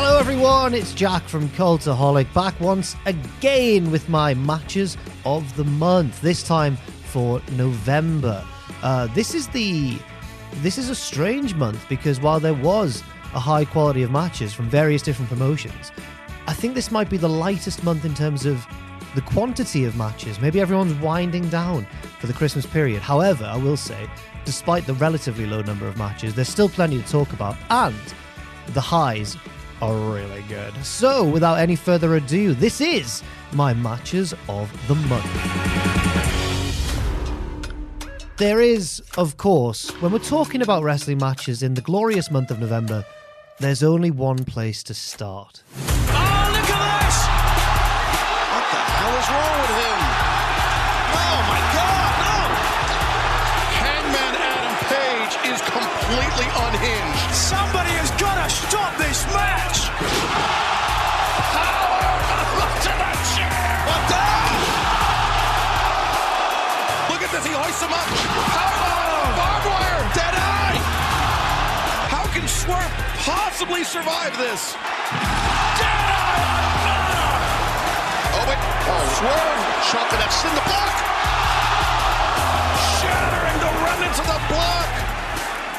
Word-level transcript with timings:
Hello, 0.00 0.16
everyone. 0.16 0.74
It's 0.74 0.94
Jack 0.94 1.24
from 1.24 1.48
Cultaholic 1.48 2.32
back 2.32 2.60
once 2.60 2.94
again 3.04 3.90
with 3.90 4.08
my 4.08 4.32
matches 4.32 4.96
of 5.26 5.56
the 5.56 5.64
month. 5.64 6.20
This 6.20 6.44
time 6.44 6.76
for 7.06 7.42
November. 7.56 8.46
Uh, 8.80 9.08
this 9.08 9.34
is 9.34 9.48
the 9.48 9.98
this 10.62 10.78
is 10.78 10.88
a 10.88 10.94
strange 10.94 11.56
month 11.56 11.84
because 11.88 12.20
while 12.20 12.38
there 12.38 12.54
was 12.54 13.02
a 13.34 13.40
high 13.40 13.64
quality 13.64 14.04
of 14.04 14.12
matches 14.12 14.54
from 14.54 14.70
various 14.70 15.02
different 15.02 15.28
promotions, 15.28 15.90
I 16.46 16.52
think 16.54 16.76
this 16.76 16.92
might 16.92 17.10
be 17.10 17.16
the 17.16 17.28
lightest 17.28 17.82
month 17.82 18.04
in 18.04 18.14
terms 18.14 18.46
of 18.46 18.64
the 19.16 19.22
quantity 19.22 19.84
of 19.84 19.96
matches. 19.96 20.40
Maybe 20.40 20.60
everyone's 20.60 20.94
winding 21.00 21.48
down 21.48 21.88
for 22.20 22.28
the 22.28 22.34
Christmas 22.34 22.66
period. 22.66 23.02
However, 23.02 23.46
I 23.46 23.56
will 23.56 23.76
say, 23.76 24.08
despite 24.44 24.86
the 24.86 24.94
relatively 24.94 25.44
low 25.46 25.62
number 25.62 25.88
of 25.88 25.96
matches, 25.96 26.34
there's 26.34 26.48
still 26.48 26.68
plenty 26.68 27.02
to 27.02 27.08
talk 27.08 27.32
about, 27.32 27.56
and 27.68 28.14
the 28.68 28.80
highs 28.80 29.36
are 29.80 29.94
really 30.12 30.42
good. 30.48 30.74
So, 30.84 31.24
without 31.24 31.58
any 31.58 31.76
further 31.76 32.16
ado, 32.16 32.54
this 32.54 32.80
is 32.80 33.22
my 33.52 33.74
matches 33.74 34.34
of 34.48 34.70
the 34.88 34.94
month. 34.94 35.24
There 38.36 38.60
is, 38.60 39.02
of 39.16 39.36
course, 39.36 39.90
when 40.00 40.12
we're 40.12 40.20
talking 40.20 40.62
about 40.62 40.84
wrestling 40.84 41.18
matches 41.18 41.62
in 41.62 41.74
the 41.74 41.80
glorious 41.80 42.30
month 42.30 42.50
of 42.50 42.60
November, 42.60 43.04
there's 43.58 43.82
only 43.82 44.12
one 44.12 44.44
place 44.44 44.82
to 44.84 44.94
start. 44.94 45.62
Possibly 73.58 73.82
survive 73.82 74.38
this? 74.38 74.72
Dead! 74.72 74.78
Oh, 78.30 78.46
wait. 78.46 78.58
Oh, 78.86 79.02
Swerve 79.18 79.62
chopping 79.90 80.20
that 80.22 80.30
in 80.46 80.54
the 80.54 80.62
block. 80.62 80.94
Shattering 83.02 83.58
the 83.58 83.72
remnants 83.82 84.18
of 84.22 84.26
the 84.30 84.38
block 84.46 84.90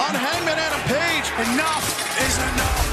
on 0.04 0.12
Hangman 0.12 0.60
Adam 0.60 0.84
Page. 0.92 1.32
Enough 1.48 1.88
is 2.20 2.36
enough. 2.52 2.84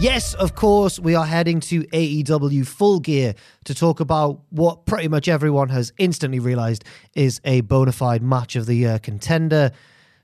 Yes, 0.00 0.34
of 0.34 0.56
course, 0.56 0.98
we 0.98 1.14
are 1.14 1.26
heading 1.26 1.60
to 1.60 1.84
AEW 1.84 2.66
Full 2.66 2.98
Gear 2.98 3.36
to 3.66 3.74
talk 3.74 4.00
about 4.00 4.40
what 4.50 4.84
pretty 4.84 5.06
much 5.06 5.28
everyone 5.28 5.68
has 5.68 5.92
instantly 5.96 6.40
realized 6.40 6.82
is 7.14 7.40
a 7.44 7.60
bona 7.60 7.92
fide 7.92 8.24
match 8.24 8.56
of 8.56 8.66
the 8.66 8.74
year 8.74 8.98
contender 8.98 9.70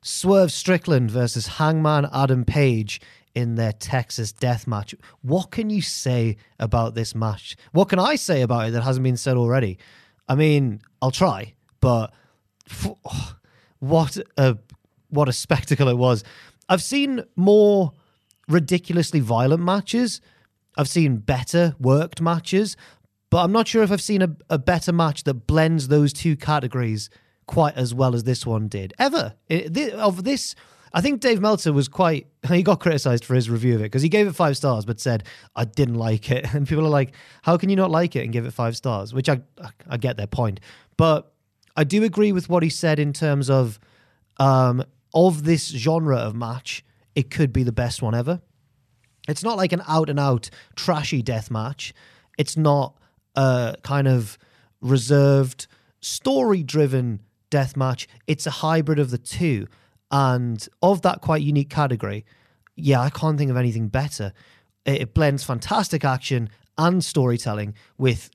Swerve 0.07 0.53
Strickland 0.53 1.11
versus 1.11 1.49
Hangman 1.49 2.09
Adam 2.13 2.45
Page 2.45 3.01
in 3.35 3.57
their 3.57 3.73
Texas 3.73 4.33
death 4.33 4.65
match. 4.69 4.95
What 5.23 5.51
can 5.51 5.69
you 5.69 5.83
say 5.83 6.37
about 6.61 6.95
this 6.95 7.13
match? 7.13 7.57
What 7.73 7.89
can 7.89 7.99
I 7.99 8.15
say 8.15 8.43
about 8.43 8.69
it 8.69 8.71
that 8.71 8.83
hasn't 8.83 9.03
been 9.03 9.17
said 9.17 9.37
already? 9.37 9.79
I 10.29 10.37
mean, 10.37 10.81
I'll 11.03 11.11
try, 11.11 11.55
but 11.81 12.15
what 13.81 14.17
a 14.37 14.57
what 15.11 15.29
a 15.29 15.33
spectacle 15.33 15.89
it 15.89 15.99
was. 15.99 16.23
I've 16.69 16.83
seen 16.83 17.25
more 17.35 17.91
ridiculously 18.49 19.19
violent 19.19 19.65
matches. 19.65 20.21
I've 20.77 20.89
seen 20.89 21.17
better 21.17 21.75
worked 21.81 22.21
matches, 22.21 22.77
but 23.29 23.43
I'm 23.43 23.53
not 23.53 23.67
sure 23.67 23.83
if 23.83 23.91
I've 23.91 24.01
seen 24.01 24.23
a, 24.23 24.37
a 24.49 24.59
better 24.59 24.93
match 24.93 25.25
that 25.25 25.49
blends 25.49 25.89
those 25.89 26.13
two 26.13 26.37
categories 26.37 27.11
quite 27.47 27.77
as 27.77 27.95
well 27.95 28.15
as 28.15 28.25
this 28.25 28.45
one 28.45 28.69
did. 28.69 28.93
Ever. 28.99 29.35
Of 29.95 30.25
this, 30.25 30.55
I 30.93 31.01
think 31.01 31.21
Dave 31.21 31.41
Meltzer 31.41 31.73
was 31.73 31.89
quite, 31.89 32.27
he 32.49 32.63
got 32.63 32.81
criticized 32.81 33.25
for 33.25 33.35
his 33.35 33.49
review 33.49 33.75
of 33.75 33.81
it 33.81 33.85
because 33.85 34.03
he 34.03 34.09
gave 34.09 34.27
it 34.27 34.35
five 34.35 34.57
stars 34.57 34.85
but 34.85 35.01
said, 35.01 35.25
I 35.55 35.65
didn't 35.65 35.97
like 35.97 36.31
it. 36.31 36.47
And 36.55 36.67
people 36.67 36.85
are 36.85 36.91
like, 36.91 37.13
how 37.43 37.57
can 37.57 37.71
you 37.71 37.77
not 37.77 37.91
like 37.91 38.17
it 38.17 38.25
and 38.25 38.33
give 38.33 38.47
it 38.47 38.53
five 38.53 38.77
stars? 38.77 39.15
Which 39.15 39.29
I, 39.29 39.41
I 39.89 39.97
get 39.97 40.17
their 40.17 40.27
point. 40.27 40.61
But 40.97 41.33
I 41.77 41.85
do 41.85 42.03
agree 42.05 42.33
with 42.33 42.49
what 42.49 42.63
he 42.63 42.71
said 42.71 42.99
in 42.99 43.13
terms 43.13 43.51
of, 43.51 43.79
um, 44.39 44.85
of 45.15 45.45
this 45.45 45.69
genre 45.69 46.17
of 46.17 46.35
match, 46.35 46.85
it 47.15 47.31
could 47.31 47.53
be 47.53 47.63
the 47.63 47.73
best 47.73 48.03
one 48.03 48.15
ever. 48.15 48.41
It's 49.29 49.43
not 49.43 49.57
like 49.57 49.73
an 49.73 49.83
out 49.89 50.09
and 50.09 50.21
out 50.21 50.51
trashy 50.77 51.23
death 51.23 51.51
match. 51.51 51.93
It's 52.39 52.57
not 52.57 52.97
a 53.35 53.77
kind 53.83 54.09
of 54.09 54.39
reserved, 54.81 55.67
story 56.01 56.63
driven 56.63 57.21
death 57.51 57.77
match. 57.77 58.09
It's 58.27 58.47
a 58.47 58.51
hybrid 58.51 58.99
of 58.99 59.11
the 59.11 59.19
two. 59.19 59.67
And 60.11 60.67
of 60.83 61.03
that 61.03 61.21
quite 61.21 61.43
unique 61.43 61.71
category, 61.71 62.25
yeah, 62.77 63.01
I 63.01 63.11
can't 63.11 63.39
think 63.39 63.51
of 63.51 63.57
anything 63.57 63.89
better. 63.89 64.33
It, 64.85 65.03
it 65.03 65.15
blends 65.15 65.45
fantastic 65.45 66.05
action 66.05 66.49
and 66.79 67.05
storytelling 67.05 67.75
with 67.99 68.31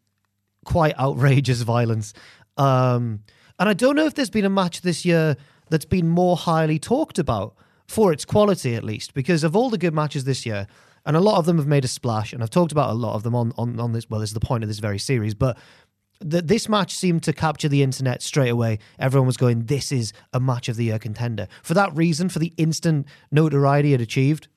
quite 0.66 0.98
outrageous 1.00 1.62
violence. 1.64 2.14
Um, 2.58 3.22
and 3.60 3.70
I 3.70 3.74
don't 3.74 3.96
know 3.96 4.06
if 4.06 4.16
there's 4.16 4.30
been 4.30 4.46
a 4.46 4.50
match 4.50 4.82
this 4.82 5.06
year 5.06 5.38
that's 5.70 5.86
been 5.86 6.08
more 6.08 6.36
highly 6.36 6.80
talked 6.80 7.20
about 7.20 7.56
for 7.88 8.12
its 8.12 8.26
quality, 8.26 8.76
at 8.76 8.84
least, 8.84 9.14
because 9.14 9.44
of 9.44 9.56
all 9.56 9.70
the 9.70 9.78
good 9.78 9.94
matches 9.94 10.24
this 10.24 10.46
year, 10.46 10.68
and 11.06 11.18
a 11.18 11.20
lot 11.20 11.38
of 11.38 11.46
them 11.46 11.58
have 11.58 11.68
made 11.68 11.84
a 11.84 11.88
splash, 11.88 12.32
and 12.32 12.44
I've 12.44 12.50
talked 12.50 12.72
about 12.72 12.90
a 12.90 12.94
lot 12.94 13.16
of 13.16 13.24
them 13.24 13.36
on 13.36 13.54
on, 13.58 13.80
on 13.80 13.92
this. 13.92 14.10
Well, 14.10 14.20
this 14.20 14.30
is 14.30 14.34
the 14.34 14.40
point 14.40 14.64
of 14.64 14.68
this 14.68 14.80
very 14.80 15.00
series, 15.00 15.34
but 15.34 15.58
th- 16.30 16.46
this 16.46 16.70
match 16.70 16.96
seemed 16.96 17.24
to 17.24 17.34
capture 17.34 17.68
the 17.68 17.84
internet 17.84 18.22
straight 18.22 18.50
away. 18.50 18.80
Everyone 19.00 19.28
was 19.28 19.38
going, 19.38 19.66
"This 19.66 19.92
is 19.92 20.14
a 20.34 20.40
match 20.40 20.70
of 20.70 20.76
the 20.76 20.86
year 20.86 21.00
contender." 21.00 21.48
For 21.64 21.74
that 21.74 21.96
reason, 21.96 22.30
for 22.30 22.40
the 22.40 22.54
instant 22.58 23.08
notoriety 23.32 23.94
it 23.94 24.02
achieved, 24.02 24.48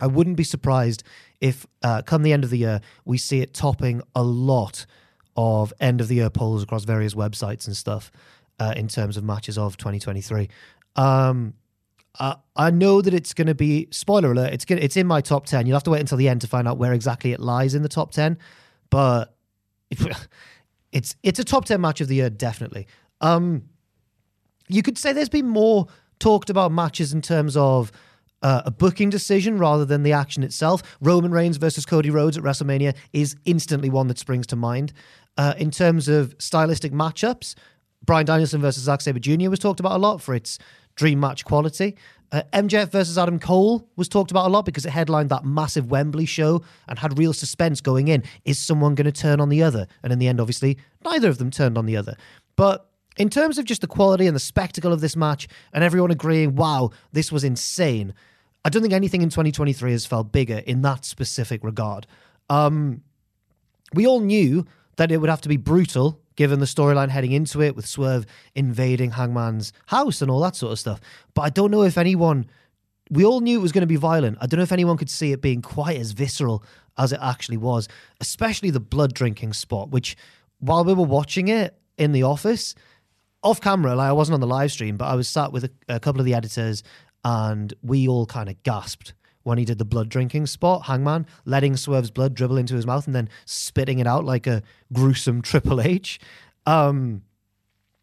I 0.00 0.06
wouldn't 0.06 0.36
be 0.36 0.44
surprised 0.44 1.04
if, 1.40 1.66
uh, 1.82 2.02
come 2.02 2.22
the 2.22 2.32
end 2.32 2.44
of 2.44 2.50
the 2.50 2.58
year, 2.58 2.80
we 3.04 3.18
see 3.18 3.40
it 3.40 3.54
topping 3.54 4.02
a 4.14 4.22
lot 4.22 4.86
of 5.36 5.72
end 5.80 6.00
of 6.00 6.08
the 6.08 6.16
year 6.16 6.30
polls 6.30 6.62
across 6.62 6.84
various 6.84 7.14
websites 7.14 7.66
and 7.66 7.76
stuff 7.76 8.10
uh, 8.58 8.74
in 8.76 8.88
terms 8.88 9.16
of 9.16 9.24
matches 9.24 9.56
of 9.58 9.76
2023. 9.76 10.48
Um, 10.96 11.54
I, 12.18 12.36
I 12.54 12.70
know 12.70 13.00
that 13.00 13.14
it's 13.14 13.32
going 13.32 13.46
to 13.46 13.54
be 13.54 13.88
spoiler 13.90 14.32
alert. 14.32 14.52
It's 14.52 14.64
gonna, 14.64 14.80
it's 14.80 14.96
in 14.96 15.06
my 15.06 15.20
top 15.20 15.46
10. 15.46 15.66
You'll 15.66 15.76
have 15.76 15.84
to 15.84 15.90
wait 15.90 16.00
until 16.00 16.18
the 16.18 16.28
end 16.28 16.42
to 16.42 16.46
find 16.46 16.68
out 16.68 16.78
where 16.78 16.92
exactly 16.92 17.32
it 17.32 17.40
lies 17.40 17.74
in 17.74 17.82
the 17.82 17.88
top 17.88 18.12
10, 18.12 18.38
but 18.90 19.34
it's 20.92 21.16
it's 21.22 21.38
a 21.38 21.44
top 21.44 21.64
10 21.64 21.80
match 21.80 22.00
of 22.00 22.08
the 22.08 22.16
year 22.16 22.30
definitely. 22.30 22.86
Um, 23.20 23.68
you 24.68 24.82
could 24.82 24.98
say 24.98 25.12
there's 25.12 25.28
been 25.28 25.48
more 25.48 25.86
talked 26.18 26.50
about 26.50 26.72
matches 26.72 27.12
in 27.12 27.20
terms 27.20 27.56
of 27.56 27.92
uh, 28.42 28.62
a 28.64 28.70
booking 28.70 29.10
decision 29.10 29.58
rather 29.58 29.84
than 29.84 30.02
the 30.02 30.12
action 30.12 30.42
itself. 30.42 30.82
Roman 31.00 31.30
Reigns 31.30 31.56
versus 31.56 31.86
Cody 31.86 32.10
Rhodes 32.10 32.36
at 32.36 32.42
WrestleMania 32.42 32.94
is 33.12 33.36
instantly 33.44 33.90
one 33.90 34.08
that 34.08 34.18
springs 34.18 34.46
to 34.48 34.56
mind. 34.56 34.92
Uh, 35.36 35.54
in 35.56 35.70
terms 35.70 36.08
of 36.08 36.34
stylistic 36.38 36.92
matchups, 36.92 37.54
Bryan 38.04 38.26
Danielson 38.26 38.60
versus 38.60 38.84
Zack 38.84 39.00
Sabre 39.00 39.20
Jr. 39.20 39.48
was 39.48 39.58
talked 39.58 39.80
about 39.80 39.92
a 39.92 39.98
lot 39.98 40.20
for 40.20 40.34
its 40.34 40.58
dream 40.96 41.20
match 41.20 41.44
quality. 41.44 41.96
Uh, 42.32 42.42
MJF 42.54 42.90
versus 42.90 43.18
Adam 43.18 43.38
Cole 43.38 43.86
was 43.96 44.08
talked 44.08 44.30
about 44.30 44.46
a 44.46 44.48
lot 44.48 44.64
because 44.64 44.86
it 44.86 44.90
headlined 44.90 45.28
that 45.28 45.44
massive 45.44 45.90
Wembley 45.90 46.24
show 46.24 46.62
and 46.88 46.98
had 46.98 47.18
real 47.18 47.34
suspense 47.34 47.82
going 47.82 48.08
in. 48.08 48.24
Is 48.46 48.58
someone 48.58 48.94
going 48.94 49.04
to 49.04 49.12
turn 49.12 49.38
on 49.38 49.50
the 49.50 49.62
other? 49.62 49.86
And 50.02 50.12
in 50.12 50.18
the 50.18 50.28
end, 50.28 50.40
obviously, 50.40 50.78
neither 51.04 51.28
of 51.28 51.36
them 51.36 51.50
turned 51.50 51.76
on 51.76 51.84
the 51.84 51.96
other. 51.96 52.16
But 52.56 52.88
in 53.18 53.28
terms 53.28 53.58
of 53.58 53.66
just 53.66 53.82
the 53.82 53.86
quality 53.86 54.26
and 54.26 54.34
the 54.34 54.40
spectacle 54.40 54.94
of 54.94 55.02
this 55.02 55.14
match, 55.14 55.46
and 55.74 55.84
everyone 55.84 56.10
agreeing, 56.10 56.56
wow, 56.56 56.90
this 57.12 57.30
was 57.30 57.44
insane, 57.44 58.14
I 58.64 58.70
don't 58.70 58.80
think 58.80 58.94
anything 58.94 59.20
in 59.20 59.28
2023 59.28 59.92
has 59.92 60.06
felt 60.06 60.32
bigger 60.32 60.58
in 60.58 60.80
that 60.82 61.04
specific 61.04 61.62
regard. 61.62 62.06
Um, 62.48 63.02
we 63.92 64.06
all 64.06 64.20
knew 64.20 64.64
that 64.96 65.12
it 65.12 65.18
would 65.18 65.28
have 65.28 65.42
to 65.42 65.48
be 65.50 65.58
brutal 65.58 66.21
given 66.36 66.60
the 66.60 66.66
storyline 66.66 67.08
heading 67.08 67.32
into 67.32 67.62
it 67.62 67.76
with 67.76 67.86
Swerve 67.86 68.26
invading 68.54 69.12
Hangman's 69.12 69.72
house 69.86 70.22
and 70.22 70.30
all 70.30 70.40
that 70.40 70.56
sort 70.56 70.72
of 70.72 70.78
stuff. 70.78 71.00
But 71.34 71.42
I 71.42 71.50
don't 71.50 71.70
know 71.70 71.82
if 71.82 71.98
anyone, 71.98 72.46
we 73.10 73.24
all 73.24 73.40
knew 73.40 73.58
it 73.58 73.62
was 73.62 73.72
going 73.72 73.82
to 73.82 73.86
be 73.86 73.96
violent. 73.96 74.38
I 74.40 74.46
don't 74.46 74.58
know 74.58 74.64
if 74.64 74.72
anyone 74.72 74.96
could 74.96 75.10
see 75.10 75.32
it 75.32 75.40
being 75.40 75.62
quite 75.62 75.98
as 75.98 76.12
visceral 76.12 76.64
as 76.98 77.12
it 77.12 77.18
actually 77.22 77.56
was, 77.56 77.88
especially 78.20 78.70
the 78.70 78.80
blood 78.80 79.14
drinking 79.14 79.52
spot, 79.52 79.90
which 79.90 80.16
while 80.58 80.84
we 80.84 80.94
were 80.94 81.04
watching 81.04 81.48
it 81.48 81.76
in 81.98 82.12
the 82.12 82.22
office, 82.22 82.74
off 83.42 83.60
camera, 83.60 83.94
like 83.94 84.08
I 84.08 84.12
wasn't 84.12 84.34
on 84.34 84.40
the 84.40 84.46
live 84.46 84.70
stream, 84.70 84.96
but 84.96 85.06
I 85.06 85.14
was 85.14 85.28
sat 85.28 85.52
with 85.52 85.64
a, 85.64 85.70
a 85.88 86.00
couple 86.00 86.20
of 86.20 86.26
the 86.26 86.34
editors 86.34 86.82
and 87.24 87.72
we 87.82 88.08
all 88.08 88.26
kind 88.26 88.48
of 88.48 88.62
gasped 88.62 89.14
when 89.42 89.58
he 89.58 89.64
did 89.64 89.78
the 89.78 89.84
blood 89.84 90.08
drinking 90.08 90.46
spot, 90.46 90.86
Hangman, 90.86 91.26
letting 91.44 91.76
Swerve's 91.76 92.10
blood 92.10 92.34
dribble 92.34 92.56
into 92.56 92.74
his 92.74 92.86
mouth 92.86 93.06
and 93.06 93.14
then 93.14 93.28
spitting 93.44 93.98
it 93.98 94.06
out 94.06 94.24
like 94.24 94.46
a 94.46 94.62
gruesome 94.92 95.42
Triple 95.42 95.80
H. 95.80 96.20
Um, 96.66 97.22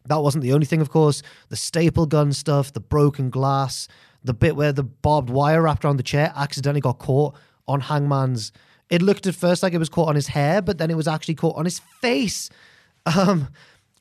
that 0.06 0.18
wasn't 0.18 0.42
the 0.42 0.52
only 0.52 0.66
thing, 0.66 0.80
of 0.80 0.90
course. 0.90 1.22
The 1.48 1.56
staple 1.56 2.06
gun 2.06 2.32
stuff, 2.32 2.72
the 2.72 2.80
broken 2.80 3.30
glass, 3.30 3.88
the 4.24 4.34
bit 4.34 4.56
where 4.56 4.72
the 4.72 4.82
barbed 4.82 5.30
wire 5.30 5.62
wrapped 5.62 5.84
around 5.84 5.96
the 5.96 6.02
chair 6.02 6.32
accidentally 6.36 6.80
got 6.80 6.98
caught 6.98 7.34
on 7.68 7.80
Hangman's. 7.80 8.52
It 8.88 9.02
looked 9.02 9.26
at 9.26 9.34
first 9.34 9.62
like 9.62 9.72
it 9.72 9.78
was 9.78 9.88
caught 9.88 10.08
on 10.08 10.16
his 10.16 10.28
hair, 10.28 10.60
but 10.60 10.78
then 10.78 10.90
it 10.90 10.96
was 10.96 11.06
actually 11.06 11.36
caught 11.36 11.56
on 11.56 11.64
his 11.64 11.78
face. 12.00 12.50
Um, 13.06 13.48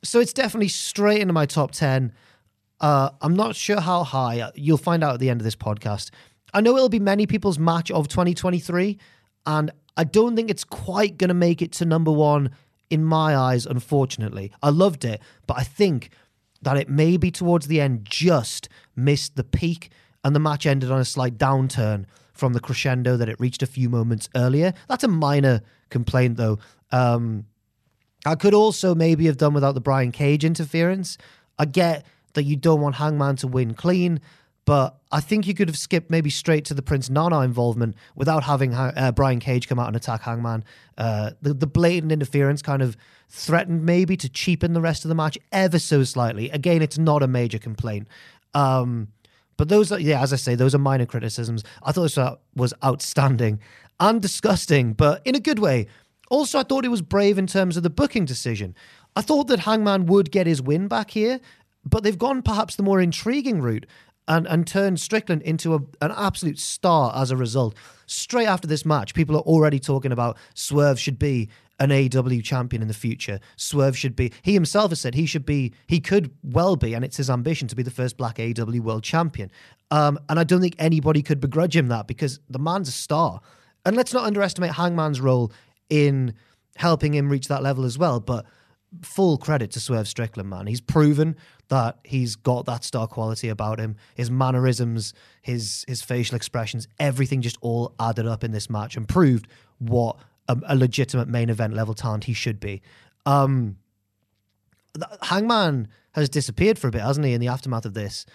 so 0.03 0.19
it's 0.19 0.33
definitely 0.33 0.69
straight 0.69 1.21
into 1.21 1.33
my 1.33 1.45
top 1.45 1.71
10. 1.71 2.11
Uh, 2.81 3.09
I'm 3.21 3.35
not 3.35 3.55
sure 3.55 3.79
how 3.79 4.03
high. 4.03 4.51
You'll 4.55 4.77
find 4.77 5.03
out 5.03 5.15
at 5.15 5.19
the 5.19 5.29
end 5.29 5.41
of 5.41 5.45
this 5.45 5.55
podcast. 5.55 6.11
I 6.53 6.61
know 6.61 6.75
it'll 6.75 6.89
be 6.89 6.99
many 6.99 7.27
people's 7.27 7.59
match 7.59 7.91
of 7.91 8.07
2023, 8.07 8.97
and 9.45 9.71
I 9.97 10.03
don't 10.03 10.35
think 10.35 10.49
it's 10.49 10.63
quite 10.63 11.17
going 11.17 11.29
to 11.29 11.33
make 11.33 11.61
it 11.61 11.71
to 11.73 11.85
number 11.85 12.11
one 12.11 12.51
in 12.89 13.03
my 13.03 13.35
eyes, 13.35 13.65
unfortunately. 13.65 14.51
I 14.63 14.69
loved 14.69 15.05
it, 15.05 15.21
but 15.45 15.57
I 15.57 15.63
think 15.63 16.09
that 16.61 16.77
it 16.77 16.89
maybe 16.89 17.31
towards 17.31 17.67
the 17.67 17.79
end 17.79 18.05
just 18.05 18.69
missed 18.95 19.35
the 19.35 19.43
peak, 19.43 19.91
and 20.23 20.35
the 20.35 20.39
match 20.39 20.65
ended 20.65 20.91
on 20.91 20.99
a 20.99 21.05
slight 21.05 21.37
downturn 21.37 22.05
from 22.33 22.53
the 22.53 22.59
crescendo 22.59 23.17
that 23.17 23.29
it 23.29 23.39
reached 23.39 23.61
a 23.61 23.67
few 23.67 23.89
moments 23.89 24.29
earlier. 24.35 24.73
That's 24.87 25.03
a 25.03 25.07
minor 25.07 25.61
complaint, 25.89 26.37
though. 26.37 26.59
Um, 26.91 27.45
I 28.25 28.35
could 28.35 28.53
also 28.53 28.95
maybe 28.95 29.25
have 29.27 29.37
done 29.37 29.53
without 29.53 29.75
the 29.75 29.81
Brian 29.81 30.11
Cage 30.11 30.43
interference. 30.43 31.17
I 31.57 31.65
get 31.65 32.05
that 32.33 32.43
you 32.43 32.55
don't 32.55 32.81
want 32.81 32.95
Hangman 32.95 33.35
to 33.37 33.47
win 33.47 33.73
clean, 33.73 34.19
but 34.69 34.99
I 35.11 35.19
think 35.19 35.47
you 35.47 35.55
could 35.55 35.67
have 35.67 35.79
skipped 35.79 36.11
maybe 36.11 36.29
straight 36.29 36.63
to 36.65 36.75
the 36.75 36.83
Prince 36.83 37.09
Nana 37.09 37.39
involvement 37.39 37.95
without 38.15 38.43
having 38.43 38.75
uh, 38.75 39.11
Brian 39.15 39.39
Cage 39.39 39.67
come 39.67 39.79
out 39.79 39.87
and 39.87 39.95
attack 39.95 40.21
Hangman. 40.21 40.63
Uh, 40.95 41.31
the, 41.41 41.55
the 41.55 41.65
blatant 41.65 42.11
interference 42.11 42.61
kind 42.61 42.83
of 42.83 42.95
threatened 43.29 43.83
maybe 43.83 44.15
to 44.17 44.29
cheapen 44.29 44.73
the 44.73 44.79
rest 44.79 45.05
of 45.05 45.09
the 45.09 45.15
match 45.15 45.39
ever 45.51 45.79
so 45.79 46.03
slightly. 46.03 46.51
Again, 46.51 46.83
it's 46.83 46.99
not 46.99 47.23
a 47.23 47.27
major 47.27 47.57
complaint. 47.57 48.07
Um, 48.53 49.07
but 49.57 49.69
those 49.69 49.91
are, 49.91 49.99
yeah, 49.99 50.21
as 50.21 50.33
I 50.33 50.35
say, 50.35 50.53
those 50.53 50.75
are 50.75 50.77
minor 50.77 51.07
criticisms. 51.07 51.63
I 51.81 51.91
thought 51.91 52.03
this 52.03 52.19
was 52.55 52.75
outstanding 52.85 53.61
and 53.99 54.21
disgusting, 54.21 54.93
but 54.93 55.23
in 55.25 55.33
a 55.33 55.39
good 55.39 55.57
way. 55.57 55.87
Also, 56.29 56.59
I 56.59 56.63
thought 56.63 56.85
it 56.85 56.89
was 56.89 57.01
brave 57.01 57.39
in 57.39 57.47
terms 57.47 57.75
of 57.75 57.81
the 57.81 57.89
booking 57.89 58.25
decision. 58.25 58.75
I 59.15 59.21
thought 59.21 59.47
that 59.47 59.61
Hangman 59.61 60.05
would 60.05 60.29
get 60.29 60.45
his 60.45 60.61
win 60.61 60.87
back 60.87 61.09
here, 61.09 61.39
but 61.83 62.03
they've 62.03 62.19
gone 62.19 62.43
perhaps 62.43 62.75
the 62.75 62.83
more 62.83 63.01
intriguing 63.01 63.61
route 63.61 63.87
and, 64.29 64.47
and 64.47 64.65
turned 64.65 64.99
Strickland 64.99 65.41
into 65.41 65.73
a, 65.73 65.79
an 66.01 66.13
absolute 66.15 66.59
star 66.59 67.11
as 67.15 67.31
a 67.31 67.35
result. 67.35 67.75
Straight 68.05 68.45
after 68.47 68.67
this 68.67 68.85
match, 68.85 69.13
people 69.13 69.35
are 69.35 69.41
already 69.41 69.79
talking 69.79 70.11
about 70.11 70.37
Swerve 70.53 70.99
should 70.99 71.19
be 71.19 71.49
an 71.79 71.89
AEW 71.89 72.43
champion 72.43 72.81
in 72.81 72.87
the 72.87 72.93
future. 72.93 73.39
Swerve 73.55 73.97
should 73.97 74.15
be, 74.15 74.31
he 74.43 74.53
himself 74.53 74.91
has 74.91 74.99
said 74.99 75.15
he 75.15 75.25
should 75.25 75.45
be, 75.45 75.73
he 75.87 75.99
could 75.99 76.31
well 76.43 76.75
be, 76.75 76.93
and 76.93 77.03
it's 77.03 77.17
his 77.17 77.29
ambition 77.29 77.67
to 77.69 77.75
be 77.75 77.83
the 77.83 77.91
first 77.91 78.17
black 78.17 78.35
AEW 78.37 78.81
world 78.81 79.03
champion. 79.03 79.49
Um, 79.89 80.19
and 80.29 80.39
I 80.39 80.43
don't 80.43 80.61
think 80.61 80.75
anybody 80.77 81.23
could 81.23 81.39
begrudge 81.39 81.75
him 81.75 81.87
that 81.87 82.05
because 82.05 82.39
the 82.49 82.59
man's 82.59 82.87
a 82.87 82.91
star. 82.91 83.41
And 83.85 83.95
let's 83.95 84.13
not 84.13 84.25
underestimate 84.25 84.71
Hangman's 84.71 85.19
role 85.19 85.51
in 85.89 86.35
helping 86.75 87.13
him 87.13 87.29
reach 87.29 87.47
that 87.47 87.63
level 87.63 87.85
as 87.85 87.97
well. 87.97 88.19
But 88.19 88.45
full 89.01 89.37
credit 89.37 89.71
to 89.71 89.79
Swerve 89.79 90.07
Strickland, 90.07 90.49
man. 90.49 90.67
He's 90.67 90.81
proven 90.81 91.35
that 91.69 91.99
he's 92.03 92.35
got 92.35 92.65
that 92.65 92.83
star 92.83 93.07
quality 93.07 93.49
about 93.49 93.79
him. 93.79 93.95
His 94.15 94.31
mannerisms, 94.31 95.13
his 95.41 95.85
his 95.87 96.01
facial 96.01 96.35
expressions, 96.35 96.87
everything 96.99 97.41
just 97.41 97.57
all 97.61 97.93
added 97.99 98.25
up 98.25 98.43
in 98.43 98.51
this 98.51 98.69
match 98.69 98.97
and 98.97 99.07
proved 99.07 99.47
what 99.77 100.17
a, 100.47 100.57
a 100.67 100.75
legitimate 100.75 101.27
main 101.27 101.49
event 101.49 101.73
level 101.73 101.93
talent 101.93 102.25
he 102.25 102.33
should 102.33 102.59
be. 102.59 102.81
Um, 103.25 103.77
Hangman 105.21 105.87
has 106.13 106.29
disappeared 106.29 106.79
for 106.79 106.87
a 106.87 106.91
bit, 106.91 107.01
hasn't 107.01 107.25
he? 107.25 107.33
In 107.33 107.41
the 107.41 107.47
aftermath 107.47 107.85
of 107.85 107.93
this, 107.93 108.25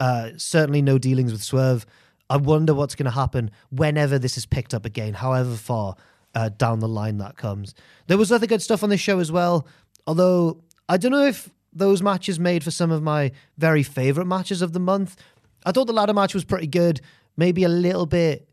uh, 0.00 0.30
certainly 0.36 0.82
no 0.82 0.98
dealings 0.98 1.32
with 1.32 1.42
Swerve. 1.42 1.86
I 2.28 2.36
wonder 2.36 2.74
what's 2.74 2.94
going 2.94 3.04
to 3.04 3.12
happen 3.12 3.50
whenever 3.70 4.18
this 4.18 4.36
is 4.36 4.46
picked 4.46 4.74
up 4.74 4.84
again, 4.84 5.14
however 5.14 5.54
far 5.54 5.96
uh, 6.34 6.48
down 6.48 6.80
the 6.80 6.88
line 6.88 7.18
that 7.18 7.36
comes. 7.36 7.74
There 8.06 8.18
was 8.18 8.32
other 8.32 8.46
good 8.46 8.62
stuff 8.62 8.82
on 8.82 8.90
this 8.90 9.00
show 9.00 9.18
as 9.20 9.30
well. 9.30 9.66
Although 10.06 10.62
I 10.88 10.96
don't 10.96 11.12
know 11.12 11.26
if 11.26 11.50
those 11.72 12.02
matches 12.02 12.38
made 12.38 12.62
for 12.62 12.70
some 12.70 12.90
of 12.90 13.02
my 13.02 13.32
very 13.58 13.82
favorite 13.82 14.26
matches 14.26 14.62
of 14.62 14.72
the 14.72 14.80
month. 14.80 15.16
I 15.64 15.72
thought 15.72 15.86
the 15.86 15.92
ladder 15.92 16.12
match 16.12 16.34
was 16.34 16.44
pretty 16.44 16.66
good, 16.66 17.00
maybe 17.36 17.64
a 17.64 17.68
little 17.68 18.06
bit 18.06 18.48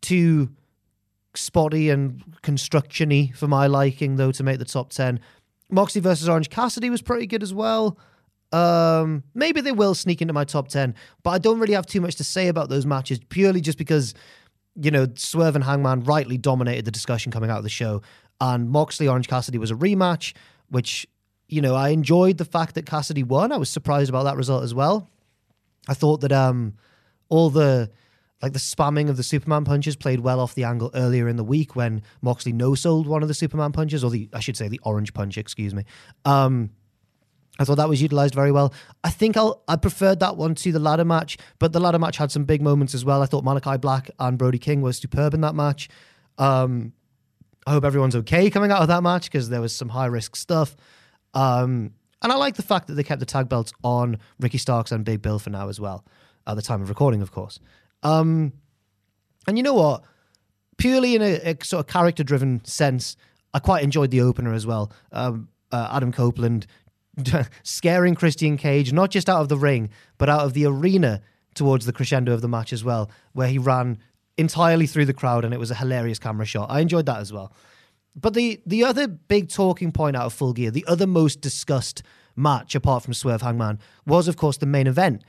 too 0.00 0.50
spotty 1.34 1.90
and 1.90 2.22
constructiony 2.42 3.34
for 3.36 3.46
my 3.46 3.66
liking, 3.66 4.16
though, 4.16 4.32
to 4.32 4.42
make 4.42 4.58
the 4.58 4.64
top 4.64 4.90
10. 4.90 5.20
Moxley 5.70 6.00
versus 6.00 6.28
Orange 6.28 6.50
Cassidy 6.50 6.90
was 6.90 7.02
pretty 7.02 7.26
good 7.26 7.42
as 7.42 7.52
well. 7.52 7.98
Um, 8.52 9.24
maybe 9.34 9.60
they 9.60 9.72
will 9.72 9.94
sneak 9.94 10.22
into 10.22 10.32
my 10.32 10.44
top 10.44 10.68
10, 10.68 10.94
but 11.22 11.30
I 11.30 11.38
don't 11.38 11.58
really 11.58 11.74
have 11.74 11.86
too 11.86 12.00
much 12.00 12.16
to 12.16 12.24
say 12.24 12.48
about 12.48 12.68
those 12.68 12.86
matches 12.86 13.18
purely 13.28 13.60
just 13.60 13.76
because, 13.76 14.14
you 14.76 14.90
know, 14.90 15.08
Swerve 15.16 15.56
and 15.56 15.64
Hangman 15.64 16.04
rightly 16.04 16.38
dominated 16.38 16.84
the 16.84 16.90
discussion 16.90 17.32
coming 17.32 17.50
out 17.50 17.58
of 17.58 17.64
the 17.64 17.68
show. 17.70 18.02
And 18.40 18.70
Moxley 18.70 19.08
Orange 19.08 19.28
Cassidy 19.28 19.58
was 19.58 19.70
a 19.70 19.74
rematch 19.74 20.32
which, 20.68 21.06
you 21.48 21.60
know, 21.60 21.74
I 21.74 21.90
enjoyed 21.90 22.38
the 22.38 22.44
fact 22.44 22.74
that 22.74 22.86
Cassidy 22.86 23.22
won. 23.22 23.52
I 23.52 23.56
was 23.56 23.70
surprised 23.70 24.08
about 24.08 24.24
that 24.24 24.36
result 24.36 24.64
as 24.64 24.74
well. 24.74 25.08
I 25.88 25.94
thought 25.94 26.20
that 26.22 26.32
um, 26.32 26.74
all 27.28 27.50
the 27.50 27.90
like 28.42 28.52
the 28.52 28.58
spamming 28.58 29.08
of 29.08 29.16
the 29.16 29.22
Superman 29.22 29.64
punches 29.64 29.96
played 29.96 30.20
well 30.20 30.40
off 30.40 30.54
the 30.54 30.64
angle 30.64 30.90
earlier 30.94 31.26
in 31.26 31.36
the 31.36 31.44
week 31.44 31.74
when 31.74 32.02
Moxley 32.20 32.52
no 32.52 32.74
sold 32.74 33.06
one 33.06 33.22
of 33.22 33.28
the 33.28 33.34
Superman 33.34 33.72
punches, 33.72 34.04
or 34.04 34.10
the 34.10 34.28
I 34.32 34.40
should 34.40 34.56
say 34.56 34.68
the 34.68 34.80
orange 34.82 35.14
punch, 35.14 35.38
excuse 35.38 35.74
me. 35.74 35.84
Um, 36.24 36.70
I 37.58 37.64
thought 37.64 37.76
that 37.76 37.88
was 37.88 38.02
utilized 38.02 38.34
very 38.34 38.52
well. 38.52 38.74
I 39.02 39.10
think 39.10 39.36
I'll 39.36 39.62
I 39.66 39.76
preferred 39.76 40.20
that 40.20 40.36
one 40.36 40.54
to 40.56 40.72
the 40.72 40.78
ladder 40.78 41.04
match, 41.04 41.38
but 41.58 41.72
the 41.72 41.80
ladder 41.80 41.98
match 41.98 42.18
had 42.18 42.30
some 42.30 42.44
big 42.44 42.60
moments 42.60 42.94
as 42.94 43.04
well. 43.04 43.22
I 43.22 43.26
thought 43.26 43.44
Malakai 43.44 43.80
Black 43.80 44.10
and 44.18 44.36
Brody 44.36 44.58
King 44.58 44.82
were 44.82 44.92
superb 44.92 45.32
in 45.32 45.40
that 45.40 45.54
match. 45.54 45.88
Um, 46.38 46.92
I 47.66 47.72
hope 47.72 47.84
everyone's 47.84 48.14
okay 48.16 48.48
coming 48.48 48.70
out 48.70 48.82
of 48.82 48.88
that 48.88 49.02
match 49.02 49.24
because 49.24 49.48
there 49.48 49.60
was 49.60 49.74
some 49.74 49.88
high 49.88 50.06
risk 50.06 50.36
stuff. 50.36 50.76
Um, 51.34 51.92
and 52.22 52.32
I 52.32 52.36
like 52.36 52.54
the 52.54 52.62
fact 52.62 52.86
that 52.86 52.94
they 52.94 53.02
kept 53.02 53.20
the 53.20 53.26
tag 53.26 53.48
belts 53.48 53.72
on 53.82 54.18
Ricky 54.40 54.58
Starks 54.58 54.92
and 54.92 55.04
Big 55.04 55.20
Bill 55.20 55.38
for 55.38 55.50
now 55.50 55.68
as 55.68 55.80
well, 55.80 56.04
at 56.46 56.54
the 56.54 56.62
time 56.62 56.80
of 56.80 56.88
recording, 56.88 57.22
of 57.22 57.32
course. 57.32 57.58
Um, 58.02 58.52
and 59.46 59.56
you 59.56 59.62
know 59.62 59.74
what? 59.74 60.04
Purely 60.78 61.16
in 61.16 61.22
a, 61.22 61.34
a 61.52 61.64
sort 61.64 61.80
of 61.80 61.92
character 61.92 62.22
driven 62.22 62.64
sense, 62.64 63.16
I 63.52 63.58
quite 63.58 63.82
enjoyed 63.82 64.10
the 64.10 64.20
opener 64.20 64.54
as 64.54 64.66
well. 64.66 64.92
Um, 65.12 65.48
uh, 65.72 65.88
Adam 65.92 66.12
Copeland 66.12 66.66
scaring 67.62 68.14
Christian 68.14 68.56
Cage, 68.56 68.92
not 68.92 69.10
just 69.10 69.28
out 69.28 69.40
of 69.40 69.48
the 69.48 69.56
ring, 69.56 69.90
but 70.18 70.28
out 70.28 70.40
of 70.40 70.54
the 70.54 70.66
arena 70.66 71.20
towards 71.54 71.86
the 71.86 71.92
crescendo 71.92 72.32
of 72.32 72.42
the 72.42 72.48
match 72.48 72.72
as 72.72 72.84
well, 72.84 73.10
where 73.32 73.48
he 73.48 73.58
ran 73.58 73.98
entirely 74.38 74.86
through 74.86 75.06
the 75.06 75.14
crowd, 75.14 75.44
and 75.44 75.54
it 75.54 75.60
was 75.60 75.70
a 75.70 75.74
hilarious 75.74 76.18
camera 76.18 76.46
shot. 76.46 76.70
I 76.70 76.80
enjoyed 76.80 77.06
that 77.06 77.18
as 77.18 77.32
well. 77.32 77.52
But 78.14 78.34
the 78.34 78.60
the 78.66 78.84
other 78.84 79.06
big 79.06 79.50
talking 79.50 79.92
point 79.92 80.16
out 80.16 80.26
of 80.26 80.32
Full 80.32 80.52
Gear, 80.52 80.70
the 80.70 80.86
other 80.86 81.06
most 81.06 81.40
discussed 81.40 82.02
match 82.34 82.74
apart 82.74 83.02
from 83.02 83.14
Swerve 83.14 83.42
Hangman, 83.42 83.78
was 84.06 84.28
of 84.28 84.36
course 84.36 84.56
the 84.56 84.66
main 84.66 84.86
event. 84.86 85.22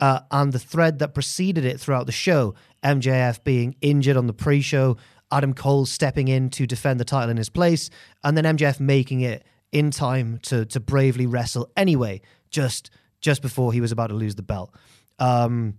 Uh, 0.00 0.20
and 0.32 0.52
the 0.52 0.58
thread 0.58 0.98
that 0.98 1.14
preceded 1.14 1.64
it 1.64 1.78
throughout 1.78 2.06
the 2.06 2.12
show, 2.12 2.54
MJF 2.82 3.44
being 3.44 3.76
injured 3.82 4.16
on 4.16 4.26
the 4.26 4.32
pre-show, 4.32 4.96
Adam 5.30 5.54
Cole 5.54 5.86
stepping 5.86 6.26
in 6.26 6.50
to 6.50 6.66
defend 6.66 6.98
the 6.98 7.04
title 7.04 7.30
in 7.30 7.36
his 7.36 7.48
place, 7.48 7.88
and 8.24 8.36
then 8.36 8.44
MJF 8.56 8.80
making 8.80 9.20
it 9.20 9.44
in 9.70 9.90
time 9.90 10.38
to 10.42 10.64
to 10.66 10.80
bravely 10.80 11.26
wrestle 11.26 11.70
anyway, 11.76 12.20
just 12.50 12.90
just 13.20 13.42
before 13.42 13.72
he 13.72 13.80
was 13.80 13.92
about 13.92 14.08
to 14.08 14.14
lose 14.14 14.34
the 14.34 14.42
belt. 14.42 14.74
Um, 15.18 15.78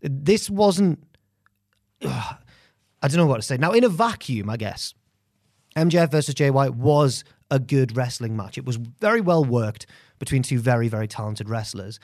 this 0.00 0.48
wasn't. 0.48 1.04
I 2.02 2.38
don't 3.02 3.16
know 3.16 3.26
what 3.26 3.36
to 3.36 3.42
say. 3.42 3.56
Now, 3.56 3.72
in 3.72 3.84
a 3.84 3.88
vacuum, 3.88 4.50
I 4.50 4.56
guess, 4.56 4.94
MJF 5.76 6.10
versus 6.10 6.34
Jay 6.34 6.50
White 6.50 6.74
was 6.74 7.24
a 7.50 7.58
good 7.58 7.96
wrestling 7.96 8.36
match. 8.36 8.58
It 8.58 8.64
was 8.64 8.76
very 8.76 9.20
well 9.20 9.44
worked 9.44 9.86
between 10.18 10.42
two 10.42 10.58
very, 10.58 10.88
very 10.88 11.08
talented 11.08 11.48
wrestlers. 11.48 12.00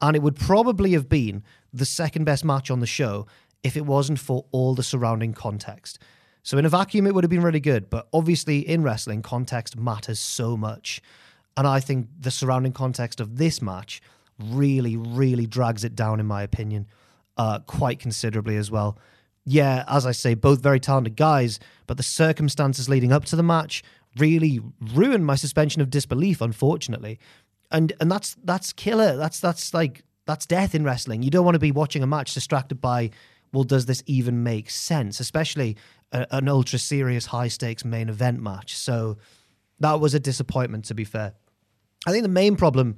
And 0.00 0.16
it 0.16 0.22
would 0.22 0.36
probably 0.36 0.92
have 0.92 1.08
been 1.08 1.44
the 1.72 1.84
second 1.84 2.24
best 2.24 2.44
match 2.44 2.70
on 2.70 2.80
the 2.80 2.86
show 2.86 3.26
if 3.62 3.76
it 3.76 3.86
wasn't 3.86 4.18
for 4.18 4.44
all 4.50 4.74
the 4.74 4.82
surrounding 4.82 5.32
context. 5.32 5.98
So, 6.42 6.58
in 6.58 6.66
a 6.66 6.68
vacuum, 6.68 7.06
it 7.06 7.14
would 7.14 7.22
have 7.22 7.30
been 7.30 7.42
really 7.42 7.60
good. 7.60 7.88
But 7.88 8.08
obviously, 8.12 8.68
in 8.68 8.82
wrestling, 8.82 9.22
context 9.22 9.76
matters 9.78 10.18
so 10.18 10.56
much. 10.56 11.00
And 11.56 11.66
I 11.66 11.78
think 11.78 12.08
the 12.18 12.32
surrounding 12.32 12.72
context 12.72 13.20
of 13.20 13.36
this 13.36 13.62
match 13.62 14.02
really, 14.40 14.96
really 14.96 15.46
drags 15.46 15.84
it 15.84 15.94
down, 15.94 16.18
in 16.18 16.26
my 16.26 16.42
opinion, 16.42 16.88
uh, 17.36 17.60
quite 17.60 18.00
considerably 18.00 18.56
as 18.56 18.70
well. 18.70 18.98
Yeah, 19.44 19.84
as 19.88 20.06
I 20.06 20.12
say, 20.12 20.34
both 20.34 20.62
very 20.62 20.78
talented 20.78 21.16
guys, 21.16 21.58
but 21.86 21.96
the 21.96 22.02
circumstances 22.02 22.88
leading 22.88 23.12
up 23.12 23.24
to 23.26 23.36
the 23.36 23.42
match 23.42 23.82
really 24.16 24.60
ruined 24.94 25.26
my 25.26 25.34
suspension 25.34 25.82
of 25.82 25.90
disbelief, 25.90 26.40
unfortunately. 26.40 27.18
And 27.70 27.92
and 28.00 28.10
that's 28.10 28.36
that's 28.44 28.72
killer. 28.72 29.16
That's 29.16 29.40
that's 29.40 29.74
like 29.74 30.04
that's 30.26 30.46
death 30.46 30.74
in 30.74 30.84
wrestling. 30.84 31.22
You 31.22 31.30
don't 31.30 31.44
want 31.44 31.56
to 31.56 31.60
be 31.60 31.72
watching 31.72 32.02
a 32.02 32.06
match 32.06 32.34
distracted 32.34 32.80
by, 32.80 33.10
well, 33.52 33.64
does 33.64 33.86
this 33.86 34.02
even 34.06 34.42
make 34.42 34.70
sense? 34.70 35.18
Especially 35.18 35.76
a, 36.12 36.26
an 36.30 36.48
ultra 36.48 36.78
serious, 36.78 37.26
high 37.26 37.48
stakes 37.48 37.84
main 37.84 38.08
event 38.08 38.40
match. 38.40 38.76
So 38.76 39.16
that 39.80 39.98
was 40.00 40.14
a 40.14 40.20
disappointment, 40.20 40.84
to 40.86 40.94
be 40.94 41.04
fair. 41.04 41.32
I 42.06 42.12
think 42.12 42.22
the 42.22 42.28
main 42.28 42.56
problem, 42.56 42.96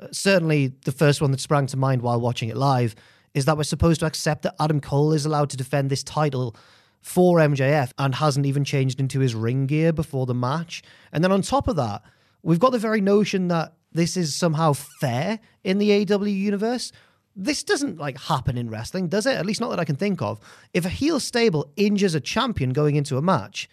uh, 0.00 0.08
certainly 0.12 0.72
the 0.84 0.92
first 0.92 1.20
one 1.20 1.30
that 1.32 1.40
sprang 1.40 1.66
to 1.66 1.76
mind 1.76 2.02
while 2.02 2.20
watching 2.20 2.48
it 2.48 2.56
live, 2.56 2.94
is 3.34 3.44
that 3.44 3.56
we're 3.56 3.62
supposed 3.62 4.00
to 4.00 4.06
accept 4.06 4.42
that 4.42 4.54
Adam 4.60 4.80
Cole 4.80 5.12
is 5.12 5.24
allowed 5.24 5.50
to 5.50 5.56
defend 5.56 5.90
this 5.90 6.02
title 6.02 6.56
for 7.00 7.38
MJF 7.38 7.92
and 7.98 8.14
hasn't 8.14 8.46
even 8.46 8.64
changed 8.64 9.00
into 9.00 9.20
his 9.20 9.34
ring 9.34 9.66
gear 9.66 9.92
before 9.92 10.26
the 10.26 10.34
match. 10.34 10.82
And 11.12 11.24
then 11.24 11.32
on 11.32 11.42
top 11.42 11.68
of 11.68 11.76
that, 11.76 12.02
we've 12.42 12.58
got 12.58 12.72
the 12.72 12.78
very 12.78 13.00
notion 13.00 13.48
that 13.48 13.74
this 13.92 14.16
is 14.16 14.34
somehow 14.34 14.72
fair 14.72 15.40
in 15.64 15.78
the 15.78 16.04
AEW 16.04 16.34
universe. 16.34 16.92
This 17.34 17.62
doesn't 17.62 17.98
like 17.98 18.18
happen 18.18 18.58
in 18.58 18.68
wrestling, 18.68 19.08
does 19.08 19.26
it? 19.26 19.36
At 19.36 19.46
least 19.46 19.60
not 19.60 19.70
that 19.70 19.80
I 19.80 19.84
can 19.84 19.96
think 19.96 20.20
of. 20.20 20.40
If 20.74 20.84
a 20.84 20.90
heel 20.90 21.20
stable 21.20 21.72
injures 21.76 22.14
a 22.14 22.20
champion 22.20 22.70
going 22.70 22.96
into 22.96 23.16
a 23.16 23.22
match, 23.22 23.68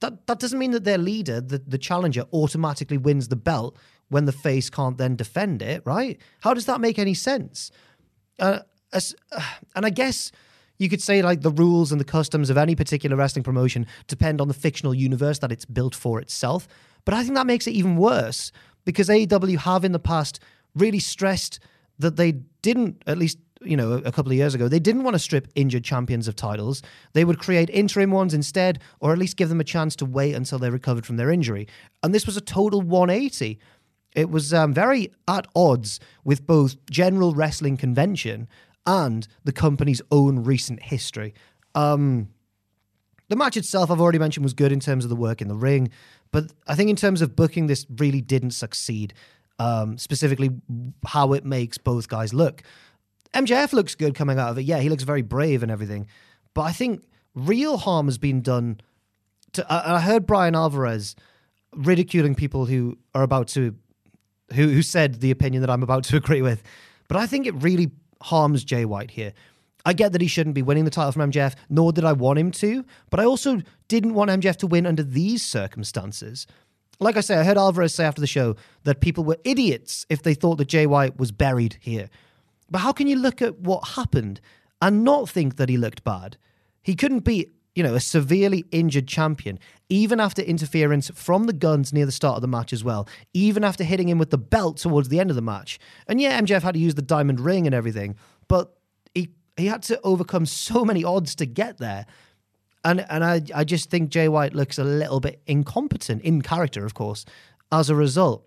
that 0.00 0.26
that 0.26 0.38
doesn't 0.38 0.58
mean 0.58 0.72
that 0.72 0.84
their 0.84 0.98
leader, 0.98 1.40
the, 1.40 1.58
the 1.58 1.78
challenger, 1.78 2.24
automatically 2.32 2.98
wins 2.98 3.28
the 3.28 3.36
belt 3.36 3.76
when 4.08 4.24
the 4.24 4.32
face 4.32 4.68
can't 4.68 4.98
then 4.98 5.16
defend 5.16 5.62
it, 5.62 5.82
right? 5.86 6.20
How 6.40 6.54
does 6.54 6.66
that 6.66 6.80
make 6.80 6.98
any 6.98 7.14
sense? 7.14 7.70
Uh, 8.38 8.60
as, 8.94 9.14
uh, 9.32 9.42
and 9.76 9.84
I 9.84 9.90
guess 9.90 10.32
you 10.78 10.88
could 10.88 11.02
say 11.02 11.22
like 11.22 11.42
the 11.42 11.50
rules 11.50 11.92
and 11.92 12.00
the 12.00 12.04
customs 12.04 12.50
of 12.50 12.56
any 12.56 12.74
particular 12.74 13.16
wrestling 13.16 13.42
promotion 13.42 13.86
depend 14.06 14.40
on 14.40 14.48
the 14.48 14.54
fictional 14.54 14.94
universe 14.94 15.38
that 15.40 15.52
it's 15.52 15.64
built 15.64 15.94
for 15.94 16.20
itself. 16.20 16.66
But 17.04 17.14
I 17.14 17.22
think 17.22 17.34
that 17.34 17.46
makes 17.46 17.66
it 17.66 17.72
even 17.72 17.96
worse 17.96 18.50
because 18.84 19.08
AEW 19.08 19.58
have 19.58 19.84
in 19.84 19.92
the 19.92 19.98
past 19.98 20.40
really 20.74 20.98
stressed 20.98 21.60
that 21.98 22.16
they 22.16 22.32
didn't, 22.62 23.02
at 23.06 23.18
least 23.18 23.38
you 23.62 23.76
know, 23.76 23.92
a 23.92 24.12
couple 24.12 24.30
of 24.30 24.36
years 24.36 24.54
ago, 24.54 24.68
they 24.68 24.78
didn't 24.78 25.04
want 25.04 25.14
to 25.14 25.18
strip 25.18 25.48
injured 25.54 25.84
champions 25.84 26.28
of 26.28 26.36
titles. 26.36 26.82
They 27.12 27.24
would 27.24 27.38
create 27.38 27.70
interim 27.70 28.10
ones 28.10 28.34
instead, 28.34 28.80
or 29.00 29.12
at 29.12 29.18
least 29.18 29.36
give 29.36 29.48
them 29.48 29.60
a 29.60 29.64
chance 29.64 29.96
to 29.96 30.04
wait 30.04 30.34
until 30.34 30.58
they 30.58 30.70
recovered 30.70 31.06
from 31.06 31.16
their 31.16 31.30
injury. 31.30 31.66
And 32.02 32.14
this 32.14 32.26
was 32.26 32.36
a 32.36 32.42
total 32.42 32.82
180. 32.82 33.58
It 34.14 34.30
was 34.30 34.52
um, 34.52 34.72
very 34.72 35.12
at 35.28 35.46
odds 35.56 35.98
with 36.24 36.46
both 36.46 36.76
general 36.90 37.34
wrestling 37.34 37.76
convention 37.76 38.48
and 38.86 39.26
the 39.44 39.52
company's 39.52 40.02
own 40.10 40.44
recent 40.44 40.82
history. 40.82 41.34
Um, 41.74 42.28
the 43.28 43.36
match 43.36 43.56
itself, 43.56 43.90
I've 43.90 44.00
already 44.00 44.18
mentioned, 44.18 44.44
was 44.44 44.54
good 44.54 44.72
in 44.72 44.80
terms 44.80 45.04
of 45.04 45.08
the 45.08 45.16
work 45.16 45.40
in 45.40 45.48
the 45.48 45.54
ring, 45.54 45.90
but 46.30 46.52
I 46.66 46.74
think 46.74 46.90
in 46.90 46.96
terms 46.96 47.22
of 47.22 47.34
booking, 47.34 47.66
this 47.66 47.86
really 47.98 48.20
didn't 48.20 48.50
succeed. 48.50 49.14
Um, 49.58 49.98
specifically, 49.98 50.50
how 51.06 51.32
it 51.32 51.44
makes 51.44 51.78
both 51.78 52.08
guys 52.08 52.34
look. 52.34 52.62
MJF 53.34 53.72
looks 53.72 53.94
good 53.94 54.14
coming 54.14 54.38
out 54.38 54.50
of 54.50 54.58
it. 54.58 54.62
Yeah, 54.62 54.80
he 54.80 54.88
looks 54.88 55.04
very 55.04 55.22
brave 55.22 55.62
and 55.62 55.70
everything, 55.70 56.08
but 56.54 56.62
I 56.62 56.72
think 56.72 57.04
real 57.34 57.76
harm 57.76 58.06
has 58.06 58.18
been 58.18 58.42
done. 58.42 58.80
To, 59.52 59.72
I 59.72 59.96
I 59.96 60.00
heard 60.00 60.26
Bryan 60.26 60.56
Alvarez 60.56 61.14
ridiculing 61.72 62.34
people 62.34 62.66
who 62.66 62.98
are 63.14 63.22
about 63.22 63.46
to, 63.48 63.76
who 64.54 64.68
who 64.68 64.82
said 64.82 65.20
the 65.20 65.30
opinion 65.30 65.60
that 65.60 65.70
I'm 65.70 65.84
about 65.84 66.02
to 66.04 66.16
agree 66.22 66.42
with, 66.42 66.62
but 67.06 67.16
I 67.16 67.26
think 67.26 67.46
it 67.46 67.54
really 67.54 67.92
harms 68.24 68.64
Jay 68.64 68.84
White 68.84 69.12
here. 69.12 69.32
I 69.84 69.92
get 69.92 70.12
that 70.12 70.22
he 70.22 70.28
shouldn't 70.28 70.54
be 70.54 70.62
winning 70.62 70.84
the 70.84 70.90
title 70.90 71.12
from 71.12 71.30
MJF, 71.30 71.54
nor 71.68 71.92
did 71.92 72.04
I 72.04 72.14
want 72.14 72.38
him 72.38 72.50
to, 72.52 72.84
but 73.10 73.20
I 73.20 73.24
also 73.24 73.60
didn't 73.88 74.14
want 74.14 74.30
MJF 74.30 74.56
to 74.56 74.66
win 74.66 74.86
under 74.86 75.02
these 75.02 75.44
circumstances. 75.44 76.46
Like 77.00 77.18
I 77.18 77.20
say, 77.20 77.36
I 77.36 77.44
heard 77.44 77.58
Alvarez 77.58 77.94
say 77.94 78.04
after 78.04 78.22
the 78.22 78.26
show 78.26 78.56
that 78.84 79.00
people 79.00 79.24
were 79.24 79.36
idiots 79.44 80.06
if 80.08 80.22
they 80.22 80.32
thought 80.32 80.56
that 80.56 80.68
Jay 80.68 80.86
White 80.86 81.18
was 81.18 81.32
buried 81.32 81.76
here. 81.80 82.08
But 82.70 82.78
how 82.78 82.92
can 82.92 83.08
you 83.08 83.16
look 83.16 83.42
at 83.42 83.60
what 83.60 83.88
happened 83.88 84.40
and 84.80 85.04
not 85.04 85.28
think 85.28 85.56
that 85.56 85.68
he 85.68 85.76
looked 85.76 86.02
bad? 86.02 86.38
He 86.82 86.94
couldn't 86.94 87.20
be, 87.20 87.50
you 87.74 87.82
know, 87.82 87.94
a 87.94 88.00
severely 88.00 88.64
injured 88.70 89.06
champion, 89.06 89.58
even 89.88 90.20
after 90.20 90.42
interference 90.42 91.10
from 91.14 91.44
the 91.44 91.52
Gunns 91.52 91.92
near 91.92 92.06
the 92.06 92.12
start 92.12 92.36
of 92.36 92.42
the 92.42 92.48
match 92.48 92.72
as 92.72 92.82
well, 92.82 93.08
even 93.32 93.64
after 93.64 93.84
hitting 93.84 94.08
him 94.08 94.18
with 94.18 94.30
the 94.30 94.38
belt 94.38 94.78
towards 94.78 95.08
the 95.08 95.20
end 95.20 95.30
of 95.30 95.36
the 95.36 95.42
match. 95.42 95.78
And 96.06 96.20
yeah, 96.20 96.40
MJF 96.40 96.62
had 96.62 96.74
to 96.74 96.80
use 96.80 96.94
the 96.94 97.02
diamond 97.02 97.40
ring 97.40 97.66
and 97.66 97.74
everything, 97.74 98.16
but 98.48 98.76
he 99.14 99.30
he 99.56 99.66
had 99.66 99.82
to 99.84 100.00
overcome 100.02 100.46
so 100.46 100.84
many 100.84 101.04
odds 101.04 101.34
to 101.36 101.46
get 101.46 101.78
there. 101.78 102.06
And 102.84 103.04
and 103.10 103.24
I 103.24 103.42
I 103.54 103.64
just 103.64 103.90
think 103.90 104.10
Jay 104.10 104.28
White 104.28 104.54
looks 104.54 104.78
a 104.78 104.84
little 104.84 105.20
bit 105.20 105.42
incompetent 105.46 106.22
in 106.22 106.42
character, 106.42 106.84
of 106.86 106.94
course, 106.94 107.24
as 107.70 107.90
a 107.90 107.94
result. 107.94 108.46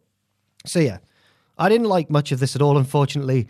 So 0.66 0.80
yeah, 0.80 0.98
I 1.58 1.70
didn't 1.70 1.88
like 1.88 2.10
much 2.10 2.32
of 2.32 2.40
this 2.40 2.56
at 2.56 2.62
all, 2.62 2.78
unfortunately. 2.78 3.48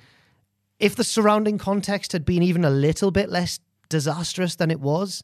If 0.79 0.96
the 0.96 1.03
surrounding 1.03 1.58
context 1.58 2.12
had 2.12 2.24
been 2.24 2.44
even 2.44 2.63
a 2.63 2.70
little 2.70 3.10
bit 3.10 3.29
less 3.29 3.60
disastrous 3.89 4.56
than 4.56 4.70
it 4.70 4.79
was, 4.79 5.24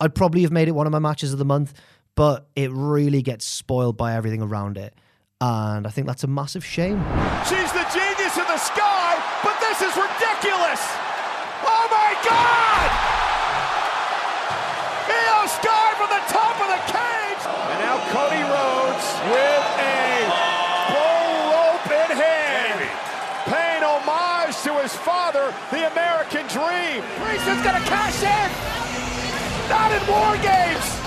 I'd 0.00 0.14
probably 0.14 0.42
have 0.42 0.52
made 0.52 0.68
it 0.68 0.72
one 0.72 0.86
of 0.86 0.92
my 0.92 0.98
matches 0.98 1.32
of 1.32 1.38
the 1.38 1.44
month, 1.44 1.72
but 2.14 2.48
it 2.56 2.70
really 2.72 3.22
gets 3.22 3.44
spoiled 3.44 3.96
by 3.96 4.14
everything 4.14 4.42
around 4.42 4.76
it. 4.76 4.94
And 5.40 5.86
I 5.86 5.90
think 5.90 6.06
that's 6.06 6.24
a 6.24 6.26
massive 6.26 6.64
shame. 6.64 6.98
She's 7.46 7.70
the 7.72 7.86
genius 7.92 8.36
in 8.38 8.46
the 8.46 8.58
sky, 8.58 9.18
but 9.42 9.58
this 9.60 9.82
is 9.82 9.92
ridiculous! 9.94 10.82
Oh 11.66 11.86
my 11.90 12.10
God! 12.24 12.90
Iyo 15.10 15.38
Sky 15.48 15.88
from 15.98 16.10
the 16.10 16.24
top 16.32 16.56
of 16.58 16.68
the 16.70 16.82
cage! 16.90 17.42
And 17.44 17.78
now 17.82 17.98
Cody 18.14 18.42
Rhodes 18.46 19.06
with 19.30 19.64
a 19.84 20.26
bull 20.90 21.34
rope 21.52 21.90
in 21.92 22.10
hand. 22.16 22.80
Paying 23.46 23.84
homage 23.84 24.56
to 24.64 24.72
his 24.80 24.94
father, 24.94 25.52
the 25.70 25.90
American 25.92 26.46
Dream. 26.48 27.02
Priest 27.20 27.46
is 27.46 27.60
gonna 27.62 27.84
cash 27.84 28.22
in! 28.22 28.83
Not 29.74 29.90
in 29.90 30.06
War 30.06 30.36
Games! 30.36 31.03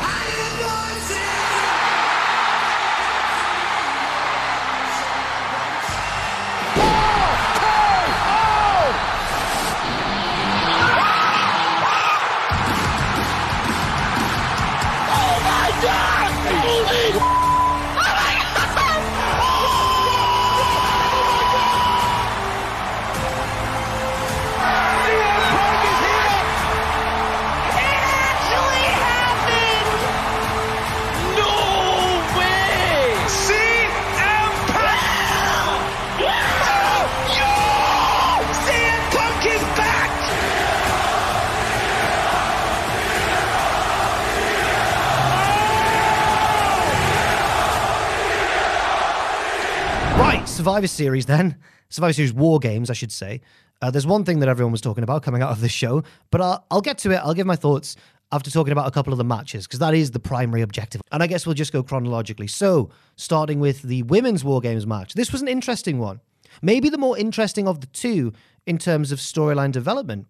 Survivor 50.67 50.87
Series, 50.87 51.25
then 51.27 51.55
Survivor 51.87 52.11
Series 52.11 52.33
War 52.33 52.59
Games, 52.59 52.89
I 52.89 52.93
should 52.93 53.13
say. 53.13 53.39
Uh, 53.81 53.89
there's 53.89 54.05
one 54.05 54.25
thing 54.25 54.39
that 54.39 54.49
everyone 54.49 54.73
was 54.73 54.81
talking 54.81 55.01
about 55.01 55.23
coming 55.23 55.41
out 55.41 55.49
of 55.49 55.61
this 55.61 55.71
show, 55.71 56.03
but 56.29 56.41
I'll, 56.41 56.65
I'll 56.69 56.81
get 56.81 56.97
to 56.99 57.11
it. 57.11 57.21
I'll 57.23 57.33
give 57.33 57.47
my 57.47 57.55
thoughts 57.55 57.95
after 58.33 58.51
talking 58.51 58.73
about 58.73 58.85
a 58.85 58.91
couple 58.91 59.13
of 59.13 59.17
the 59.17 59.23
matches 59.23 59.65
because 59.65 59.79
that 59.79 59.93
is 59.93 60.11
the 60.11 60.19
primary 60.19 60.61
objective. 60.61 60.99
And 61.09 61.23
I 61.23 61.27
guess 61.27 61.45
we'll 61.45 61.55
just 61.55 61.71
go 61.71 61.83
chronologically. 61.83 62.47
So, 62.47 62.89
starting 63.15 63.61
with 63.61 63.81
the 63.83 64.03
women's 64.03 64.43
War 64.43 64.59
Games 64.59 64.85
match, 64.85 65.13
this 65.13 65.31
was 65.31 65.41
an 65.41 65.47
interesting 65.47 65.99
one. 65.99 66.19
Maybe 66.61 66.89
the 66.89 66.97
more 66.97 67.17
interesting 67.17 67.65
of 67.65 67.79
the 67.79 67.87
two 67.87 68.33
in 68.65 68.77
terms 68.77 69.13
of 69.13 69.19
storyline 69.19 69.71
development. 69.71 70.27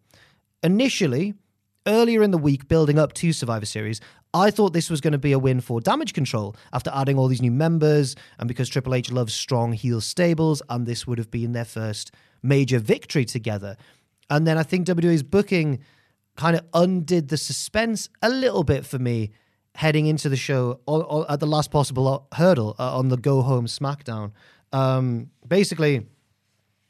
Initially, 0.61 1.33
earlier 1.87 2.21
in 2.21 2.29
the 2.29 2.37
week, 2.37 2.67
building 2.67 2.99
up 2.99 3.13
to 3.13 3.33
Survivor 3.33 3.65
Series, 3.65 4.01
I 4.33 4.51
thought 4.51 4.73
this 4.73 4.89
was 4.89 5.01
going 5.01 5.13
to 5.13 5.17
be 5.17 5.31
a 5.31 5.39
win 5.39 5.61
for 5.61 5.79
Damage 5.79 6.13
Control 6.13 6.55
after 6.73 6.91
adding 6.93 7.17
all 7.17 7.27
these 7.27 7.41
new 7.41 7.51
members 7.51 8.15
and 8.39 8.47
because 8.47 8.69
Triple 8.69 8.93
H 8.93 9.11
loves 9.11 9.33
strong 9.33 9.73
heel 9.73 10.01
stables, 10.01 10.61
and 10.69 10.85
this 10.85 11.07
would 11.07 11.17
have 11.17 11.31
been 11.31 11.53
their 11.53 11.65
first 11.65 12.11
major 12.43 12.79
victory 12.79 13.25
together. 13.25 13.77
And 14.29 14.45
then 14.45 14.57
I 14.57 14.63
think 14.63 14.87
WWE's 14.87 15.23
booking 15.23 15.79
kind 16.35 16.55
of 16.55 16.65
undid 16.73 17.29
the 17.29 17.37
suspense 17.37 18.09
a 18.21 18.29
little 18.29 18.63
bit 18.63 18.85
for 18.85 18.99
me 18.99 19.31
heading 19.75 20.07
into 20.07 20.27
the 20.27 20.35
show 20.35 20.79
or, 20.85 21.03
or 21.03 21.31
at 21.31 21.39
the 21.39 21.47
last 21.47 21.71
possible 21.71 22.27
hurdle 22.33 22.75
uh, 22.79 22.97
on 22.97 23.09
the 23.09 23.17
go 23.17 23.41
home 23.41 23.65
SmackDown. 23.65 24.31
Um, 24.73 25.29
basically, 25.47 26.05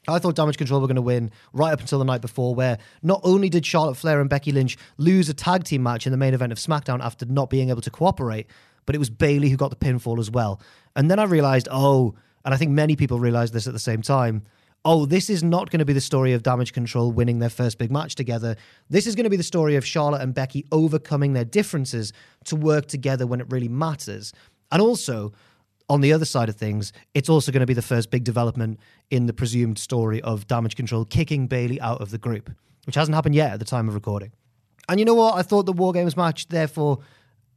I 0.08 0.18
thought 0.18 0.34
Damage 0.36 0.56
Control 0.56 0.80
were 0.80 0.86
going 0.86 0.96
to 0.96 1.02
win 1.02 1.30
right 1.52 1.72
up 1.72 1.80
until 1.80 1.98
the 1.98 2.04
night 2.04 2.20
before, 2.20 2.54
where 2.54 2.78
not 3.02 3.20
only 3.24 3.48
did 3.48 3.66
Charlotte 3.66 3.96
Flair 3.96 4.20
and 4.20 4.30
Becky 4.30 4.52
Lynch 4.52 4.76
lose 4.96 5.28
a 5.28 5.34
tag 5.34 5.64
team 5.64 5.82
match 5.82 6.06
in 6.06 6.12
the 6.12 6.16
main 6.16 6.34
event 6.34 6.52
of 6.52 6.58
SmackDown 6.58 7.04
after 7.04 7.26
not 7.26 7.50
being 7.50 7.70
able 7.70 7.82
to 7.82 7.90
cooperate, 7.90 8.46
but 8.86 8.94
it 8.94 8.98
was 8.98 9.10
Bayley 9.10 9.50
who 9.50 9.56
got 9.56 9.70
the 9.70 9.76
pinfall 9.76 10.18
as 10.18 10.30
well. 10.30 10.60
And 10.96 11.10
then 11.10 11.18
I 11.18 11.24
realized, 11.24 11.68
oh, 11.70 12.14
and 12.44 12.54
I 12.54 12.56
think 12.56 12.70
many 12.70 12.96
people 12.96 13.20
realized 13.20 13.52
this 13.52 13.66
at 13.66 13.74
the 13.74 13.78
same 13.78 14.00
time. 14.00 14.44
Oh, 14.84 15.04
this 15.04 15.28
is 15.28 15.42
not 15.42 15.70
going 15.70 15.80
to 15.80 15.84
be 15.84 15.92
the 15.92 16.00
story 16.00 16.32
of 16.32 16.42
Damage 16.42 16.72
Control 16.72 17.12
winning 17.12 17.40
their 17.40 17.50
first 17.50 17.76
big 17.76 17.90
match 17.90 18.14
together. 18.14 18.56
This 18.88 19.06
is 19.06 19.14
going 19.14 19.24
to 19.24 19.30
be 19.30 19.36
the 19.36 19.42
story 19.42 19.76
of 19.76 19.84
Charlotte 19.84 20.22
and 20.22 20.32
Becky 20.32 20.64
overcoming 20.72 21.34
their 21.34 21.44
differences 21.44 22.12
to 22.44 22.56
work 22.56 22.86
together 22.86 23.26
when 23.26 23.40
it 23.40 23.46
really 23.50 23.68
matters. 23.68 24.32
And 24.70 24.80
also, 24.80 25.32
on 25.88 26.00
the 26.00 26.12
other 26.12 26.24
side 26.24 26.48
of 26.48 26.56
things, 26.56 26.92
it's 27.14 27.28
also 27.28 27.50
going 27.50 27.60
to 27.60 27.66
be 27.66 27.74
the 27.74 27.82
first 27.82 28.10
big 28.10 28.24
development 28.24 28.78
in 29.10 29.26
the 29.26 29.32
presumed 29.32 29.78
story 29.78 30.20
of 30.22 30.46
Damage 30.46 30.76
Control 30.76 31.04
kicking 31.04 31.46
Bayley 31.46 31.80
out 31.80 32.00
of 32.00 32.10
the 32.10 32.18
group, 32.18 32.50
which 32.86 32.94
hasn't 32.94 33.14
happened 33.14 33.34
yet 33.34 33.52
at 33.52 33.58
the 33.58 33.64
time 33.64 33.88
of 33.88 33.94
recording. 33.94 34.32
And 34.88 34.98
you 34.98 35.06
know 35.06 35.14
what? 35.14 35.36
I 35.36 35.42
thought 35.42 35.66
the 35.66 35.72
War 35.72 35.92
Games 35.92 36.16
match, 36.16 36.48
therefore, 36.48 36.98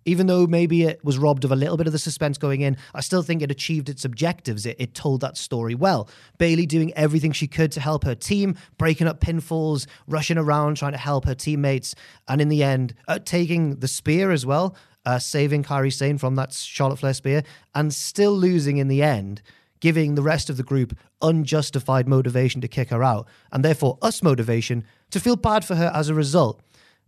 even 0.05 0.27
though 0.27 0.47
maybe 0.47 0.83
it 0.83 1.03
was 1.03 1.17
robbed 1.17 1.45
of 1.45 1.51
a 1.51 1.55
little 1.55 1.77
bit 1.77 1.87
of 1.87 1.93
the 1.93 1.99
suspense 1.99 2.37
going 2.37 2.61
in, 2.61 2.75
I 2.95 3.01
still 3.01 3.21
think 3.21 3.41
it 3.41 3.51
achieved 3.51 3.87
its 3.87 4.03
objectives. 4.03 4.65
It, 4.65 4.77
it 4.79 4.93
told 4.95 5.21
that 5.21 5.37
story 5.37 5.75
well. 5.75 6.09
Bayley 6.37 6.65
doing 6.65 6.91
everything 6.95 7.31
she 7.31 7.47
could 7.47 7.71
to 7.73 7.79
help 7.79 8.03
her 8.03 8.15
team, 8.15 8.55
breaking 8.77 9.07
up 9.07 9.19
pinfalls, 9.19 9.85
rushing 10.07 10.37
around, 10.37 10.77
trying 10.77 10.93
to 10.93 10.97
help 10.97 11.25
her 11.25 11.35
teammates, 11.35 11.93
and 12.27 12.41
in 12.41 12.49
the 12.49 12.63
end, 12.63 12.95
uh, 13.07 13.19
taking 13.19 13.75
the 13.75 13.87
spear 13.87 14.31
as 14.31 14.45
well 14.45 14.75
uh, 15.05 15.19
saving 15.19 15.63
Kairi 15.63 15.91
Sane 15.91 16.17
from 16.17 16.35
that 16.35 16.53
Charlotte 16.53 16.99
Flair 16.99 17.13
spear, 17.13 17.43
and 17.73 17.93
still 17.93 18.33
losing 18.33 18.77
in 18.77 18.87
the 18.87 19.01
end, 19.03 19.41
giving 19.79 20.15
the 20.15 20.21
rest 20.21 20.49
of 20.49 20.57
the 20.57 20.63
group 20.63 20.97
unjustified 21.21 22.07
motivation 22.07 22.61
to 22.61 22.67
kick 22.67 22.89
her 22.89 23.03
out, 23.03 23.27
and 23.51 23.65
therefore 23.65 23.97
us 24.01 24.21
motivation 24.21 24.83
to 25.11 25.19
feel 25.19 25.35
bad 25.35 25.65
for 25.65 25.75
her 25.75 25.91
as 25.93 26.09
a 26.09 26.13
result. 26.13 26.61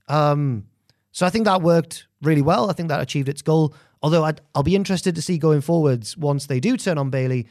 Um, 0.08 0.68
so 1.12 1.26
I 1.26 1.30
think 1.30 1.46
that 1.46 1.62
worked 1.62 2.08
really 2.22 2.42
well. 2.42 2.70
I 2.70 2.74
think 2.74 2.90
that 2.90 3.02
achieved 3.02 3.30
its 3.30 3.42
goal. 3.42 3.74
Although 4.02 4.26
i 4.26 4.34
will 4.56 4.64
be 4.64 4.76
interested 4.76 5.16
to 5.16 5.22
see 5.22 5.38
going 5.38 5.62
forwards 5.62 6.18
once 6.18 6.48
they 6.48 6.60
do 6.60 6.76
turn 6.76 6.98
on 6.98 7.10
Bayley, 7.10 7.48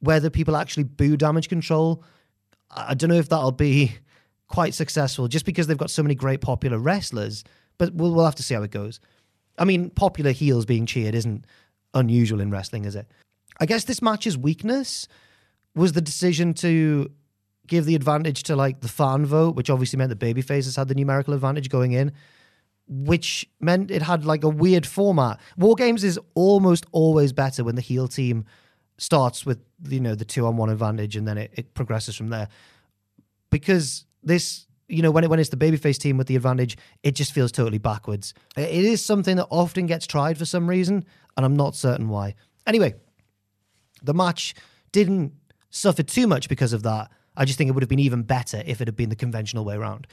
whether 0.00 0.28
people 0.28 0.56
actually 0.56 0.84
boo 0.84 1.16
damage 1.16 1.48
control. 1.48 2.04
I 2.70 2.94
don't 2.94 3.08
know 3.08 3.16
if 3.16 3.28
that'll 3.28 3.52
be 3.52 3.96
quite 4.48 4.74
successful 4.74 5.28
just 5.28 5.46
because 5.46 5.66
they've 5.66 5.78
got 5.78 5.90
so 5.90 6.02
many 6.02 6.14
great 6.14 6.40
popular 6.40 6.78
wrestlers, 6.78 7.44
but 7.78 7.94
we'll, 7.94 8.12
we'll 8.12 8.24
have 8.24 8.34
to 8.34 8.42
see 8.42 8.54
how 8.54 8.62
it 8.62 8.70
goes. 8.70 9.00
I 9.58 9.64
mean, 9.64 9.90
popular 9.90 10.32
heels 10.32 10.64
being 10.64 10.86
cheered 10.86 11.14
isn't 11.14 11.46
unusual 11.94 12.40
in 12.40 12.50
wrestling, 12.50 12.84
is 12.84 12.96
it? 12.96 13.06
I 13.60 13.66
guess 13.66 13.84
this 13.84 14.02
match's 14.02 14.36
weakness 14.36 15.06
was 15.74 15.92
the 15.92 16.00
decision 16.00 16.54
to 16.54 17.10
give 17.66 17.84
the 17.84 17.94
advantage 17.94 18.42
to 18.44 18.56
like 18.56 18.80
the 18.80 18.88
fan 18.88 19.24
vote, 19.24 19.56
which 19.56 19.70
obviously 19.70 19.96
meant 19.96 20.10
the 20.10 20.16
baby 20.16 20.42
faces 20.42 20.76
had 20.76 20.88
the 20.88 20.94
numerical 20.94 21.34
advantage 21.34 21.68
going 21.68 21.92
in, 21.92 22.12
which 22.86 23.48
meant 23.60 23.90
it 23.90 24.02
had 24.02 24.24
like 24.24 24.44
a 24.44 24.48
weird 24.48 24.86
format. 24.86 25.40
War 25.56 25.74
Games 25.74 26.04
is 26.04 26.18
almost 26.34 26.86
always 26.92 27.32
better 27.32 27.64
when 27.64 27.74
the 27.74 27.80
heel 27.80 28.08
team 28.08 28.44
starts 28.96 29.44
with 29.44 29.58
you 29.88 29.98
know 29.98 30.14
the 30.14 30.24
two 30.24 30.46
on 30.46 30.56
one 30.56 30.70
advantage 30.70 31.16
and 31.16 31.26
then 31.26 31.36
it, 31.38 31.52
it 31.54 31.74
progresses 31.74 32.16
from 32.16 32.28
there. 32.28 32.48
Because 33.50 34.04
this 34.22 34.66
you 34.94 35.02
know, 35.02 35.10
when 35.10 35.24
it 35.24 35.30
when 35.30 35.38
it's 35.38 35.50
the 35.50 35.56
babyface 35.56 35.98
team 35.98 36.16
with 36.16 36.26
the 36.26 36.36
advantage, 36.36 36.76
it 37.02 37.14
just 37.14 37.32
feels 37.32 37.52
totally 37.52 37.78
backwards. 37.78 38.34
It 38.56 38.70
is 38.70 39.04
something 39.04 39.36
that 39.36 39.46
often 39.50 39.86
gets 39.86 40.06
tried 40.06 40.38
for 40.38 40.44
some 40.44 40.68
reason, 40.68 41.04
and 41.36 41.44
I'm 41.44 41.56
not 41.56 41.74
certain 41.74 42.08
why. 42.08 42.34
Anyway, 42.66 42.94
the 44.02 44.14
match 44.14 44.54
didn't 44.92 45.32
suffer 45.70 46.02
too 46.02 46.26
much 46.26 46.48
because 46.48 46.72
of 46.72 46.82
that. 46.84 47.10
I 47.36 47.44
just 47.44 47.58
think 47.58 47.68
it 47.68 47.72
would 47.72 47.82
have 47.82 47.88
been 47.88 47.98
even 47.98 48.22
better 48.22 48.62
if 48.64 48.80
it 48.80 48.88
had 48.88 48.96
been 48.96 49.08
the 49.08 49.16
conventional 49.16 49.64
way 49.64 49.74
around. 49.74 50.06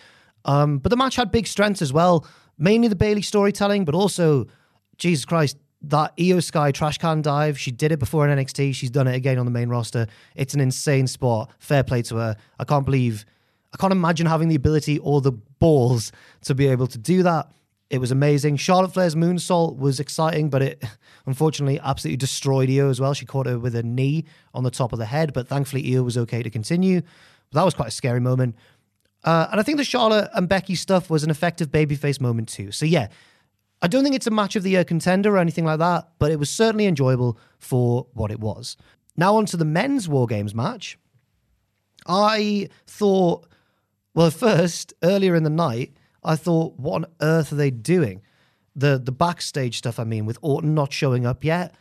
Um, 0.46 0.80
but 0.80 0.90
the 0.90 0.98
match 0.98 1.16
had 1.16 1.32
big 1.32 1.46
strengths 1.46 1.82
as 1.82 1.94
well, 1.94 2.26
mainly 2.58 2.88
the 2.88 2.96
Bayley 2.96 3.22
storytelling, 3.22 3.86
but 3.86 3.94
also, 3.94 4.48
Jesus 4.98 5.24
Christ, 5.24 5.58
that 5.84 6.16
Iyo 6.18 6.44
Sky 6.44 6.72
trash 6.72 6.98
can 6.98 7.22
dive. 7.22 7.60
She 7.60 7.72
did 7.72 7.92
it 7.92 8.00
before 8.00 8.28
in 8.28 8.38
NXT. 8.38 8.74
She's 8.76 8.90
done 8.90 9.08
it 9.08 9.16
again 9.16 9.38
on 9.38 9.46
the 9.46 9.52
main 9.52 9.70
roster. 9.70 10.08
It's 10.36 10.54
an 10.54 10.60
insane 10.60 11.08
spot. 11.08 11.52
Fair 11.60 11.84
play 11.84 12.02
to 12.04 12.18
her. 12.18 12.36
I 12.60 12.64
can't 12.64 12.86
believe 12.86 13.26
I 13.74 13.78
can't 13.78 13.94
imagine 13.94 14.26
having 14.26 14.50
the 14.50 14.56
ability 14.56 15.00
or 15.00 15.22
the 15.22 15.32
balls 15.32 16.12
to 16.44 16.56
be 16.56 16.68
able 16.68 16.88
to 16.88 16.98
do 16.98 17.24
that. 17.24 17.52
It 17.90 18.00
was 18.00 18.12
amazing. 18.12 18.56
Charlotte 18.56 18.94
Flair's 18.94 19.16
moonsault 19.16 19.78
was 19.78 20.00
exciting, 20.00 20.50
but 20.50 20.62
it 20.62 20.84
unfortunately 21.26 21.80
absolutely 21.82 22.18
destroyed 22.18 22.70
Iyo 22.70 22.90
as 22.90 23.00
well. 23.00 23.14
She 23.14 23.26
caught 23.26 23.48
her 23.48 23.60
with 23.60 23.76
a 23.76 23.84
knee 23.84 24.26
on 24.54 24.64
the 24.64 24.72
top 24.72 24.94
of 24.94 25.00
the 25.00 25.06
head, 25.06 25.34
but 25.34 25.48
thankfully 25.48 25.84
Iyo 25.84 26.04
was 26.04 26.18
okay 26.18 26.42
to 26.42 26.50
continue. 26.50 27.02
But 27.02 27.60
that 27.60 27.66
was 27.66 27.74
quite 27.74 27.90
a 27.90 27.92
scary 27.92 28.20
moment. 28.20 28.56
Uh, 29.24 29.48
and 29.52 29.60
I 29.60 29.64
think 29.64 29.78
the 29.78 29.84
Charlotte 29.84 30.30
and 30.34 30.50
Becky 30.50 30.76
stuff 30.76 31.10
was 31.10 31.24
an 31.24 31.30
effective 31.30 31.70
babyface 31.70 32.20
moment 32.20 32.50
too. 32.50 32.72
So 32.72 32.86
yeah, 32.86 33.08
I 33.82 33.88
don't 33.88 34.04
think 34.04 34.16
it's 34.16 34.28
a 34.28 34.32
match 34.32 34.56
of 34.56 34.64
the 34.64 34.72
year 34.72 34.84
contender 34.84 35.36
or 35.36 35.38
anything 35.38 35.66
like 35.66 35.80
that, 35.80 36.10
but 36.18 36.32
it 36.32 36.40
was 36.40 36.50
certainly 36.50 36.86
enjoyable 36.86 37.38
for 37.60 38.08
what 38.14 38.32
it 38.32 38.40
was. 38.40 38.78
Now 39.18 39.36
on 39.36 39.46
to 39.48 39.58
the 39.58 39.66
men's 39.66 40.08
War 40.08 40.28
Games 40.28 40.56
match. 40.56 40.98
I 42.08 42.70
thought 42.88 43.48
well, 44.14 44.28
at 44.28 44.34
first, 44.34 44.94
earlier 45.04 45.36
in 45.36 45.44
the 45.44 45.50
night, 45.50 45.94
I 46.24 46.36
thought, 46.36 46.78
what 46.78 46.96
on 46.96 47.06
earth 47.22 47.52
are 47.52 47.56
they 47.56 47.72
doing? 47.72 48.22
The 48.76 49.02
the 49.04 49.12
backstage 49.12 49.78
stuff, 49.78 50.00
I 50.00 50.04
mean, 50.04 50.26
with 50.26 50.38
Orton 50.42 50.74
not 50.74 50.94
showing 50.94 51.26
up 51.26 51.44
yet, 51.44 51.76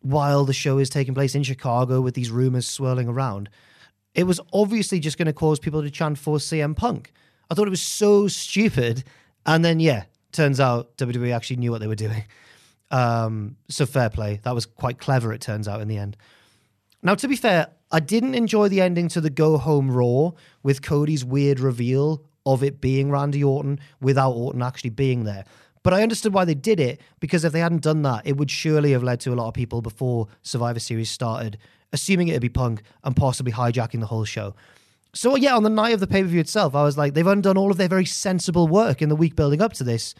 while 0.00 0.44
the 0.44 0.52
show 0.52 0.78
is 0.78 0.90
taking 0.90 1.14
place 1.14 1.34
in 1.34 1.42
Chicago 1.42 2.00
with 2.00 2.14
these 2.14 2.30
rumors 2.30 2.68
swirling 2.68 3.08
around. 3.08 3.48
It 4.14 4.24
was 4.24 4.40
obviously 4.52 5.00
just 5.00 5.18
going 5.18 5.26
to 5.26 5.32
cause 5.32 5.58
people 5.58 5.82
to 5.82 5.90
chant 5.90 6.18
for 6.18 6.36
CM 6.36 6.76
Punk. 6.76 7.12
I 7.50 7.54
thought 7.54 7.66
it 7.66 7.70
was 7.70 7.82
so 7.82 8.28
stupid. 8.28 9.02
And 9.46 9.64
then, 9.64 9.80
yeah, 9.80 10.04
turns 10.32 10.60
out 10.60 10.96
WWE 10.98 11.34
actually 11.34 11.56
knew 11.56 11.70
what 11.70 11.80
they 11.80 11.86
were 11.86 11.94
doing. 11.94 12.24
Um, 12.90 13.56
so 13.68 13.86
fair 13.86 14.08
play. 14.08 14.40
That 14.44 14.54
was 14.54 14.66
quite 14.66 14.98
clever, 14.98 15.32
it 15.32 15.40
turns 15.40 15.66
out, 15.66 15.80
in 15.80 15.88
the 15.88 15.98
end. 15.98 16.16
Now, 17.02 17.14
to 17.16 17.26
be 17.26 17.34
fair, 17.34 17.68
I 17.94 18.00
didn't 18.00 18.34
enjoy 18.34 18.68
the 18.68 18.80
ending 18.80 19.06
to 19.10 19.20
the 19.20 19.30
Go 19.30 19.56
Home 19.56 19.88
Raw 19.88 20.32
with 20.64 20.82
Cody's 20.82 21.24
weird 21.24 21.60
reveal 21.60 22.24
of 22.44 22.64
it 22.64 22.80
being 22.80 23.08
Randy 23.08 23.44
Orton 23.44 23.78
without 24.00 24.32
Orton 24.32 24.62
actually 24.62 24.90
being 24.90 25.22
there. 25.22 25.44
But 25.84 25.94
I 25.94 26.02
understood 26.02 26.34
why 26.34 26.44
they 26.44 26.56
did 26.56 26.80
it 26.80 27.00
because 27.20 27.44
if 27.44 27.52
they 27.52 27.60
hadn't 27.60 27.84
done 27.84 28.02
that, 28.02 28.26
it 28.26 28.36
would 28.36 28.50
surely 28.50 28.90
have 28.90 29.04
led 29.04 29.20
to 29.20 29.32
a 29.32 29.36
lot 29.36 29.46
of 29.46 29.54
people 29.54 29.80
before 29.80 30.26
Survivor 30.42 30.80
Series 30.80 31.08
started, 31.08 31.56
assuming 31.92 32.26
it'd 32.26 32.42
be 32.42 32.48
Punk 32.48 32.82
and 33.04 33.14
possibly 33.14 33.52
hijacking 33.52 34.00
the 34.00 34.06
whole 34.06 34.24
show. 34.24 34.56
So, 35.12 35.36
yeah, 35.36 35.54
on 35.54 35.62
the 35.62 35.70
night 35.70 35.94
of 35.94 36.00
the 36.00 36.08
pay 36.08 36.22
per 36.22 36.28
view 36.28 36.40
itself, 36.40 36.74
I 36.74 36.82
was 36.82 36.98
like, 36.98 37.14
they've 37.14 37.24
undone 37.24 37.56
all 37.56 37.70
of 37.70 37.76
their 37.76 37.86
very 37.86 38.06
sensible 38.06 38.66
work 38.66 39.02
in 39.02 39.08
the 39.08 39.14
week 39.14 39.36
building 39.36 39.62
up 39.62 39.72
to 39.74 39.84
this. 39.84 40.16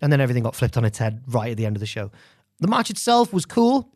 And 0.00 0.12
then 0.12 0.20
everything 0.20 0.44
got 0.44 0.54
flipped 0.54 0.76
on 0.76 0.84
its 0.84 0.98
head 0.98 1.24
right 1.26 1.50
at 1.50 1.56
the 1.56 1.66
end 1.66 1.74
of 1.74 1.80
the 1.80 1.86
show. 1.86 2.12
The 2.60 2.68
match 2.68 2.88
itself 2.88 3.32
was 3.32 3.46
cool. 3.46 3.90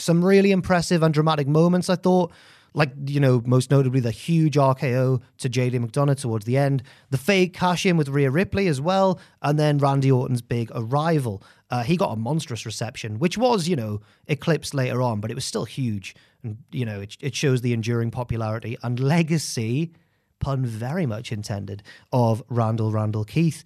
Some 0.00 0.24
really 0.24 0.50
impressive 0.50 1.02
and 1.02 1.12
dramatic 1.12 1.46
moments, 1.46 1.88
I 1.88 1.96
thought. 1.96 2.32
Like, 2.72 2.92
you 3.06 3.18
know, 3.18 3.42
most 3.44 3.70
notably 3.70 3.98
the 4.00 4.12
huge 4.12 4.54
RKO 4.54 5.20
to 5.38 5.48
JD 5.48 5.84
McDonagh 5.84 6.20
towards 6.20 6.44
the 6.44 6.56
end, 6.56 6.84
the 7.10 7.18
fake 7.18 7.52
cash 7.52 7.84
in 7.84 7.96
with 7.96 8.08
Rhea 8.08 8.30
Ripley 8.30 8.68
as 8.68 8.80
well, 8.80 9.18
and 9.42 9.58
then 9.58 9.78
Randy 9.78 10.10
Orton's 10.10 10.42
big 10.42 10.70
arrival. 10.72 11.42
Uh, 11.70 11.82
he 11.82 11.96
got 11.96 12.12
a 12.12 12.16
monstrous 12.16 12.64
reception, 12.64 13.18
which 13.18 13.36
was, 13.36 13.66
you 13.66 13.74
know, 13.74 14.00
eclipsed 14.28 14.72
later 14.72 15.02
on, 15.02 15.20
but 15.20 15.32
it 15.32 15.34
was 15.34 15.44
still 15.44 15.64
huge. 15.64 16.14
And, 16.44 16.58
you 16.70 16.84
know, 16.84 17.00
it, 17.00 17.16
it 17.20 17.34
shows 17.34 17.60
the 17.60 17.72
enduring 17.72 18.12
popularity 18.12 18.76
and 18.84 19.00
legacy, 19.00 19.92
pun 20.38 20.64
very 20.64 21.06
much 21.06 21.32
intended, 21.32 21.82
of 22.12 22.40
Randall 22.48 22.92
Randall 22.92 23.24
Keith. 23.24 23.64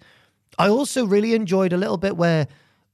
I 0.57 0.69
also 0.69 1.05
really 1.05 1.35
enjoyed 1.35 1.73
a 1.73 1.77
little 1.77 1.97
bit 1.97 2.17
where 2.17 2.47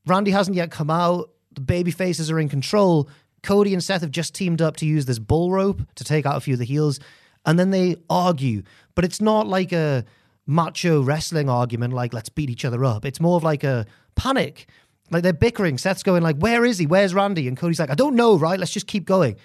Randy 0.06 0.32
hasn't 0.32 0.58
yet 0.58 0.72
come 0.72 0.90
out, 0.90 1.30
the 1.54 1.62
baby 1.62 1.92
faces 1.92 2.32
are 2.32 2.40
in 2.40 2.50
control, 2.50 3.10
Cody 3.44 3.74
and 3.74 3.84
Seth 3.84 4.02
have 4.02 4.12
just 4.12 4.36
teamed 4.36 4.62
up 4.62 4.78
to 4.78 4.86
use 4.86 5.06
this 5.06 5.20
bull 5.20 5.52
rope 5.52 5.82
to 5.96 6.04
take 6.04 6.26
out 6.26 6.38
a 6.38 6.42
few 6.42 6.54
of 6.54 6.60
the 6.60 6.66
heels, 6.66 7.00
and 7.46 7.58
then 7.58 7.72
they 7.72 7.98
argue. 8.10 8.64
But 8.96 9.06
it's 9.06 9.22
not 9.22 9.48
like 9.48 9.72
a 9.72 10.06
macho 10.46 11.02
wrestling 11.02 11.50
argument, 11.50 11.94
like 11.94 12.14
let's 12.14 12.30
beat 12.30 12.50
each 12.50 12.66
other 12.66 12.84
up. 12.86 13.06
It's 13.06 13.20
more 13.20 13.38
of 13.38 13.44
like 13.44 13.64
a 13.64 13.86
panic. 14.16 14.68
Like 15.10 15.24
they're 15.24 15.34
bickering. 15.34 15.78
Seth's 15.78 16.04
going 16.04 16.24
like, 16.24 16.38
"Where 16.38 16.64
is 16.66 16.78
he? 16.78 16.86
Where's 16.86 17.14
Randy?" 17.14 17.48
And 17.48 17.58
Cody's 17.58 17.80
like, 17.80 17.90
"I 17.90 17.96
don't 17.96 18.16
know. 18.16 18.38
Right? 18.38 18.60
Let's 18.60 18.72
just 18.72 18.88
keep 18.88 19.06
going." 19.06 19.36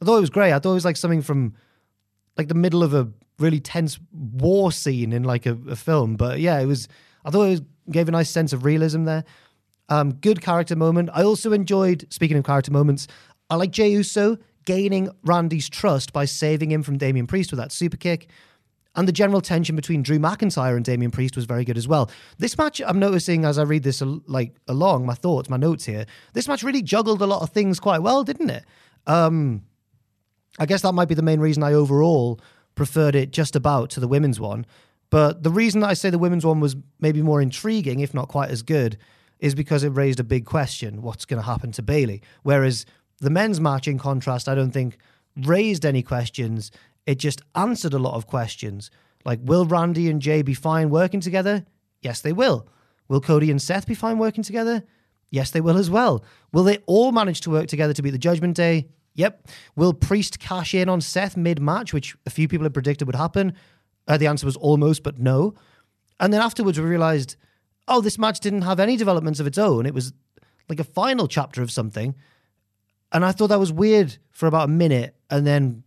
I 0.00 0.04
thought 0.04 0.16
it 0.16 0.22
was 0.22 0.30
great. 0.30 0.52
I 0.52 0.58
thought 0.58 0.70
it 0.70 0.74
was 0.74 0.84
like 0.84 0.96
something 0.96 1.22
from 1.22 1.54
like 2.38 2.48
the 2.48 2.54
middle 2.54 2.82
of 2.82 2.94
a 2.94 3.08
really 3.38 3.60
tense 3.60 3.98
war 4.12 4.72
scene 4.72 5.12
in 5.12 5.24
like 5.24 5.44
a, 5.46 5.58
a 5.68 5.76
film. 5.76 6.16
But 6.16 6.40
yeah, 6.40 6.58
it 6.58 6.66
was. 6.66 6.88
I 7.24 7.30
thought 7.30 7.44
it 7.44 7.50
was, 7.50 7.62
gave 7.90 8.08
a 8.08 8.12
nice 8.12 8.30
sense 8.30 8.52
of 8.52 8.64
realism 8.64 9.04
there. 9.04 9.24
Um, 9.90 10.12
good 10.12 10.40
character 10.40 10.76
moment. 10.76 11.10
I 11.12 11.24
also 11.24 11.52
enjoyed, 11.52 12.06
speaking 12.10 12.36
of 12.38 12.44
character 12.44 12.70
moments, 12.70 13.08
I 13.50 13.56
like 13.56 13.72
Jey 13.72 13.90
Uso 13.90 14.38
gaining 14.64 15.10
Randy's 15.24 15.68
trust 15.68 16.12
by 16.12 16.24
saving 16.24 16.70
him 16.70 16.82
from 16.82 16.96
Damian 16.96 17.26
Priest 17.26 17.50
with 17.50 17.58
that 17.58 17.72
super 17.72 17.96
kick. 17.96 18.28
And 18.96 19.06
the 19.06 19.12
general 19.12 19.40
tension 19.40 19.76
between 19.76 20.02
Drew 20.02 20.18
McIntyre 20.18 20.76
and 20.76 20.84
Damian 20.84 21.10
Priest 21.10 21.36
was 21.36 21.44
very 21.44 21.64
good 21.64 21.78
as 21.78 21.86
well. 21.86 22.10
This 22.38 22.58
match, 22.58 22.80
I'm 22.84 22.98
noticing 22.98 23.44
as 23.44 23.58
I 23.58 23.62
read 23.62 23.82
this 23.82 24.02
like 24.26 24.54
along 24.66 25.06
my 25.06 25.14
thoughts, 25.14 25.48
my 25.48 25.56
notes 25.56 25.84
here. 25.84 26.06
This 26.32 26.48
match 26.48 26.62
really 26.62 26.82
juggled 26.82 27.22
a 27.22 27.26
lot 27.26 27.42
of 27.42 27.50
things 27.50 27.78
quite 27.78 28.02
well, 28.02 28.24
didn't 28.24 28.50
it? 28.50 28.64
Um, 29.06 29.62
I 30.58 30.66
guess 30.66 30.82
that 30.82 30.92
might 30.92 31.08
be 31.08 31.14
the 31.14 31.22
main 31.22 31.40
reason 31.40 31.62
I 31.62 31.72
overall 31.72 32.40
preferred 32.74 33.14
it 33.14 33.30
just 33.30 33.54
about 33.54 33.90
to 33.90 34.00
the 34.00 34.08
women's 34.08 34.40
one. 34.40 34.66
But 35.08 35.42
the 35.42 35.50
reason 35.50 35.80
that 35.80 35.90
I 35.90 35.94
say 35.94 36.10
the 36.10 36.18
women's 36.18 36.46
one 36.46 36.60
was 36.60 36.76
maybe 37.00 37.22
more 37.22 37.40
intriguing, 37.40 38.00
if 38.00 38.14
not 38.14 38.28
quite 38.28 38.50
as 38.50 38.62
good, 38.62 38.96
is 39.38 39.54
because 39.54 39.84
it 39.84 39.90
raised 39.90 40.20
a 40.20 40.24
big 40.24 40.44
question: 40.46 41.02
what's 41.02 41.24
going 41.24 41.40
to 41.40 41.46
happen 41.46 41.72
to 41.72 41.82
Bayley? 41.82 42.22
Whereas 42.42 42.86
the 43.20 43.30
men's 43.30 43.60
match, 43.60 43.86
in 43.86 43.98
contrast, 43.98 44.48
I 44.48 44.54
don't 44.54 44.72
think 44.72 44.98
raised 45.36 45.84
any 45.84 46.02
questions. 46.02 46.70
It 47.06 47.18
just 47.18 47.42
answered 47.54 47.94
a 47.94 47.98
lot 47.98 48.14
of 48.14 48.26
questions. 48.26 48.90
Like, 49.24 49.40
will 49.42 49.66
Randy 49.66 50.08
and 50.08 50.20
Jey 50.20 50.42
be 50.42 50.54
fine 50.54 50.90
working 50.90 51.20
together? 51.20 51.66
Yes, 52.00 52.20
they 52.20 52.32
will. 52.32 52.66
Will 53.08 53.20
Cody 53.20 53.50
and 53.50 53.60
Seth 53.60 53.86
be 53.86 53.94
fine 53.94 54.18
working 54.18 54.44
together? 54.44 54.84
Yes, 55.30 55.50
they 55.50 55.60
will 55.60 55.76
as 55.76 55.90
well. 55.90 56.24
Will 56.52 56.64
they 56.64 56.78
all 56.86 57.12
manage 57.12 57.40
to 57.42 57.50
work 57.50 57.66
together 57.66 57.92
to 57.92 58.02
beat 58.02 58.10
the 58.10 58.18
Judgment 58.18 58.56
Day? 58.56 58.88
Yep. 59.14 59.48
Will 59.76 59.92
Priest 59.92 60.38
cash 60.40 60.74
in 60.74 60.88
on 60.88 61.00
Seth 61.00 61.36
mid 61.36 61.60
match, 61.60 61.92
which 61.92 62.16
a 62.26 62.30
few 62.30 62.48
people 62.48 62.64
had 62.64 62.74
predicted 62.74 63.06
would 63.06 63.16
happen? 63.16 63.54
Uh, 64.08 64.16
the 64.16 64.26
answer 64.26 64.46
was 64.46 64.56
almost, 64.56 65.02
but 65.02 65.18
no. 65.18 65.54
And 66.18 66.32
then 66.32 66.40
afterwards, 66.40 66.78
we 66.78 66.86
realized, 66.86 67.36
oh, 67.86 68.00
this 68.00 68.18
match 68.18 68.40
didn't 68.40 68.62
have 68.62 68.80
any 68.80 68.96
developments 68.96 69.40
of 69.40 69.46
its 69.46 69.58
own. 69.58 69.86
It 69.86 69.94
was 69.94 70.12
like 70.68 70.80
a 70.80 70.84
final 70.84 71.28
chapter 71.28 71.62
of 71.62 71.70
something. 71.70 72.14
And 73.12 73.24
I 73.24 73.32
thought 73.32 73.48
that 73.48 73.58
was 73.58 73.72
weird 73.72 74.16
for 74.30 74.46
about 74.46 74.68
a 74.68 74.72
minute. 74.72 75.14
And 75.30 75.46
then 75.46 75.82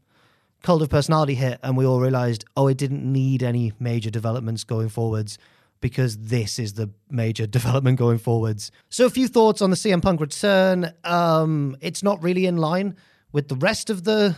Cult 0.61 0.81
of 0.81 0.89
Personality 0.89 1.35
hit, 1.35 1.59
and 1.61 1.75
we 1.75 1.85
all 1.85 1.99
realized, 1.99 2.45
oh, 2.55 2.67
it 2.67 2.77
didn't 2.77 3.03
need 3.03 3.43
any 3.43 3.73
major 3.79 4.09
developments 4.09 4.63
going 4.63 4.89
forwards 4.89 5.37
because 5.81 6.17
this 6.17 6.57
is 6.57 6.73
the 6.73 6.89
major 7.09 7.45
development 7.59 7.99
going 7.99 8.17
forwards. 8.17 8.71
So, 8.89 9.05
a 9.05 9.09
few 9.09 9.27
thoughts 9.27 9.61
on 9.61 9.69
the 9.69 9.75
CM 9.75 10.01
Punk 10.01 10.21
return. 10.21 10.93
Um, 11.03 11.75
it's 11.81 12.01
not 12.01 12.23
really 12.23 12.45
in 12.45 12.57
line 12.57 12.95
with 13.33 13.49
the 13.49 13.55
rest 13.55 13.89
of 13.89 14.05
the 14.05 14.37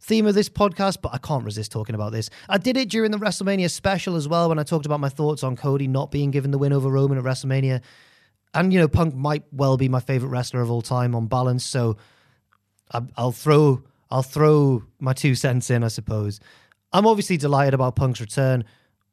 theme 0.00 0.26
of 0.26 0.34
this 0.34 0.48
podcast, 0.48 1.02
but 1.02 1.12
I 1.12 1.18
can't 1.18 1.44
resist 1.44 1.70
talking 1.70 1.94
about 1.94 2.12
this. 2.12 2.30
I 2.48 2.56
did 2.56 2.76
it 2.76 2.88
during 2.88 3.10
the 3.10 3.18
WrestleMania 3.18 3.70
special 3.70 4.16
as 4.16 4.26
well 4.26 4.48
when 4.48 4.58
I 4.58 4.62
talked 4.62 4.86
about 4.86 5.00
my 5.00 5.08
thoughts 5.08 5.42
on 5.42 5.56
Cody 5.56 5.88
not 5.88 6.10
being 6.10 6.30
given 6.30 6.50
the 6.50 6.58
win 6.58 6.72
over 6.72 6.88
Roman 6.88 7.18
at 7.18 7.24
WrestleMania. 7.24 7.82
And, 8.54 8.72
you 8.72 8.78
know, 8.78 8.88
Punk 8.88 9.14
might 9.14 9.44
well 9.52 9.76
be 9.76 9.88
my 9.88 10.00
favorite 10.00 10.30
wrestler 10.30 10.62
of 10.62 10.70
all 10.70 10.82
time 10.82 11.14
on 11.14 11.26
balance. 11.26 11.64
So, 11.64 11.96
I'll 13.16 13.32
throw 13.32 13.82
I'll 14.10 14.22
throw 14.22 14.82
my 14.98 15.12
two 15.12 15.34
cents 15.34 15.70
in, 15.70 15.84
I 15.84 15.88
suppose. 15.88 16.40
I'm 16.92 17.06
obviously 17.06 17.36
delighted 17.36 17.74
about 17.74 17.96
Punk's 17.96 18.20
return. 18.20 18.64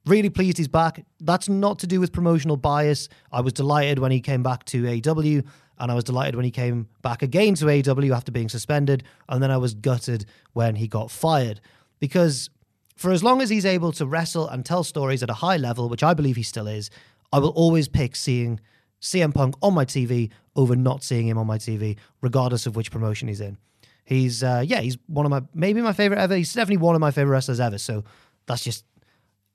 Really 0.05 0.29
pleased 0.29 0.57
he's 0.57 0.67
back. 0.67 1.05
That's 1.19 1.49
not 1.49 1.79
to 1.79 1.88
do 1.88 1.99
with 1.99 2.13
promotional 2.13 2.57
bias. 2.57 3.09
I 3.31 3.41
was 3.41 3.53
delighted 3.53 3.99
when 3.99 4.11
he 4.11 4.21
came 4.21 4.43
back 4.43 4.63
to 4.65 4.83
AEW, 4.83 5.45
and 5.79 5.91
I 5.91 5.95
was 5.95 6.03
delighted 6.03 6.35
when 6.35 6.45
he 6.45 6.51
came 6.51 6.88
back 7.01 7.21
again 7.21 7.55
to 7.55 7.65
AEW 7.65 8.15
after 8.15 8.31
being 8.31 8.47
suspended, 8.47 9.03
and 9.27 9.43
then 9.43 9.51
I 9.51 9.57
was 9.57 9.73
gutted 9.73 10.25
when 10.53 10.75
he 10.75 10.88
got 10.88 11.11
fired. 11.11 11.59
Because 11.99 12.49
for 12.95 13.11
as 13.11 13.23
long 13.23 13.41
as 13.41 13.49
he's 13.49 13.65
able 13.65 13.91
to 13.93 14.05
wrestle 14.05 14.47
and 14.47 14.65
tell 14.65 14.83
stories 14.83 15.21
at 15.21 15.29
a 15.29 15.33
high 15.33 15.57
level, 15.57 15.89
which 15.89 16.03
I 16.03 16.13
believe 16.13 16.38
he 16.38 16.43
still 16.43 16.67
is, 16.67 16.89
I 17.33 17.39
will 17.39 17.49
always 17.49 17.89
pick 17.89 18.15
seeing 18.15 18.61
CM 19.01 19.34
Punk 19.34 19.55
on 19.62 19.73
my 19.73 19.86
TV 19.86 20.31
over 20.55 20.75
not 20.75 21.03
seeing 21.03 21.27
him 21.27 21.38
on 21.38 21.47
my 21.47 21.58
TV, 21.58 21.97
regardless 22.21 22.65
of 22.65 22.75
which 22.75 22.91
promotion 22.91 23.27
he's 23.27 23.41
in. 23.41 23.58
He's 24.05 24.43
uh, 24.43 24.63
yeah, 24.65 24.81
he's 24.81 24.97
one 25.08 25.25
of 25.25 25.29
my 25.29 25.41
maybe 25.53 25.81
my 25.81 25.93
favorite 25.93 26.19
ever. 26.19 26.36
He's 26.36 26.53
definitely 26.53 26.77
one 26.77 26.95
of 26.95 27.01
my 27.01 27.12
favorite 27.12 27.31
wrestlers 27.31 27.60
ever. 27.60 27.77
So 27.77 28.03
that's 28.45 28.63
just 28.63 28.86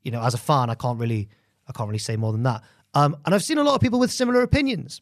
you 0.03 0.11
know, 0.11 0.21
as 0.21 0.33
a 0.33 0.37
fan, 0.37 0.69
I 0.69 0.75
can't 0.75 0.99
really 0.99 1.29
I 1.67 1.71
can't 1.71 1.87
really 1.87 1.99
say 1.99 2.17
more 2.17 2.31
than 2.31 2.43
that. 2.43 2.63
Um, 2.93 3.15
and 3.25 3.33
I've 3.33 3.43
seen 3.43 3.57
a 3.57 3.63
lot 3.63 3.75
of 3.75 3.81
people 3.81 3.99
with 3.99 4.11
similar 4.11 4.41
opinions, 4.41 5.01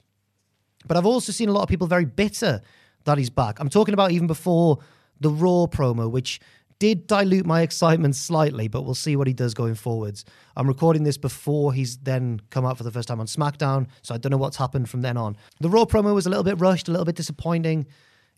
but 0.88 0.98
I've 0.98 1.06
also 1.06 1.32
seen 1.32 1.50
a 1.50 1.52
lot 1.52 1.64
of 1.64 1.70
people 1.70 1.88
very 1.88 2.06
bitter 2.06 2.62
that 3.06 3.18
he's 3.18 3.32
back. 3.32 3.60
I'm 3.60 3.70
talking 3.70 3.94
about 3.94 4.12
even 4.12 4.28
before 4.28 4.80
the 5.20 5.30
Raw 5.30 5.66
promo, 5.66 6.10
which 6.10 6.40
did 6.80 7.08
dilute 7.08 7.46
my 7.46 7.62
excitement 7.62 8.16
slightly, 8.16 8.68
but 8.68 8.84
we'll 8.84 8.96
see 8.96 9.16
what 9.16 9.28
he 9.28 9.34
does 9.34 9.54
going 9.54 9.76
forwards. 9.76 10.24
I'm 10.56 10.68
recording 10.68 11.04
this 11.04 11.18
before 11.18 11.74
he's 11.74 11.98
then 11.98 12.42
come 12.50 12.66
out 12.66 12.78
for 12.78 12.84
the 12.84 12.92
first 12.92 13.08
time 13.10 13.20
on 13.20 13.28
SmackDown, 13.28 13.88
so 14.02 14.16
I 14.16 14.18
don't 14.18 14.32
know 14.32 14.38
what's 14.38 14.58
happened 14.58 14.90
from 14.90 15.02
then 15.02 15.18
on. 15.18 15.36
The 15.60 15.70
Raw 15.70 15.86
promo 15.86 16.14
was 16.16 16.26
a 16.26 16.30
little 16.30 16.44
bit 16.44 16.60
rushed, 16.60 16.88
a 16.88 16.92
little 16.92 17.06
bit 17.06 17.16
disappointing 17.16 17.86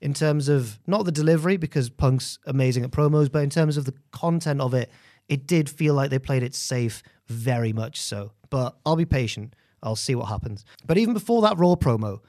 in 0.02 0.14
terms 0.14 0.50
of 0.50 0.80
not 0.88 1.06
the 1.06 1.12
delivery 1.12 1.58
because 1.58 1.90
Punk's 1.90 2.40
amazing 2.48 2.84
at 2.84 2.92
promos, 2.92 3.32
but 3.32 3.44
in 3.44 3.52
terms 3.52 3.78
of 3.78 3.86
the 3.86 3.94
content 4.12 4.60
of 4.60 4.74
it, 4.74 4.92
it 5.30 5.46
did 5.46 5.70
feel 5.70 5.94
like 5.94 6.10
they 6.10 6.20
played 6.20 6.44
it 6.44 6.56
safe, 6.56 7.04
very 7.28 7.72
much 7.72 8.02
so. 8.02 8.32
But 8.50 8.76
I'll 8.86 8.96
be 8.96 9.06
patient. 9.06 9.56
I'll 9.84 9.96
see 9.96 10.16
what 10.16 10.26
happens. 10.26 10.66
But 10.86 10.98
even 10.98 11.14
before 11.14 11.42
that 11.44 11.58
Raw 11.58 11.76
promo, 11.76 12.20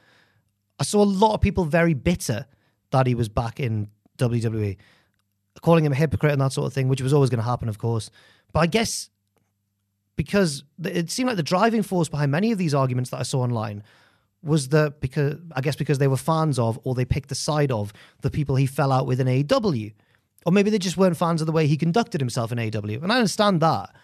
I 0.79 0.85
saw 0.85 1.03
a 1.03 1.05
lot 1.05 1.35
of 1.35 1.41
people 1.41 1.65
very 1.65 1.95
bitter 1.95 2.47
that 2.91 3.07
he 3.07 3.15
was 3.15 3.29
back 3.29 3.59
in 3.59 3.89
WWE, 4.19 4.77
calling 5.61 5.85
him 5.85 5.93
a 5.93 5.97
hypocrite 5.97 6.33
and 6.33 6.41
that 6.41 6.53
sort 6.53 6.67
of 6.67 6.73
thing, 6.73 6.89
which 6.89 7.03
was 7.03 7.13
always 7.13 7.31
going 7.31 7.39
to 7.39 7.45
happen, 7.45 7.69
of 7.69 7.79
course. 7.79 8.11
But 8.53 8.61
I 8.61 8.67
guess 8.67 9.11
because 10.17 10.65
it 10.85 11.11
seemed 11.11 11.29
like 11.29 11.37
the 11.37 11.43
driving 11.43 11.83
force 11.83 12.09
behind 12.09 12.31
many 12.31 12.53
of 12.53 12.59
these 12.59 12.75
arguments 12.75 13.11
that 13.11 13.21
I 13.21 13.23
saw 13.23 13.41
online 13.41 13.83
was 14.43 14.69
that 14.69 15.01
because 15.01 15.37
I 15.55 15.61
guess 15.61 15.77
because 15.77 15.99
they 15.99 16.09
were 16.09 16.17
fans 16.17 16.59
of 16.59 16.79
or 16.85 16.95
they 16.95 17.05
picked 17.05 17.29
the 17.29 17.35
side 17.35 17.71
of 17.71 17.93
the 18.21 18.31
people 18.31 18.57
he 18.57 18.67
fell 18.67 18.93
out 18.93 19.07
with 19.07 19.21
in 19.21 19.27
AEW. 19.27 19.93
Or 20.45 20.53
maybe 20.53 20.71
they 20.71 20.79
just 20.79 20.97
weren't 20.97 21.17
fans 21.17 21.41
of 21.41 21.47
the 21.47 21.53
way 21.53 21.67
he 21.67 21.77
conducted 21.77 22.21
himself 22.21 22.51
in 22.51 22.59
AEW. 22.59 23.03
And 23.03 23.13
I 23.13 23.17
understand 23.17 23.61
that. 23.61 23.95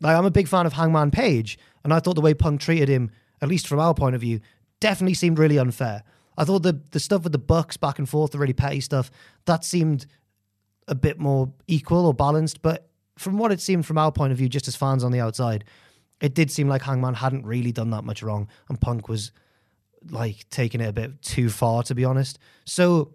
Like 0.00 0.16
I'm 0.16 0.26
a 0.26 0.30
big 0.30 0.48
fan 0.48 0.66
of 0.66 0.74
Hangman 0.74 1.10
Page, 1.10 1.58
and 1.84 1.92
I 1.92 2.00
thought 2.00 2.14
the 2.14 2.20
way 2.20 2.34
Punk 2.34 2.60
treated 2.60 2.88
him, 2.88 3.10
at 3.40 3.48
least 3.48 3.66
from 3.66 3.80
our 3.80 3.94
point 3.94 4.14
of 4.14 4.20
view, 4.20 4.40
definitely 4.80 5.14
seemed 5.14 5.38
really 5.38 5.58
unfair. 5.58 6.02
I 6.38 6.44
thought 6.44 6.62
the 6.62 6.80
the 6.90 7.00
stuff 7.00 7.22
with 7.22 7.32
the 7.32 7.38
Bucks 7.38 7.76
back 7.76 7.98
and 7.98 8.08
forth, 8.08 8.30
the 8.32 8.38
really 8.38 8.54
petty 8.54 8.80
stuff, 8.80 9.10
that 9.44 9.64
seemed 9.64 10.06
a 10.88 10.94
bit 10.94 11.18
more 11.18 11.52
equal 11.66 12.06
or 12.06 12.14
balanced. 12.14 12.62
But 12.62 12.88
from 13.16 13.38
what 13.38 13.52
it 13.52 13.60
seemed 13.60 13.86
from 13.86 13.98
our 13.98 14.12
point 14.12 14.32
of 14.32 14.38
view, 14.38 14.48
just 14.48 14.68
as 14.68 14.76
fans 14.76 15.04
on 15.04 15.12
the 15.12 15.20
outside, 15.20 15.64
it 16.20 16.34
did 16.34 16.50
seem 16.50 16.68
like 16.68 16.82
Hangman 16.82 17.14
hadn't 17.14 17.46
really 17.46 17.72
done 17.72 17.90
that 17.90 18.04
much 18.04 18.22
wrong, 18.22 18.48
and 18.68 18.80
Punk 18.80 19.08
was 19.08 19.32
like 20.10 20.48
taking 20.50 20.80
it 20.80 20.88
a 20.88 20.92
bit 20.92 21.20
too 21.22 21.50
far, 21.50 21.82
to 21.84 21.94
be 21.94 22.04
honest. 22.04 22.38
So 22.64 23.12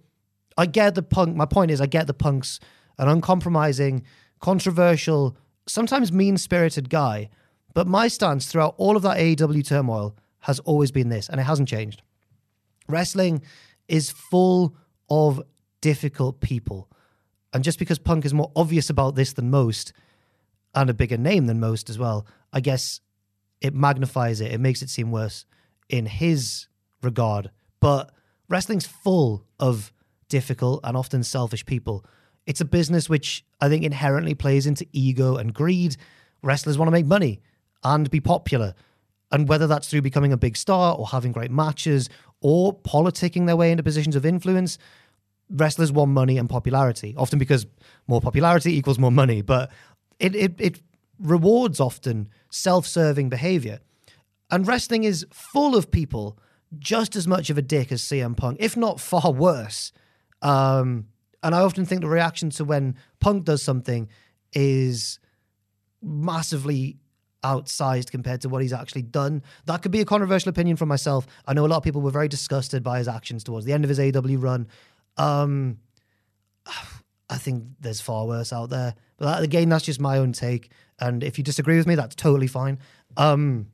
I 0.58 0.66
get 0.66 0.96
the 0.96 1.04
punk. 1.04 1.36
My 1.36 1.46
point 1.46 1.72
is, 1.72 1.82
I 1.82 1.86
get 1.86 2.08
the 2.08 2.14
punk's 2.14 2.60
an 2.98 3.10
uncompromising, 3.10 4.04
controversial, 4.40 5.38
sometimes 5.68 6.12
mean 6.12 6.38
spirited 6.38 6.90
guy. 6.90 7.30
But 7.74 7.88
my 7.88 8.08
stance 8.08 8.46
throughout 8.46 8.76
all 8.78 8.96
of 8.96 9.04
that 9.04 9.18
AEW 9.18 9.68
turmoil 9.68 10.16
has 10.42 10.60
always 10.60 10.92
been 10.92 11.10
this, 11.10 11.28
and 11.28 11.40
it 11.40 11.44
hasn't 11.44 11.68
changed. 11.68 12.02
Wrestling 12.88 13.42
is 13.88 14.12
full 14.12 14.76
of 15.10 15.42
difficult 15.82 16.40
people. 16.40 16.90
And 17.56 17.64
just 17.64 17.80
because 17.80 18.00
Punk 18.00 18.26
is 18.26 18.34
more 18.34 18.52
obvious 18.54 18.90
about 18.90 19.16
this 19.16 19.32
than 19.32 19.50
most, 19.50 19.94
and 20.76 20.90
a 20.90 20.94
bigger 20.94 21.16
name 21.16 21.46
than 21.46 21.58
most 21.58 21.90
as 21.90 21.98
well, 21.98 22.28
I 22.52 22.60
guess 22.60 23.00
it 23.62 23.74
magnifies 23.74 24.42
it. 24.42 24.52
It 24.52 24.60
makes 24.60 24.82
it 24.82 24.90
seem 24.90 25.10
worse 25.10 25.46
in 25.88 26.06
his 26.06 26.68
regard. 27.02 27.52
But 27.80 28.12
wrestling's 28.50 28.86
full 28.86 29.46
of 29.58 29.94
difficult 30.28 30.82
and 30.84 30.98
often 30.98 31.24
selfish 31.24 31.66
people. 31.66 32.06
It's 32.46 32.60
a 32.60 32.66
business 32.66 33.08
which 33.08 33.46
I 33.62 33.70
think 33.70 33.86
inherently 33.86 34.36
plays 34.36 34.68
into 34.68 34.86
ego 34.92 35.38
and 35.38 35.54
greed. 35.54 35.96
Wrestlers 36.44 36.78
want 36.78 36.88
to 36.88 36.92
make 36.92 37.06
money 37.06 37.40
and 37.86 38.12
be 38.12 38.20
popular. 38.20 38.74
And 39.32 39.48
whether 39.48 39.66
that's 39.66 39.90
through 39.90 40.02
becoming 40.02 40.34
a 40.34 40.38
big 40.38 40.58
star 40.58 40.94
or 40.94 41.08
having 41.08 41.32
great 41.32 41.52
matches 41.52 42.10
or 42.42 42.78
politicking 42.78 43.46
their 43.46 43.56
way 43.56 43.72
into 43.72 43.82
positions 43.82 44.18
of 44.18 44.26
influence, 44.26 44.78
wrestlers 45.50 45.92
want 45.92 46.12
money 46.12 46.38
and 46.38 46.50
popularity, 46.50 47.16
often 47.18 47.40
because 47.40 47.66
more 48.08 48.22
popularity 48.22 48.78
equals 48.78 49.00
more 49.00 49.12
money. 49.12 49.42
But 49.42 49.72
it, 50.20 50.36
it, 50.36 50.54
it 50.60 50.82
rewards 51.20 51.80
often 51.80 52.30
self 52.50 52.86
serving 52.86 53.30
behavior. 53.30 53.80
And 54.52 54.68
wrestling 54.68 55.04
is 55.04 55.26
full 55.32 55.76
of 55.76 55.92
people 55.92 56.38
just 56.78 57.16
as 57.16 57.28
much 57.28 57.50
of 57.50 57.58
a 57.58 57.62
dick 57.62 57.92
as 57.92 58.02
CM 58.02 58.36
Punk, 58.36 58.58
if 58.60 58.76
not 58.76 59.00
far 59.00 59.32
worse. 59.32 59.92
Um, 60.42 61.08
and 61.42 61.54
I 61.54 61.62
often 61.62 61.86
think 61.86 62.02
the 62.02 62.08
reaction 62.08 62.50
to 62.52 62.66
when 62.66 62.96
Punk 63.20 63.46
does 63.46 63.62
something 63.62 64.10
is 64.54 65.20
massively 66.02 66.98
outsized 67.44 68.10
compared 68.10 68.42
to 68.42 68.50
what 68.50 68.62
he's 68.62 68.74
actually 68.74 69.04
done. 69.04 69.44
That 69.66 69.82
could 69.82 69.92
be 69.92 70.02
a 70.02 70.06
controversial 70.06 70.50
opinion 70.50 70.78
from 70.78 70.90
myself. 70.90 71.28
I 71.46 71.54
know 71.54 71.66
a 71.66 71.68
lot 71.68 71.78
of 71.78 71.84
people 71.84 72.02
were 72.02 72.12
very 72.12 72.28
disgusted 72.28 72.84
by 72.84 72.98
his 72.98 73.08
actions 73.08 73.44
towards 73.44 73.66
the 73.66 73.74
end 73.74 73.86
of 73.86 73.90
his 73.90 74.00
AEW 74.00 74.42
run. 74.42 74.68
Um, 75.18 75.80
I 77.30 77.38
think 77.38 77.64
there's 77.80 78.02
far 78.02 78.26
worse 78.26 78.54
out 78.54 78.70
there. 78.70 78.96
But 79.18 79.26
that, 79.26 79.44
again, 79.44 79.70
that's 79.70 79.86
just 79.86 80.00
my 80.00 80.18
own 80.18 80.32
take. 80.34 80.72
And 81.00 81.24
if 81.24 81.38
you 81.38 81.44
disagree 81.44 81.78
with 81.78 81.88
me, 81.88 81.96
that's 81.96 82.16
totally 82.16 82.48
fine. 82.48 82.80
Um, 83.18 83.68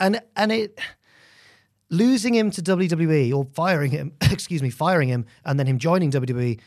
and 0.00 0.20
and 0.36 0.52
it 0.52 0.78
losing 1.90 2.34
him 2.34 2.50
to 2.52 2.62
WWE 2.62 3.34
or 3.34 3.46
firing 3.54 3.90
him, 3.90 4.12
excuse 4.20 4.62
me, 4.62 4.70
firing 4.70 5.08
him, 5.08 5.26
and 5.44 5.58
then 5.58 5.66
him 5.66 5.78
joining 5.78 6.10
WWE. 6.10 6.60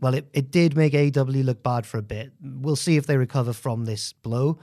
Well, 0.00 0.14
it, 0.14 0.28
it 0.32 0.50
did 0.50 0.76
make 0.76 0.92
AEW 0.92 1.44
look 1.44 1.62
bad 1.62 1.84
for 1.84 1.98
a 1.98 2.02
bit. 2.02 2.32
We'll 2.40 2.76
see 2.76 2.96
if 2.96 3.06
they 3.06 3.16
recover 3.16 3.52
from 3.52 3.84
this 3.84 4.12
blow. 4.12 4.60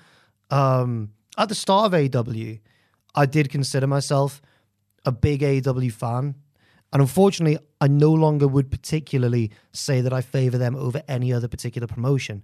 Um, 0.49 1.11
at 1.37 1.49
the 1.49 1.55
start 1.55 1.87
of 1.87 1.99
AEW, 1.99 2.61
I 3.13 3.25
did 3.25 3.49
consider 3.49 3.85
myself 3.85 4.41
a 5.05 5.11
big 5.11 5.41
AEW 5.41 5.91
fan. 5.91 6.35
And 6.93 7.01
unfortunately, 7.01 7.57
I 7.81 7.87
no 7.87 8.11
longer 8.11 8.47
would 8.47 8.71
particularly 8.71 9.51
say 9.73 10.01
that 10.01 10.13
I 10.13 10.21
favor 10.21 10.57
them 10.57 10.75
over 10.75 11.01
any 11.07 11.33
other 11.33 11.47
particular 11.47 11.87
promotion. 11.87 12.43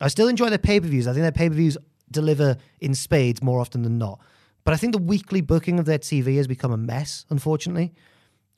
I 0.00 0.08
still 0.08 0.28
enjoy 0.28 0.48
their 0.48 0.58
pay 0.58 0.80
per 0.80 0.86
views. 0.86 1.06
I 1.06 1.12
think 1.12 1.22
their 1.22 1.32
pay 1.32 1.48
per 1.48 1.54
views 1.54 1.76
deliver 2.10 2.56
in 2.80 2.94
spades 2.94 3.42
more 3.42 3.60
often 3.60 3.82
than 3.82 3.98
not. 3.98 4.20
But 4.64 4.74
I 4.74 4.76
think 4.76 4.92
the 4.92 5.02
weekly 5.02 5.40
booking 5.40 5.78
of 5.78 5.86
their 5.86 5.98
TV 5.98 6.36
has 6.36 6.46
become 6.46 6.72
a 6.72 6.76
mess, 6.76 7.24
unfortunately. 7.30 7.92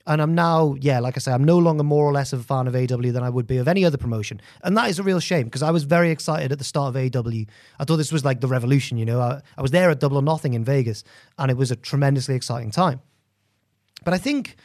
And 0.07 0.21
I'm 0.21 0.35
now, 0.35 0.75
yeah, 0.81 0.99
like 0.99 1.17
I 1.17 1.21
say, 1.21 1.33
I'm 1.33 1.45
no 1.45 1.59
longer 1.59 1.85
more 1.85 2.05
or 2.05 2.13
less 2.13 2.33
of 2.33 2.41
a 2.41 2.43
fan 2.43 2.67
of 2.67 2.75
AEW 2.75 3.13
than 3.13 3.23
I 3.23 3.31
would 3.31 3.47
be 3.47 3.59
of 3.59 3.69
any 3.69 3.85
other 3.85 3.97
promotion. 3.97 4.41
And 4.65 4.77
that 4.77 4.91
is 4.91 4.99
a 4.99 5.03
real 5.05 5.21
shame 5.21 5.45
because 5.45 5.63
I 5.63 5.71
was 5.71 5.85
very 5.85 6.11
excited 6.11 6.51
at 6.51 6.59
the 6.59 6.65
start 6.65 6.95
of 6.95 7.01
AEW. 7.01 7.47
I 7.79 7.85
thought 7.85 7.99
this 7.99 8.11
was 8.11 8.25
like 8.25 8.41
the 8.41 8.49
revolution, 8.49 8.99
you 8.99 9.05
know. 9.05 9.21
I, 9.21 9.41
I 9.57 9.63
was 9.63 9.71
there 9.71 9.91
at 9.91 10.01
Double 10.01 10.17
or 10.17 10.23
Nothing 10.23 10.55
in 10.55 10.65
Vegas 10.65 11.05
and 11.39 11.53
it 11.53 11.57
was 11.57 11.71
a 11.71 11.77
tremendously 11.77 12.35
exciting 12.35 12.73
time. 12.73 13.01
But 14.05 14.13
I 14.13 14.19
think 14.19 14.57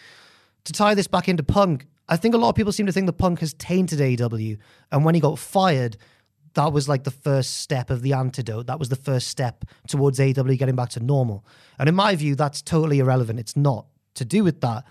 to 0.67 0.73
tie 0.73 0.93
this 0.93 1.07
back 1.07 1.27
into 1.27 1.43
Punk, 1.43 1.87
I 2.09 2.17
think 2.17 2.35
a 2.35 2.37
lot 2.37 2.49
of 2.49 2.55
people 2.55 2.71
seem 2.71 2.85
to 2.85 2.91
think 2.91 3.05
the 3.05 3.13
Punk 3.13 3.39
has 3.39 3.53
tainted 3.53 3.99
AEW. 3.99 4.57
And 4.91 5.03
when 5.03 5.15
he 5.15 5.21
got 5.21 5.39
fired, 5.39 5.97
that 6.53 6.73
was 6.73 6.87
like 6.87 7.03
the 7.03 7.11
first 7.11 7.57
step 7.57 7.89
of 7.89 8.01
the 8.01 8.13
antidote. 8.13 8.67
That 8.67 8.79
was 8.79 8.89
the 8.89 8.95
first 8.95 9.27
step 9.27 9.65
towards 9.87 10.19
AEW 10.19 10.57
getting 10.57 10.75
back 10.75 10.89
to 10.89 10.99
normal. 10.99 11.45
And 11.79 11.87
in 11.87 11.95
my 11.95 12.15
view, 12.15 12.35
that's 12.35 12.61
totally 12.61 12.99
irrelevant. 12.99 13.39
It's 13.39 13.55
not 13.55 13.87
to 14.15 14.25
do 14.25 14.43
with 14.43 14.61
that. 14.61 14.83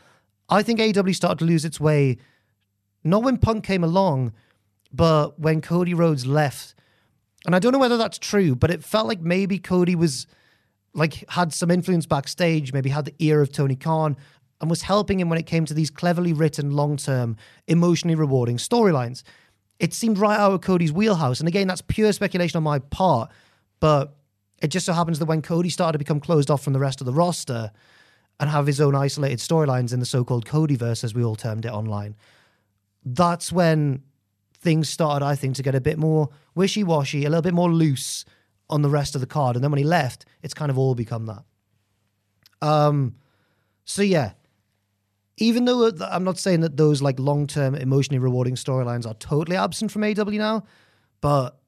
I 0.49 0.63
think 0.63 0.81
AEW 0.81 1.15
started 1.15 1.39
to 1.41 1.45
lose 1.45 1.65
its 1.65 1.81
way, 1.81 2.19
not 3.05 3.23
when 3.23 3.37
Punk 3.37 3.65
came 3.65 3.85
along, 3.85 4.33
but 4.93 5.39
when 5.39 5.61
Cody 5.61 5.95
Rhodes 5.95 6.27
left. 6.27 6.75
And 7.45 7.55
I 7.55 7.59
don't 7.59 7.73
know 7.73 7.79
whether 7.79 7.97
that's 7.97 8.19
true, 8.19 8.55
but 8.55 8.71
it 8.71 8.85
felt 8.85 9.09
like 9.09 9.21
maybe 9.21 9.59
Cody 9.59 9.95
was 9.95 10.27
like 10.95 11.29
had 11.29 11.53
some 11.53 11.71
influence 11.71 12.07
backstage, 12.07 12.73
maybe 12.73 12.91
had 12.91 13.05
the 13.05 13.15
ear 13.19 13.43
of 13.43 13.53
Tony 13.53 13.77
Khan 13.77 14.17
and 14.61 14.71
was 14.71 14.83
helping 14.83 15.21
him 15.21 15.29
when 15.29 15.39
it 15.39 15.47
came 15.47 15.65
to 15.67 15.75
these 15.75 15.91
cleverly 15.91 16.33
written, 16.33 16.71
long 16.71 16.97
term, 16.97 17.37
emotionally 17.67 18.15
rewarding 18.15 18.57
storylines 18.57 19.23
it 19.79 19.93
seemed 19.93 20.19
right 20.19 20.39
out 20.39 20.53
of 20.53 20.61
Cody's 20.61 20.93
wheelhouse. 20.93 21.41
And 21.41 21.49
again, 21.49 21.69
that's 21.69 21.83
pure 21.83 22.13
speculation 22.13 22.57
on 22.57 22.63
my 22.63 22.79
part. 22.79 23.31
But 23.81 24.17
it 24.63 24.69
just 24.69 24.87
so 24.87 24.93
happens 24.93 25.19
that 25.19 25.27
when 25.27 25.43
Cody 25.43 25.69
started 25.69 25.93
to 25.93 25.99
become 25.99 26.21
closed 26.21 26.51
off 26.51 26.63
from 26.63 26.73
the 26.73 26.79
rest 26.79 27.01
of 27.01 27.07
the 27.07 27.13
roster 27.13 27.71
and 28.41 28.51
have 28.51 28.67
his 28.67 28.81
own 28.81 28.95
isolated 28.95 29.39
storylines 29.39 29.93
in 29.93 30.01
the 30.01 30.07
so 30.07 30.25
called 30.25 30.47
Codyverse, 30.47 31.05
as 31.05 31.15
we 31.15 31.23
all 31.23 31.37
termed 31.37 31.67
it 31.67 31.73
online, 31.73 32.17
that's 33.05 33.53
when 33.53 34.03
things 34.59 34.89
started, 34.89 35.25
I 35.25 35.35
think, 35.37 35.57
to 35.57 35.63
get 35.63 35.75
a 35.75 35.81
bit 35.81 35.99
more 35.99 36.31
wishy 36.55 36.83
washy, 36.83 37.25
a 37.25 37.31
little 37.31 37.43
bit 37.43 37.55
more 37.55 37.71
loose 37.71 38.25
on 38.69 38.83
the 38.83 38.91
rest 38.91 39.15
of 39.15 39.21
the 39.21 39.27
card. 39.27 39.57
And 39.57 39.63
then 39.63 39.71
when 39.71 39.79
he 39.79 39.85
left, 39.85 40.25
it's 40.43 40.55
kind 40.55 40.71
of 40.71 40.79
all 40.79 40.95
become 40.95 41.27
that. 41.27 41.45
Um, 42.63 43.15
so 43.85 44.03
yeah, 44.03 44.33
even 45.39 45.65
though 45.67 45.87
uh, 45.87 46.09
I'm 46.11 46.25
not 46.25 46.39
saying 46.39 46.61
that 46.61 46.77
those 46.77 47.03
like 47.03 47.19
long 47.19 47.47
term 47.47 47.75
emotionally 47.75 48.19
rewarding 48.19 48.55
storylines 48.55 49.07
are 49.07 49.15
totally 49.15 49.57
absent 49.57 49.91
from 49.91 50.03
AEW 50.03 50.39
now, 50.39 50.65
but 51.21 51.59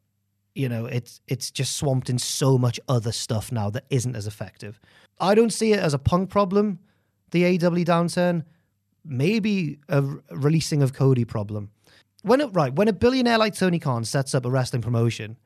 you 0.54 0.68
know 0.68 0.87
it's 0.87 1.20
it's 1.28 1.50
just 1.50 1.76
swamped 1.76 2.11
in 2.11 2.18
so 2.18 2.59
much 2.59 2.81
other 2.88 3.12
stuff 3.12 3.52
now 3.52 3.70
that 3.70 3.85
isn't 3.90 4.16
as 4.16 4.26
effective. 4.26 4.81
I 5.20 5.35
don't 5.35 5.52
see 5.52 5.72
it 5.72 5.81
as 5.81 5.94
a 5.94 5.98
punk 5.98 6.31
problem, 6.31 6.78
the 7.31 7.59
AEW 7.59 7.85
downturn. 7.85 8.44
Maybe 9.04 9.78
a 9.88 10.02
releasing 10.31 10.83
of 10.83 10.92
Cody 10.92 11.24
problem. 11.24 11.70
When 12.22 12.40
it 12.40 12.48
right 12.52 12.72
when 12.72 12.88
a 12.88 12.92
billionaire 12.92 13.38
like 13.38 13.54
Tony 13.54 13.78
Khan 13.78 14.04
sets 14.04 14.35
up 14.35 14.44
a 14.44 14.50
wrestling 14.50 14.83
promotion, 14.83 15.37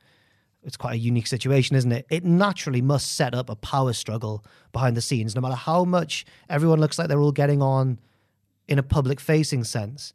it's 0.62 0.76
quite 0.76 0.94
a 0.94 0.98
unique 0.98 1.26
situation, 1.26 1.76
isn't 1.76 1.92
it? 1.92 2.06
It 2.08 2.24
naturally 2.24 2.80
must 2.80 3.12
set 3.12 3.34
up 3.34 3.50
a 3.50 3.56
power 3.56 3.92
struggle 3.92 4.44
behind 4.72 4.96
the 4.96 5.00
scenes, 5.00 5.34
no 5.34 5.40
matter 5.40 5.54
how 5.54 5.84
much 5.84 6.24
everyone 6.48 6.80
looks 6.80 6.98
like 6.98 7.08
they're 7.08 7.20
all 7.20 7.32
getting 7.32 7.60
on 7.60 7.98
in 8.68 8.78
a 8.78 8.82
public 8.82 9.20
facing 9.20 9.64
sense 9.64 10.12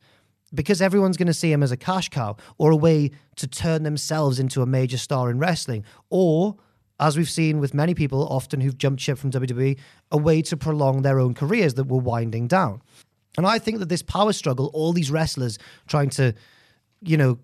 because 0.53 0.81
everyone's 0.81 1.17
going 1.17 1.27
to 1.27 1.33
see 1.33 1.51
him 1.51 1.61
as 1.61 1.71
a 1.71 1.77
cash 1.77 2.09
cow 2.09 2.35
or 2.57 2.71
a 2.71 2.75
way 2.75 3.11
to 3.35 3.47
turn 3.47 3.83
themselves 3.83 4.39
into 4.39 4.61
a 4.61 4.65
major 4.65 4.97
star 4.97 5.29
in 5.29 5.39
wrestling 5.39 5.83
or 6.09 6.55
as 6.99 7.17
we've 7.17 7.29
seen 7.29 7.59
with 7.59 7.73
many 7.73 7.93
people 7.93 8.27
often 8.27 8.61
who've 8.61 8.77
jumped 8.77 9.01
ship 9.01 9.17
from 9.17 9.31
WWE 9.31 9.77
a 10.11 10.17
way 10.17 10.41
to 10.41 10.57
prolong 10.57 11.01
their 11.01 11.19
own 11.19 11.33
careers 11.33 11.75
that 11.75 11.85
were 11.85 11.99
winding 11.99 12.47
down. 12.47 12.81
And 13.37 13.45
i 13.45 13.59
think 13.59 13.79
that 13.79 13.89
this 13.89 14.01
power 14.01 14.33
struggle 14.33 14.71
all 14.73 14.93
these 14.93 15.11
wrestlers 15.11 15.59
trying 15.87 16.09
to 16.11 16.33
you 17.01 17.17
know 17.17 17.37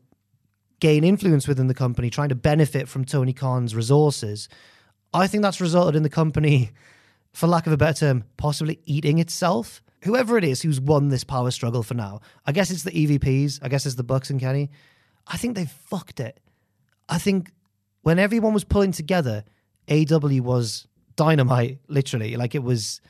gain 0.80 1.04
influence 1.04 1.48
within 1.48 1.68
the 1.68 1.74
company 1.74 2.10
trying 2.10 2.30
to 2.30 2.36
benefit 2.36 2.90
from 2.90 3.06
Tony 3.06 3.32
Khan's 3.32 3.76
resources 3.76 4.50
i 5.14 5.28
think 5.28 5.44
that's 5.44 5.62
resulted 5.62 5.96
in 5.96 6.02
the 6.02 6.10
company 6.10 6.72
for 7.34 7.46
lack 7.46 7.68
of 7.68 7.74
a 7.74 7.78
better 7.78 8.08
term 8.08 8.24
possibly 8.38 8.80
eating 8.86 9.20
itself 9.20 9.83
whoever 10.04 10.38
it 10.38 10.44
is 10.44 10.62
who's 10.62 10.80
won 10.82 11.10
this 11.10 11.24
power 11.24 11.52
struggle 11.52 11.84
for 11.84 11.94
now, 11.94 12.22
I 12.46 12.52
guess 12.52 12.72
it's 12.72 12.84
the 12.84 12.92
EVPs, 12.92 13.60
I 13.62 13.70
guess 13.70 13.86
it's 13.86 13.96
the 13.96 14.04
Bucks 14.04 14.30
and 14.30 14.40
Kenny. 14.40 14.70
I 15.28 15.38
think 15.38 15.56
they 15.56 15.66
fucked 15.66 16.20
it. 16.20 16.40
I 17.10 17.18
think 17.18 17.52
when 18.02 18.20
everyone 18.20 18.54
was 18.54 18.64
pulling 18.64 18.92
together, 18.92 19.44
AEW 19.88 20.42
was 20.42 20.88
dynamite, 21.16 21.80
literally. 21.88 22.36
Like 22.36 22.56
it 22.56 22.64
was 22.64 23.02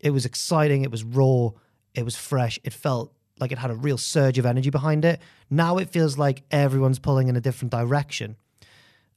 it 0.00 0.10
was 0.10 0.24
exciting, 0.24 0.82
it 0.82 0.90
was 0.90 1.02
raw, 1.02 1.50
it 1.94 2.04
was 2.04 2.16
fresh, 2.16 2.58
it 2.62 2.72
felt 2.72 3.12
like 3.40 3.52
it 3.52 3.58
had 3.58 3.70
a 3.70 3.74
real 3.74 3.98
surge 3.98 4.38
of 4.38 4.46
energy 4.46 4.70
behind 4.70 5.04
it. 5.04 5.20
Now 5.50 5.78
it 5.78 5.90
feels 5.90 6.18
like 6.18 6.42
everyone's 6.50 6.98
pulling 6.98 7.28
in 7.28 7.36
a 7.36 7.40
different 7.40 7.72
direction. 7.72 8.36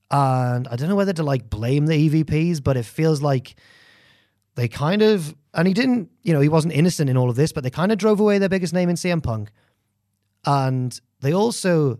And 0.09 0.67
I 0.67 0.75
don't 0.75 0.89
know 0.89 0.95
whether 0.95 1.13
to 1.13 1.23
like 1.23 1.49
blame 1.49 1.85
the 1.85 2.09
EVPs, 2.09 2.63
but 2.63 2.77
it 2.77 2.85
feels 2.85 3.21
like 3.21 3.55
they 4.55 4.67
kind 4.67 5.01
of, 5.01 5.35
and 5.53 5.67
he 5.67 5.73
didn't, 5.73 6.09
you 6.23 6.33
know, 6.33 6.39
he 6.39 6.49
wasn't 6.49 6.73
innocent 6.73 7.09
in 7.09 7.17
all 7.17 7.29
of 7.29 7.35
this, 7.35 7.51
but 7.51 7.63
they 7.63 7.69
kind 7.69 7.91
of 7.91 7.97
drove 7.97 8.19
away 8.19 8.37
their 8.37 8.49
biggest 8.49 8.73
name 8.73 8.89
in 8.89 8.95
CM 8.95 9.21
Punk. 9.21 9.51
And 10.45 10.99
they 11.19 11.33
also, 11.33 11.99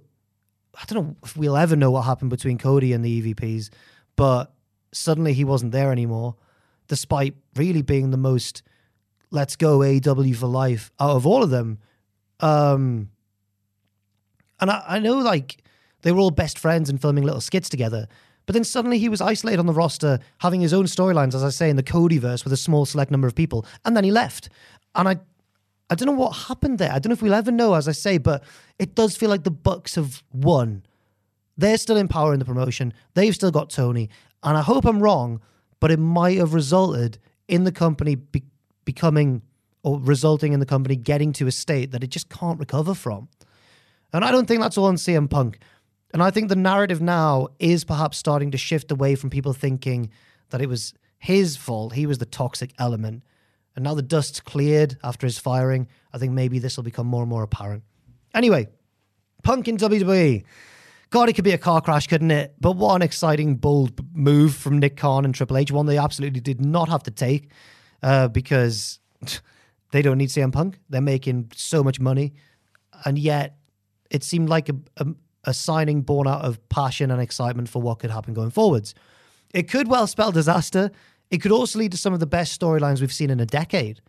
I 0.75 0.83
don't 0.87 1.05
know 1.05 1.15
if 1.23 1.35
we'll 1.35 1.57
ever 1.57 1.75
know 1.75 1.91
what 1.91 2.03
happened 2.03 2.29
between 2.29 2.57
Cody 2.57 2.93
and 2.93 3.03
the 3.03 3.33
EVPs, 3.33 3.69
but 4.15 4.53
suddenly 4.93 5.33
he 5.33 5.43
wasn't 5.43 5.73
there 5.73 5.91
anymore, 5.91 6.35
despite 6.87 7.35
really 7.55 7.81
being 7.81 8.11
the 8.11 8.17
most 8.17 8.63
let's 9.31 9.55
go 9.55 9.79
AEW 9.79 10.35
for 10.35 10.47
life 10.47 10.91
out 10.99 11.15
of 11.15 11.25
all 11.25 11.41
of 11.41 11.49
them. 11.49 11.79
Um, 12.41 13.09
and 14.59 14.69
I, 14.69 14.83
I 14.87 14.99
know 14.99 15.17
like 15.19 15.63
they 16.01 16.11
were 16.11 16.19
all 16.19 16.31
best 16.31 16.59
friends 16.59 16.89
and 16.89 17.01
filming 17.01 17.23
little 17.23 17.41
skits 17.41 17.69
together, 17.69 18.07
but 18.51 18.55
then 18.55 18.65
suddenly 18.65 18.99
he 18.99 19.07
was 19.07 19.21
isolated 19.21 19.59
on 19.61 19.65
the 19.65 19.71
roster, 19.71 20.19
having 20.39 20.59
his 20.59 20.73
own 20.73 20.83
storylines, 20.83 21.33
as 21.33 21.41
I 21.41 21.51
say, 21.51 21.69
in 21.69 21.77
the 21.77 21.83
Codyverse 21.83 22.43
with 22.43 22.51
a 22.51 22.57
small 22.57 22.85
select 22.85 23.09
number 23.09 23.25
of 23.25 23.33
people. 23.33 23.65
And 23.85 23.95
then 23.95 24.03
he 24.03 24.11
left. 24.11 24.49
And 24.93 25.07
I 25.07 25.21
I 25.89 25.95
don't 25.95 26.07
know 26.07 26.21
what 26.21 26.31
happened 26.31 26.77
there. 26.77 26.91
I 26.91 26.99
don't 26.99 27.11
know 27.11 27.13
if 27.13 27.21
we'll 27.21 27.33
ever 27.33 27.49
know, 27.49 27.75
as 27.75 27.87
I 27.87 27.93
say, 27.93 28.17
but 28.17 28.43
it 28.77 28.93
does 28.93 29.15
feel 29.15 29.29
like 29.29 29.45
the 29.45 29.51
Bucks 29.51 29.95
have 29.95 30.21
won. 30.33 30.83
They're 31.55 31.77
still 31.77 31.95
in 31.95 32.09
power 32.09 32.33
in 32.33 32.39
the 32.39 32.45
promotion. 32.45 32.91
They've 33.13 33.33
still 33.33 33.51
got 33.51 33.69
Tony. 33.69 34.09
And 34.43 34.57
I 34.57 34.61
hope 34.63 34.83
I'm 34.83 35.01
wrong, 35.01 35.39
but 35.79 35.89
it 35.89 35.99
might 35.99 36.37
have 36.37 36.53
resulted 36.53 37.19
in 37.47 37.63
the 37.63 37.71
company 37.71 38.15
be- 38.15 38.43
becoming 38.83 39.43
or 39.83 39.97
resulting 39.97 40.51
in 40.51 40.59
the 40.59 40.65
company 40.65 40.97
getting 40.97 41.31
to 41.33 41.47
a 41.47 41.51
state 41.53 41.91
that 41.91 42.03
it 42.03 42.09
just 42.09 42.27
can't 42.27 42.59
recover 42.59 42.95
from. 42.95 43.29
And 44.11 44.25
I 44.25 44.31
don't 44.31 44.45
think 44.45 44.59
that's 44.59 44.77
all 44.77 44.87
on 44.87 44.95
CM 44.95 45.29
Punk. 45.29 45.57
And 46.13 46.21
I 46.21 46.31
think 46.31 46.49
the 46.49 46.55
narrative 46.55 47.01
now 47.01 47.49
is 47.59 47.83
perhaps 47.83 48.17
starting 48.17 48.51
to 48.51 48.57
shift 48.57 48.91
away 48.91 49.15
from 49.15 49.29
people 49.29 49.53
thinking 49.53 50.09
that 50.49 50.61
it 50.61 50.67
was 50.67 50.93
his 51.17 51.55
fault, 51.55 51.93
he 51.93 52.05
was 52.05 52.17
the 52.17 52.25
toxic 52.25 52.73
element. 52.77 53.23
And 53.75 53.83
now 53.83 53.93
the 53.93 54.01
dust's 54.01 54.41
cleared 54.41 54.97
after 55.03 55.25
his 55.25 55.37
firing. 55.37 55.87
I 56.13 56.17
think 56.17 56.33
maybe 56.33 56.59
this 56.59 56.75
will 56.75 56.83
become 56.83 57.07
more 57.07 57.21
and 57.21 57.29
more 57.29 57.43
apparent. 57.43 57.83
Anyway, 58.33 58.67
Punk 59.43 59.67
in 59.67 59.77
WWE. 59.77 60.43
God, 61.09 61.29
it 61.29 61.33
could 61.33 61.43
be 61.43 61.51
a 61.51 61.57
car 61.57 61.81
crash, 61.81 62.07
couldn't 62.07 62.31
it? 62.31 62.55
But 62.59 62.73
what 62.73 62.95
an 62.95 63.01
exciting, 63.01 63.55
bold 63.55 63.93
move 64.15 64.55
from 64.55 64.79
Nick 64.79 64.97
Khan 64.97 65.25
and 65.25 65.33
Triple 65.33 65.57
H. 65.57 65.71
One 65.71 65.85
they 65.85 65.97
absolutely 65.97 66.41
did 66.41 66.63
not 66.63 66.89
have 66.89 67.03
to 67.03 67.11
take 67.11 67.49
uh, 68.03 68.27
because 68.27 68.99
they 69.91 70.01
don't 70.01 70.17
need 70.17 70.29
CM 70.29 70.51
Punk. 70.51 70.79
They're 70.89 71.01
making 71.01 71.51
so 71.55 71.83
much 71.83 71.99
money 71.99 72.33
and 73.05 73.17
yet 73.17 73.57
it 74.09 74.23
seemed 74.23 74.49
like 74.49 74.69
a, 74.69 74.75
a, 74.97 75.07
a 75.43 75.53
signing 75.53 76.01
born 76.01 76.27
out 76.27 76.43
of 76.43 76.67
passion 76.69 77.11
and 77.11 77.21
excitement 77.21 77.69
for 77.69 77.81
what 77.81 77.99
could 77.99 78.11
happen 78.11 78.33
going 78.33 78.51
forwards. 78.51 78.93
It 79.53 79.69
could 79.69 79.87
well 79.87 80.07
spell 80.07 80.31
disaster. 80.31 80.91
It 81.29 81.41
could 81.41 81.51
also 81.51 81.79
lead 81.79 81.91
to 81.91 81.97
some 81.97 82.13
of 82.13 82.19
the 82.19 82.27
best 82.27 82.59
storylines 82.59 83.01
we've 83.01 83.13
seen 83.13 83.29
in 83.29 83.39
a 83.39 83.45
decade. 83.45 84.01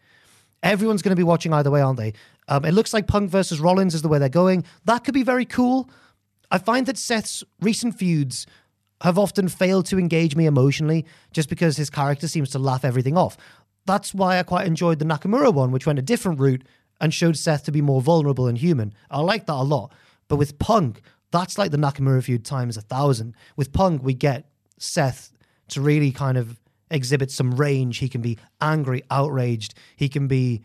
Everyone's 0.63 1.03
going 1.03 1.11
to 1.11 1.17
be 1.17 1.23
watching 1.23 1.53
either 1.53 1.71
way, 1.71 1.81
aren't 1.81 1.99
they? 1.99 2.13
Um, 2.49 2.65
it 2.65 2.73
looks 2.73 2.93
like 2.93 3.07
Punk 3.07 3.31
versus 3.31 3.61
Rollins 3.61 3.95
is 3.95 4.03
the 4.03 4.09
way 4.09 4.19
they're 4.19 4.29
going. 4.29 4.65
That 4.85 5.05
could 5.05 5.15
be 5.15 5.23
very 5.23 5.45
cool. 5.45 5.89
I 6.51 6.59
find 6.59 6.87
that 6.87 6.99
Seth's 6.99 7.43
recent 7.61 7.99
feuds 7.99 8.47
have 9.01 9.19
often 9.19 9.49
failed 9.49 9.87
to 9.87 9.99
engage 9.99 10.37
me 10.37 10.47
emotionally 10.47 11.05
just 11.33 11.49
because 11.49 11.77
his 11.77 11.91
character 11.91 12.29
seems 12.29 12.51
to 12.51 12.59
laugh 12.59 12.85
everything 12.85 13.17
off. 13.17 13.37
That's 13.85 14.15
why 14.15 14.39
I 14.39 14.45
quite 14.45 14.67
enjoyed 14.67 15.01
the 15.01 15.05
Nakamura 15.05 15.53
one, 15.53 15.73
which 15.73 15.87
went 15.87 15.99
a 15.99 16.03
different 16.03 16.39
route 16.39 16.63
and 17.01 17.13
showed 17.13 17.37
Seth 17.37 17.65
to 17.65 17.73
be 17.73 17.81
more 17.81 18.01
vulnerable 18.01 18.47
and 18.47 18.57
human. 18.57 18.95
I 19.11 19.21
like 19.21 19.47
that 19.47 19.55
a 19.55 19.63
lot. 19.63 19.93
But 20.29 20.37
with 20.37 20.59
Punk, 20.59 21.03
that's 21.33 21.59
like 21.59 21.71
the 21.71 21.77
Nakamura 21.77 22.23
feud 22.23 22.45
times 22.45 22.77
a 22.77 22.83
thousand. 22.83 23.35
With 23.57 23.73
Punk, 23.73 24.03
we 24.03 24.15
get 24.15 24.49
Seth 24.79 25.33
to 25.69 25.81
really 25.81 26.13
kind 26.13 26.39
of 26.39 26.61
exhibit 26.91 27.31
some 27.31 27.53
range. 27.57 27.99
He 27.99 28.09
can 28.09 28.21
be 28.21 28.39
angry, 28.61 29.03
outraged. 29.11 29.75
He 29.97 30.09
can 30.09 30.29
be 30.29 30.63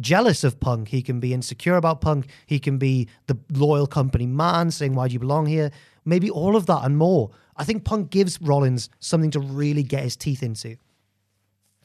jealous 0.00 0.44
of 0.44 0.60
Punk. 0.60 0.88
He 0.88 1.02
can 1.02 1.20
be 1.20 1.34
insecure 1.34 1.76
about 1.76 2.00
Punk. 2.00 2.28
He 2.46 2.58
can 2.58 2.78
be 2.78 3.08
the 3.26 3.36
loyal 3.52 3.86
company 3.86 4.26
man 4.26 4.70
saying, 4.70 4.94
Why 4.94 5.08
do 5.08 5.12
you 5.12 5.20
belong 5.20 5.46
here? 5.46 5.70
Maybe 6.04 6.30
all 6.30 6.56
of 6.56 6.66
that 6.66 6.84
and 6.84 6.96
more. 6.96 7.30
I 7.56 7.64
think 7.64 7.84
Punk 7.84 8.10
gives 8.10 8.40
Rollins 8.40 8.88
something 9.00 9.30
to 9.32 9.40
really 9.40 9.82
get 9.82 10.02
his 10.02 10.16
teeth 10.16 10.42
into. 10.42 10.76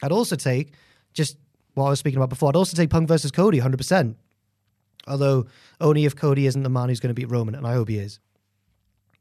I'd 0.02 0.12
also 0.12 0.36
take, 0.36 0.72
just 1.12 1.36
what 1.74 1.86
I 1.86 1.90
was 1.90 1.98
speaking 1.98 2.18
about 2.18 2.30
before, 2.30 2.48
I'd 2.48 2.56
also 2.56 2.76
take 2.76 2.90
Punk 2.90 3.08
versus 3.08 3.30
Cody 3.30 3.60
100%. 3.60 4.14
Although 5.10 5.46
only 5.80 6.04
if 6.04 6.16
Cody 6.16 6.46
isn't 6.46 6.62
the 6.62 6.70
man 6.70 6.88
who's 6.88 7.00
going 7.00 7.14
to 7.14 7.14
beat 7.14 7.30
Roman, 7.30 7.54
and 7.54 7.66
I 7.66 7.74
hope 7.74 7.88
he 7.88 7.98
is. 7.98 8.20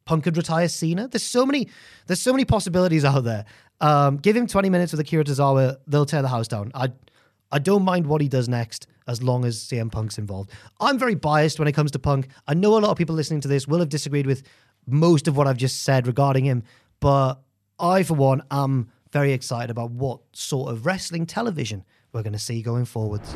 Punk 0.05 0.23
could 0.23 0.37
retire 0.37 0.67
Cena. 0.67 1.07
There's 1.07 1.23
so 1.23 1.45
many, 1.45 1.67
there's 2.07 2.21
so 2.21 2.31
many 2.31 2.45
possibilities 2.45 3.05
out 3.05 3.23
there. 3.23 3.45
Um, 3.81 4.17
give 4.17 4.35
him 4.35 4.47
20 4.47 4.69
minutes 4.69 4.91
with 4.91 4.99
Akira 4.99 5.23
Tozawa, 5.23 5.77
they'll 5.87 6.05
tear 6.05 6.21
the 6.21 6.27
house 6.27 6.47
down. 6.47 6.71
I, 6.73 6.91
I 7.51 7.59
don't 7.59 7.83
mind 7.83 8.07
what 8.07 8.21
he 8.21 8.27
does 8.27 8.49
next 8.49 8.87
as 9.07 9.23
long 9.23 9.45
as 9.45 9.57
CM 9.57 9.91
Punk's 9.91 10.17
involved. 10.17 10.51
I'm 10.79 10.97
very 10.99 11.15
biased 11.15 11.59
when 11.59 11.67
it 11.67 11.73
comes 11.73 11.91
to 11.91 11.99
Punk. 11.99 12.27
I 12.47 12.53
know 12.53 12.77
a 12.77 12.79
lot 12.79 12.91
of 12.91 12.97
people 12.97 13.15
listening 13.15 13.41
to 13.41 13.47
this 13.47 13.67
will 13.67 13.79
have 13.79 13.89
disagreed 13.89 14.27
with 14.27 14.43
most 14.85 15.27
of 15.27 15.37
what 15.37 15.47
I've 15.47 15.57
just 15.57 15.83
said 15.83 16.07
regarding 16.07 16.45
him, 16.45 16.63
but 16.99 17.35
I, 17.79 18.03
for 18.03 18.15
one, 18.15 18.43
am 18.51 18.91
very 19.11 19.31
excited 19.31 19.69
about 19.69 19.91
what 19.91 20.21
sort 20.33 20.71
of 20.71 20.85
wrestling 20.85 21.25
television 21.25 21.83
we're 22.13 22.23
going 22.23 22.33
to 22.33 22.39
see 22.39 22.61
going 22.61 22.85
forwards. 22.85 23.35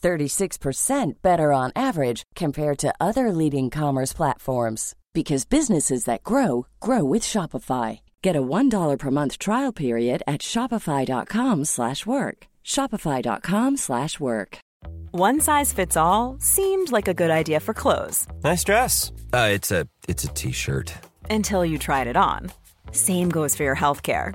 36% 0.00 1.22
better 1.22 1.52
on 1.52 1.72
average 1.76 2.22
compared 2.34 2.78
to 2.78 2.94
other 3.00 3.32
leading 3.32 3.70
commerce 3.70 4.12
platforms 4.12 4.94
because 5.12 5.44
businesses 5.44 6.04
that 6.04 6.22
grow 6.22 6.66
grow 6.80 7.04
with 7.04 7.22
Shopify. 7.22 8.00
Get 8.22 8.36
a 8.36 8.42
$1 8.42 8.98
per 8.98 9.10
month 9.10 9.38
trial 9.38 9.72
period 9.72 10.22
at 10.26 10.40
shopify.com/work. 10.40 12.46
shopify.com/work. 12.64 14.58
One 15.12 15.40
size 15.40 15.72
fits 15.72 15.96
all 15.96 16.36
seemed 16.40 16.92
like 16.92 17.08
a 17.08 17.14
good 17.14 17.30
idea 17.30 17.60
for 17.60 17.74
clothes. 17.74 18.26
Nice 18.44 18.64
dress. 18.64 19.12
Uh, 19.32 19.48
it's 19.52 19.70
a 19.72 19.86
it's 20.08 20.24
a 20.24 20.28
t-shirt. 20.28 20.94
Until 21.28 21.64
you 21.64 21.78
tried 21.78 22.06
it 22.06 22.16
on. 22.16 22.50
Same 22.92 23.28
goes 23.28 23.56
for 23.56 23.64
your 23.64 23.74
health 23.74 24.02
care. 24.02 24.34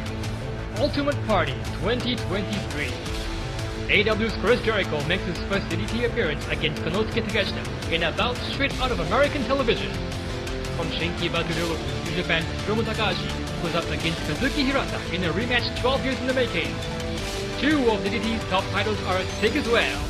Ultimate 0.77 1.15
Party 1.27 1.53
2023. 1.81 2.85
AEW's 3.87 4.33
Chris 4.37 4.61
Jericho 4.61 5.05
makes 5.05 5.23
his 5.23 5.37
first 5.49 5.67
DDT 5.67 6.05
appearance 6.09 6.47
against 6.47 6.81
Konosuke 6.81 7.23
Takeshita 7.23 7.91
in 7.91 8.03
a 8.03 8.11
bout 8.13 8.37
straight 8.37 8.73
out 8.81 8.91
of 8.91 8.99
American 8.99 9.43
television. 9.43 9.91
From 10.77 10.87
Shinki 10.87 11.29
Baturu, 11.29 11.77
New 12.05 12.15
Japan's 12.15 12.45
Hiromu 12.63 12.85
Takahashi 12.85 13.27
goes 13.61 13.75
up 13.75 13.85
against 13.91 14.19
Kazuki 14.21 14.65
Hirata 14.65 14.99
in 15.13 15.23
a 15.25 15.33
rematch 15.33 15.79
12 15.81 16.05
years 16.05 16.19
in 16.21 16.27
the 16.27 16.33
making. 16.33 16.73
Two 17.59 17.77
of 17.91 17.99
DDT's 17.99 18.49
top 18.49 18.63
titles 18.71 18.99
are 19.03 19.17
at 19.17 19.27
stake 19.37 19.55
as 19.55 19.67
well. 19.67 20.01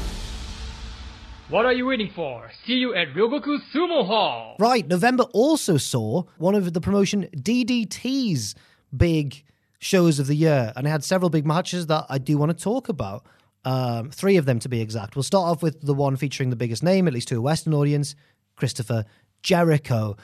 What 1.49 1.65
are 1.65 1.73
you 1.73 1.87
waiting 1.87 2.11
for? 2.15 2.49
See 2.65 2.75
you 2.75 2.93
at 2.93 3.09
Ryogoku 3.13 3.57
Sumo 3.73 4.05
Hall! 4.07 4.55
Right, 4.57 4.87
November 4.87 5.23
also 5.33 5.75
saw 5.75 6.23
one 6.37 6.55
of 6.55 6.71
the 6.71 6.79
promotion 6.79 7.27
DDT's 7.35 8.55
big 8.95 9.43
shows 9.81 10.19
of 10.19 10.27
the 10.27 10.35
year, 10.35 10.71
and 10.75 10.87
it 10.87 10.89
had 10.89 11.03
several 11.03 11.29
big 11.29 11.45
matches 11.45 11.87
that 11.87 12.05
I 12.07 12.19
do 12.19 12.37
want 12.37 12.55
to 12.55 12.63
talk 12.63 12.87
about. 12.87 13.25
Um, 13.65 14.11
three 14.11 14.37
of 14.37 14.45
them 14.45 14.59
to 14.59 14.69
be 14.69 14.79
exact. 14.79 15.15
We'll 15.15 15.23
start 15.23 15.49
off 15.49 15.61
with 15.61 15.81
the 15.81 15.93
one 15.93 16.15
featuring 16.15 16.51
the 16.51 16.55
biggest 16.55 16.83
name, 16.83 17.07
at 17.07 17.13
least 17.13 17.27
to 17.29 17.37
a 17.37 17.41
Western 17.41 17.73
audience, 17.73 18.15
Christopher 18.55 19.05
Jericho. 19.43 20.15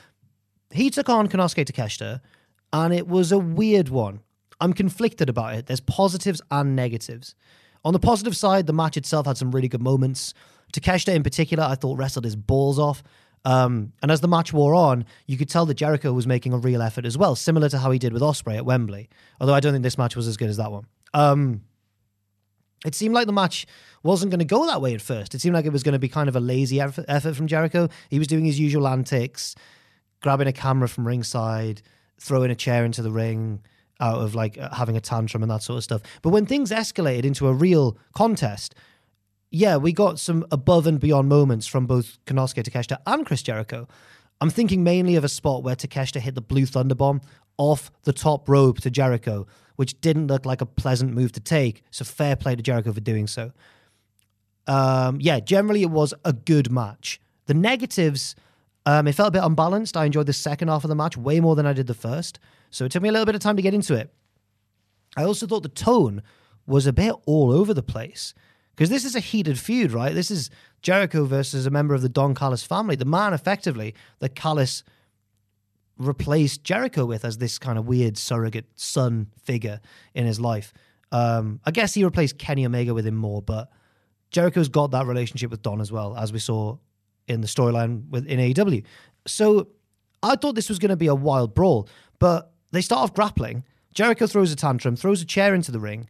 He 0.71 0.89
took 0.89 1.09
on 1.09 1.27
Konosuke 1.27 1.65
Takeshita, 1.65 2.21
and 2.71 2.93
it 2.93 3.07
was 3.07 3.31
a 3.31 3.39
weird 3.39 3.89
one. 3.89 4.21
I'm 4.61 4.73
conflicted 4.73 5.29
about 5.29 5.55
it. 5.55 5.65
There's 5.65 5.79
positives 5.79 6.41
and 6.51 6.75
negatives. 6.75 7.35
On 7.83 7.93
the 7.93 7.99
positive 7.99 8.35
side, 8.35 8.67
the 8.67 8.73
match 8.73 8.97
itself 8.97 9.25
had 9.25 9.37
some 9.37 9.51
really 9.51 9.67
good 9.67 9.81
moments. 9.81 10.33
Takeshita, 10.73 11.13
in 11.13 11.23
particular, 11.23 11.63
I 11.63 11.75
thought 11.75 11.97
wrestled 11.97 12.25
his 12.25 12.35
balls 12.35 12.77
off. 12.79 13.01
Um, 13.47 13.93
and 14.01 14.11
as 14.11 14.19
the 14.19 14.27
match 14.27 14.51
wore 14.51 14.75
on, 14.75 15.05
you 15.25 15.37
could 15.37 15.47
tell 15.47 15.65
that 15.67 15.75
Jericho 15.75 16.11
was 16.11 16.27
making 16.27 16.51
a 16.51 16.57
real 16.57 16.81
effort 16.81 17.05
as 17.05 17.17
well, 17.17 17.33
similar 17.33 17.69
to 17.69 17.77
how 17.77 17.91
he 17.91 17.97
did 17.97 18.11
with 18.11 18.21
Ospreay 18.21 18.57
at 18.57 18.65
Wembley. 18.65 19.07
Although 19.39 19.53
I 19.53 19.61
don't 19.61 19.71
think 19.71 19.83
this 19.83 19.97
match 19.97 20.17
was 20.17 20.27
as 20.27 20.35
good 20.35 20.49
as 20.49 20.57
that 20.57 20.69
one. 20.69 20.85
Um, 21.13 21.61
it 22.85 22.93
seemed 22.93 23.15
like 23.15 23.25
the 23.25 23.31
match 23.31 23.65
wasn't 24.03 24.31
going 24.31 24.39
to 24.39 24.45
go 24.45 24.65
that 24.65 24.81
way 24.81 24.93
at 24.93 25.01
first. 25.01 25.33
It 25.33 25.39
seemed 25.39 25.55
like 25.55 25.63
it 25.63 25.71
was 25.71 25.81
going 25.81 25.93
to 25.93 25.99
be 25.99 26.09
kind 26.09 26.27
of 26.27 26.35
a 26.35 26.41
lazy 26.41 26.81
effort 26.81 27.35
from 27.37 27.47
Jericho. 27.47 27.87
He 28.09 28.19
was 28.19 28.27
doing 28.27 28.43
his 28.43 28.59
usual 28.59 28.85
antics, 28.85 29.55
grabbing 30.21 30.47
a 30.49 30.53
camera 30.53 30.89
from 30.89 31.07
ringside, 31.07 31.81
throwing 32.19 32.51
a 32.51 32.55
chair 32.55 32.83
into 32.83 33.01
the 33.01 33.11
ring 33.11 33.61
out 34.01 34.19
of 34.19 34.35
like 34.35 34.57
having 34.73 34.97
a 34.97 35.01
tantrum 35.01 35.41
and 35.41 35.49
that 35.49 35.63
sort 35.63 35.77
of 35.77 35.85
stuff. 35.85 36.01
But 36.21 36.31
when 36.31 36.45
things 36.45 36.69
escalated 36.69 37.23
into 37.23 37.47
a 37.47 37.53
real 37.53 37.97
contest, 38.13 38.75
yeah, 39.51 39.77
we 39.77 39.93
got 39.93 40.19
some 40.19 40.45
above 40.51 40.87
and 40.87 40.99
beyond 40.99 41.29
moments 41.29 41.67
from 41.67 41.85
both 41.85 42.17
Konosuke 42.25 42.63
Takeshita 42.63 42.99
and 43.05 43.25
Chris 43.25 43.41
Jericho. 43.41 43.87
I'm 44.41 44.49
thinking 44.49 44.83
mainly 44.83 45.15
of 45.15 45.23
a 45.23 45.29
spot 45.29 45.63
where 45.63 45.75
Takeshita 45.75 46.19
hit 46.19 46.35
the 46.35 46.41
blue 46.41 46.65
thunder 46.65 46.95
bomb 46.95 47.21
off 47.57 47.91
the 48.03 48.13
top 48.13 48.47
rope 48.47 48.81
to 48.81 48.91
Jericho, 48.91 49.47
which 49.77 49.99
didn't 50.01 50.27
look 50.27 50.45
like 50.45 50.61
a 50.61 50.65
pleasant 50.65 51.13
move 51.13 51.31
to 51.31 51.39
take. 51.39 51.83
So 51.91 52.05
fair 52.05 52.35
play 52.35 52.55
to 52.55 52.61
Jericho 52.61 52.93
for 52.93 52.99
doing 52.99 53.25
so. 53.25 53.51
Um, 54.67 55.19
yeah, 55.21 55.39
generally 55.39 55.81
it 55.81 55.89
was 55.89 56.13
a 56.25 56.33
good 56.33 56.71
match. 56.71 57.19
The 57.45 57.53
negatives, 57.53 58.35
Um, 58.85 59.05
it 59.07 59.15
felt 59.15 59.29
a 59.29 59.31
bit 59.31 59.43
unbalanced. 59.43 59.97
I 59.97 60.05
enjoyed 60.05 60.27
the 60.27 60.33
second 60.33 60.69
half 60.69 60.85
of 60.85 60.89
the 60.89 60.95
match 60.95 61.17
way 61.17 61.41
more 61.41 61.55
than 61.55 61.65
I 61.65 61.73
did 61.73 61.87
the 61.87 61.93
first. 61.93 62.39
So 62.69 62.85
it 62.85 62.91
took 62.91 63.03
me 63.03 63.09
a 63.09 63.11
little 63.11 63.25
bit 63.25 63.35
of 63.35 63.41
time 63.41 63.57
to 63.57 63.61
get 63.61 63.73
into 63.73 63.95
it. 63.95 64.13
I 65.17 65.23
also 65.23 65.45
thought 65.45 65.63
the 65.63 65.69
tone 65.69 66.21
was 66.65 66.85
a 66.85 66.93
bit 66.93 67.13
all 67.25 67.51
over 67.51 67.73
the 67.73 67.83
place 67.83 68.33
because 68.77 68.91
this 68.91 69.05
is 69.05 69.15
a 69.15 69.19
heated 69.19 69.57
feud, 69.57 69.91
right? 69.91 70.13
This 70.13 70.29
is 70.29 70.51
Jericho 70.83 71.25
versus 71.25 71.65
a 71.65 71.71
member 71.71 71.95
of 71.95 72.03
the 72.03 72.09
Don 72.09 72.35
Callis 72.35 72.63
family, 72.63 72.95
the 72.95 73.05
man 73.05 73.33
effectively 73.33 73.95
that 74.19 74.35
Callis 74.35 74.83
replaced 75.97 76.63
Jericho 76.63 77.03
with 77.03 77.25
as 77.25 77.39
this 77.39 77.57
kind 77.57 77.79
of 77.79 77.87
weird 77.87 78.19
surrogate 78.19 78.67
son 78.75 79.31
figure 79.43 79.81
in 80.13 80.27
his 80.27 80.39
life. 80.39 80.75
Um, 81.11 81.59
I 81.65 81.71
guess 81.71 81.95
he 81.95 82.03
replaced 82.03 82.37
Kenny 82.37 82.67
Omega 82.67 82.93
with 82.93 83.07
him 83.07 83.15
more, 83.15 83.41
but 83.41 83.71
Jericho's 84.29 84.69
got 84.69 84.91
that 84.91 85.07
relationship 85.07 85.49
with 85.49 85.63
Don 85.63 85.81
as 85.81 85.91
well, 85.91 86.15
as 86.15 86.31
we 86.31 86.37
saw 86.37 86.77
in 87.27 87.41
the 87.41 87.47
storyline 87.47 88.03
in 88.27 88.39
AEW. 88.39 88.83
So 89.25 89.69
I 90.21 90.35
thought 90.35 90.53
this 90.53 90.69
was 90.69 90.77
going 90.77 90.89
to 90.89 90.95
be 90.95 91.07
a 91.07 91.15
wild 91.15 91.55
brawl, 91.55 91.89
but 92.19 92.53
they 92.71 92.81
start 92.81 93.01
off 93.01 93.15
grappling. 93.15 93.63
Jericho 93.95 94.27
throws 94.27 94.51
a 94.51 94.55
tantrum, 94.55 94.95
throws 94.95 95.23
a 95.23 95.25
chair 95.25 95.55
into 95.55 95.71
the 95.71 95.79
ring. 95.79 96.07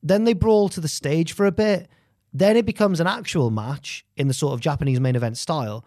Then 0.00 0.22
they 0.22 0.34
brawl 0.34 0.68
to 0.68 0.80
the 0.80 0.86
stage 0.86 1.32
for 1.32 1.46
a 1.46 1.52
bit. 1.52 1.88
Then 2.34 2.56
it 2.56 2.66
becomes 2.66 2.98
an 2.98 3.06
actual 3.06 3.50
match 3.50 4.04
in 4.16 4.26
the 4.26 4.34
sort 4.34 4.52
of 4.52 4.60
Japanese 4.60 4.98
main 4.98 5.14
event 5.14 5.38
style. 5.38 5.86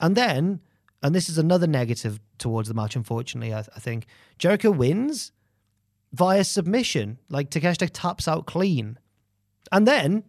And 0.00 0.16
then, 0.16 0.60
and 1.02 1.14
this 1.14 1.28
is 1.28 1.36
another 1.36 1.66
negative 1.66 2.18
towards 2.38 2.68
the 2.68 2.74
match, 2.74 2.96
unfortunately, 2.96 3.52
I, 3.52 3.60
I 3.60 3.78
think, 3.78 4.06
Jericho 4.38 4.70
wins 4.70 5.32
via 6.12 6.44
submission. 6.44 7.18
Like 7.28 7.50
Takeshita 7.50 7.90
taps 7.92 8.26
out 8.26 8.46
clean. 8.46 8.98
And 9.70 9.86
then 9.86 10.24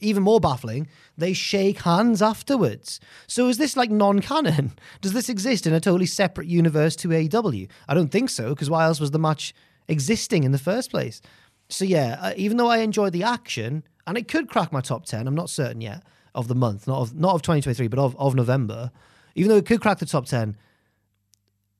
even 0.00 0.22
more 0.22 0.40
baffling, 0.40 0.88
they 1.16 1.32
shake 1.32 1.80
hands 1.80 2.22
afterwards. 2.22 3.00
So 3.26 3.48
is 3.48 3.58
this 3.58 3.76
like 3.76 3.90
non-canon? 3.90 4.72
Does 5.00 5.12
this 5.12 5.28
exist 5.28 5.66
in 5.66 5.72
a 5.74 5.80
totally 5.80 6.06
separate 6.06 6.46
universe 6.46 6.96
to 6.96 7.08
AEW? 7.08 7.68
I 7.88 7.94
don't 7.94 8.10
think 8.10 8.30
so, 8.30 8.50
because 8.50 8.70
why 8.70 8.84
else 8.84 9.00
was 9.00 9.10
the 9.10 9.18
match 9.18 9.54
existing 9.88 10.44
in 10.44 10.52
the 10.52 10.58
first 10.58 10.90
place? 10.90 11.20
So 11.68 11.84
yeah, 11.84 12.18
uh, 12.20 12.32
even 12.36 12.56
though 12.56 12.68
I 12.68 12.78
enjoy 12.78 13.10
the 13.10 13.24
action, 13.24 13.82
and 14.08 14.16
it 14.16 14.26
could 14.26 14.48
crack 14.48 14.72
my 14.72 14.80
top 14.80 15.04
ten, 15.04 15.26
I'm 15.26 15.34
not 15.34 15.50
certain 15.50 15.82
yet 15.82 16.02
of 16.34 16.48
the 16.48 16.54
month, 16.54 16.88
not 16.88 17.00
of 17.00 17.14
not 17.14 17.34
of 17.34 17.42
2023, 17.42 17.88
but 17.88 17.98
of, 17.98 18.16
of 18.16 18.34
November. 18.34 18.90
Even 19.34 19.50
though 19.50 19.56
it 19.56 19.66
could 19.66 19.82
crack 19.82 19.98
the 19.98 20.06
top 20.06 20.24
ten, 20.26 20.56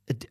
it, 0.06 0.26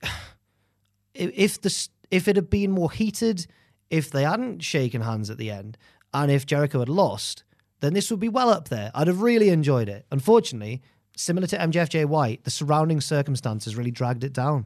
if 1.16 1.60
the 1.60 1.88
if 2.12 2.28
it 2.28 2.36
had 2.36 2.50
been 2.50 2.72
more 2.72 2.92
heated, 2.92 3.48
if 3.90 4.12
they 4.12 4.24
hadn't 4.24 4.60
shaken 4.60 5.02
hands 5.02 5.30
at 5.32 5.40
the 5.40 5.50
end, 5.50 5.78
and 6.14 6.32
if 6.32 6.46
Jericho 6.46 6.80
had 6.80 6.90
lost, 6.90 7.44
then 7.80 7.94
this 7.94 8.12
would 8.12 8.20
be 8.20 8.30
well 8.30 8.50
up 8.50 8.70
there. 8.70 8.92
I'd 8.94 9.08
have 9.08 9.22
really 9.22 9.50
enjoyed 9.50 9.90
it. 9.90 10.06
Unfortunately, 10.12 10.84
similar 11.16 11.48
to 11.48 11.58
MJF 11.58 11.90
Jay 11.90 12.06
White, 12.06 12.44
the 12.44 12.52
surrounding 12.52 13.02
circumstances 13.02 13.76
really 13.76 13.92
dragged 13.92 14.24
it 14.24 14.34
down. 14.34 14.66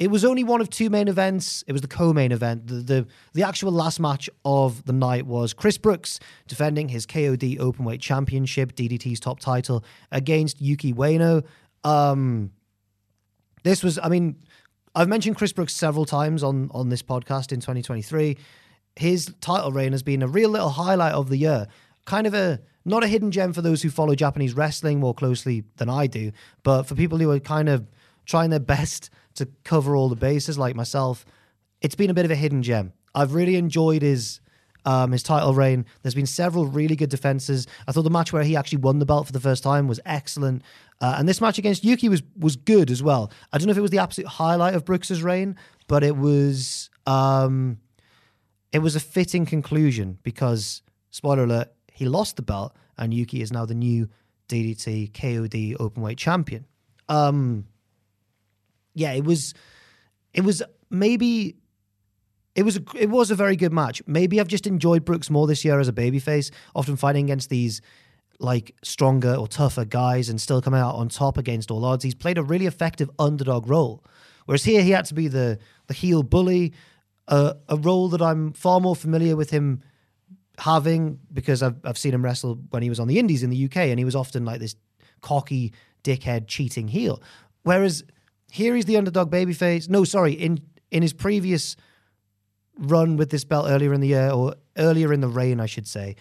It 0.00 0.10
was 0.10 0.24
only 0.24 0.42
one 0.42 0.60
of 0.60 0.70
two 0.70 0.90
main 0.90 1.08
events. 1.08 1.62
It 1.68 1.72
was 1.72 1.82
the 1.82 1.88
co-main 1.88 2.32
event. 2.32 2.66
The, 2.66 2.74
the, 2.74 3.06
the 3.34 3.42
actual 3.42 3.70
last 3.70 4.00
match 4.00 4.28
of 4.44 4.84
the 4.86 4.92
night 4.92 5.26
was 5.26 5.52
Chris 5.52 5.78
Brooks 5.78 6.18
defending 6.48 6.88
his 6.88 7.06
KOD 7.06 7.58
Openweight 7.58 8.00
Championship, 8.00 8.74
DDT's 8.74 9.20
top 9.20 9.40
title, 9.40 9.84
against 10.10 10.60
Yuki 10.60 10.94
Ueno. 10.94 11.44
Um, 11.84 12.50
this 13.62 13.84
was, 13.84 13.98
I 14.02 14.08
mean, 14.08 14.42
I've 14.94 15.08
mentioned 15.08 15.36
Chris 15.36 15.52
Brooks 15.52 15.74
several 15.74 16.06
times 16.06 16.42
on 16.42 16.70
on 16.72 16.88
this 16.88 17.02
podcast 17.02 17.52
in 17.52 17.60
2023. 17.60 18.38
His 18.96 19.32
title 19.40 19.70
reign 19.70 19.92
has 19.92 20.02
been 20.02 20.22
a 20.22 20.26
real 20.26 20.50
little 20.50 20.70
highlight 20.70 21.12
of 21.12 21.28
the 21.28 21.36
year 21.36 21.68
kind 22.10 22.26
of 22.26 22.34
a 22.34 22.60
not 22.84 23.04
a 23.04 23.06
hidden 23.06 23.30
gem 23.30 23.52
for 23.52 23.62
those 23.62 23.82
who 23.82 23.90
follow 23.90 24.14
Japanese 24.14 24.54
wrestling 24.54 24.98
more 24.98 25.14
closely 25.14 25.64
than 25.76 25.88
I 25.88 26.06
do, 26.06 26.32
but 26.62 26.84
for 26.84 26.94
people 26.94 27.18
who 27.18 27.30
are 27.30 27.38
kind 27.38 27.68
of 27.68 27.86
trying 28.26 28.50
their 28.50 28.60
best 28.76 29.10
to 29.34 29.46
cover 29.64 29.96
all 29.96 30.08
the 30.08 30.16
bases, 30.16 30.58
like 30.58 30.74
myself, 30.74 31.24
it's 31.80 31.94
been 31.94 32.10
a 32.10 32.14
bit 32.14 32.24
of 32.24 32.30
a 32.30 32.36
hidden 32.36 32.62
gem. 32.62 32.92
I've 33.14 33.34
really 33.34 33.56
enjoyed 33.56 34.02
his 34.02 34.40
um, 34.84 35.12
his 35.12 35.22
title 35.22 35.52
reign. 35.52 35.84
There's 36.02 36.14
been 36.14 36.26
several 36.26 36.66
really 36.66 36.96
good 36.96 37.10
defenses. 37.10 37.66
I 37.86 37.92
thought 37.92 38.02
the 38.02 38.10
match 38.10 38.32
where 38.32 38.42
he 38.42 38.56
actually 38.56 38.78
won 38.78 38.98
the 38.98 39.06
belt 39.06 39.26
for 39.26 39.32
the 39.32 39.40
first 39.40 39.62
time 39.62 39.88
was 39.88 40.00
excellent, 40.06 40.62
uh, 41.00 41.16
and 41.18 41.28
this 41.28 41.40
match 41.40 41.58
against 41.58 41.84
Yuki 41.84 42.08
was 42.08 42.22
was 42.38 42.56
good 42.56 42.90
as 42.90 43.02
well. 43.02 43.30
I 43.52 43.58
don't 43.58 43.66
know 43.66 43.72
if 43.72 43.78
it 43.78 43.82
was 43.82 43.90
the 43.90 43.98
absolute 43.98 44.28
highlight 44.28 44.74
of 44.74 44.84
Brooks's 44.84 45.22
reign, 45.22 45.56
but 45.86 46.02
it 46.02 46.16
was 46.16 46.90
um, 47.06 47.78
it 48.72 48.78
was 48.78 48.96
a 48.96 49.00
fitting 49.00 49.46
conclusion 49.46 50.18
because 50.22 50.82
spoiler 51.10 51.44
alert, 51.44 51.72
he 51.92 52.06
lost 52.06 52.36
the 52.36 52.42
belt, 52.42 52.74
and 52.96 53.12
Yuki 53.12 53.42
is 53.42 53.52
now 53.52 53.66
the 53.66 53.74
new 53.74 54.08
DDT 54.48 55.12
KOD 55.12 55.76
openweight 55.76 56.16
champion. 56.16 56.66
Um, 57.08 57.66
yeah, 58.94 59.12
it 59.12 59.24
was, 59.24 59.54
it 60.34 60.42
was 60.42 60.62
maybe, 60.90 61.56
it 62.54 62.62
was, 62.62 62.76
a, 62.76 62.82
it 62.98 63.10
was 63.10 63.30
a 63.30 63.34
very 63.34 63.56
good 63.56 63.72
match. 63.72 64.02
Maybe 64.06 64.40
I've 64.40 64.48
just 64.48 64.66
enjoyed 64.66 65.04
Brooks 65.04 65.30
more 65.30 65.46
this 65.46 65.64
year 65.64 65.80
as 65.80 65.88
a 65.88 65.92
babyface, 65.92 66.50
often 66.74 66.96
fighting 66.96 67.24
against 67.24 67.48
these 67.48 67.80
like 68.40 68.74
stronger 68.82 69.34
or 69.34 69.46
tougher 69.46 69.84
guys 69.84 70.28
and 70.28 70.40
still 70.40 70.62
coming 70.62 70.80
out 70.80 70.94
on 70.94 71.08
top 71.08 71.36
against 71.36 71.70
all 71.70 71.84
odds. 71.84 72.02
He's 72.02 72.14
played 72.14 72.38
a 72.38 72.42
really 72.42 72.66
effective 72.66 73.10
underdog 73.18 73.68
role, 73.68 74.02
whereas 74.46 74.64
here 74.64 74.82
he 74.82 74.90
had 74.90 75.04
to 75.06 75.14
be 75.14 75.28
the 75.28 75.58
the 75.86 75.94
heel 75.94 76.22
bully, 76.22 76.72
uh, 77.28 77.54
a 77.68 77.76
role 77.76 78.08
that 78.08 78.22
I'm 78.22 78.52
far 78.54 78.80
more 78.80 78.96
familiar 78.96 79.36
with 79.36 79.50
him 79.50 79.82
having 80.58 81.18
because 81.32 81.62
I've 81.62 81.76
I've 81.84 81.98
seen 81.98 82.14
him 82.14 82.24
wrestle 82.24 82.58
when 82.70 82.82
he 82.82 82.88
was 82.88 82.98
on 82.98 83.08
the 83.08 83.18
Indies 83.18 83.42
in 83.42 83.50
the 83.50 83.64
UK, 83.66 83.76
and 83.76 83.98
he 83.98 84.04
was 84.04 84.16
often 84.16 84.44
like 84.44 84.58
this 84.58 84.74
cocky 85.20 85.72
dickhead 86.02 86.48
cheating 86.48 86.88
heel. 86.88 87.22
Whereas 87.62 88.04
here 88.50 88.74
he's 88.74 88.84
the 88.84 88.96
underdog 88.96 89.30
babyface. 89.30 89.88
No, 89.88 90.04
sorry, 90.04 90.32
in 90.32 90.60
in 90.90 91.02
his 91.02 91.12
previous 91.12 91.76
run 92.78 93.16
with 93.16 93.30
this 93.30 93.44
belt 93.44 93.66
earlier 93.68 93.92
in 93.92 94.00
the 94.00 94.08
year 94.08 94.30
or 94.30 94.54
earlier 94.76 95.12
in 95.12 95.20
the 95.20 95.28
reign, 95.28 95.60
I 95.60 95.66
should 95.66 95.86
say, 95.86 96.16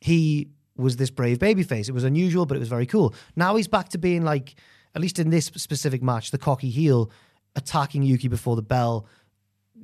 he 0.00 0.48
was 0.76 0.96
this 0.96 1.10
brave 1.10 1.38
babyface. 1.38 1.88
It 1.88 1.92
was 1.92 2.04
unusual, 2.04 2.46
but 2.46 2.56
it 2.56 2.60
was 2.60 2.68
very 2.68 2.86
cool. 2.86 3.14
Now 3.36 3.56
he's 3.56 3.68
back 3.68 3.90
to 3.90 3.98
being 3.98 4.22
like, 4.22 4.54
at 4.94 5.02
least 5.02 5.18
in 5.18 5.30
this 5.30 5.46
specific 5.46 6.02
match, 6.02 6.30
the 6.30 6.38
cocky 6.38 6.70
heel 6.70 7.10
attacking 7.56 8.02
Yuki 8.02 8.28
before 8.28 8.56
the 8.56 8.62
bell, 8.62 9.06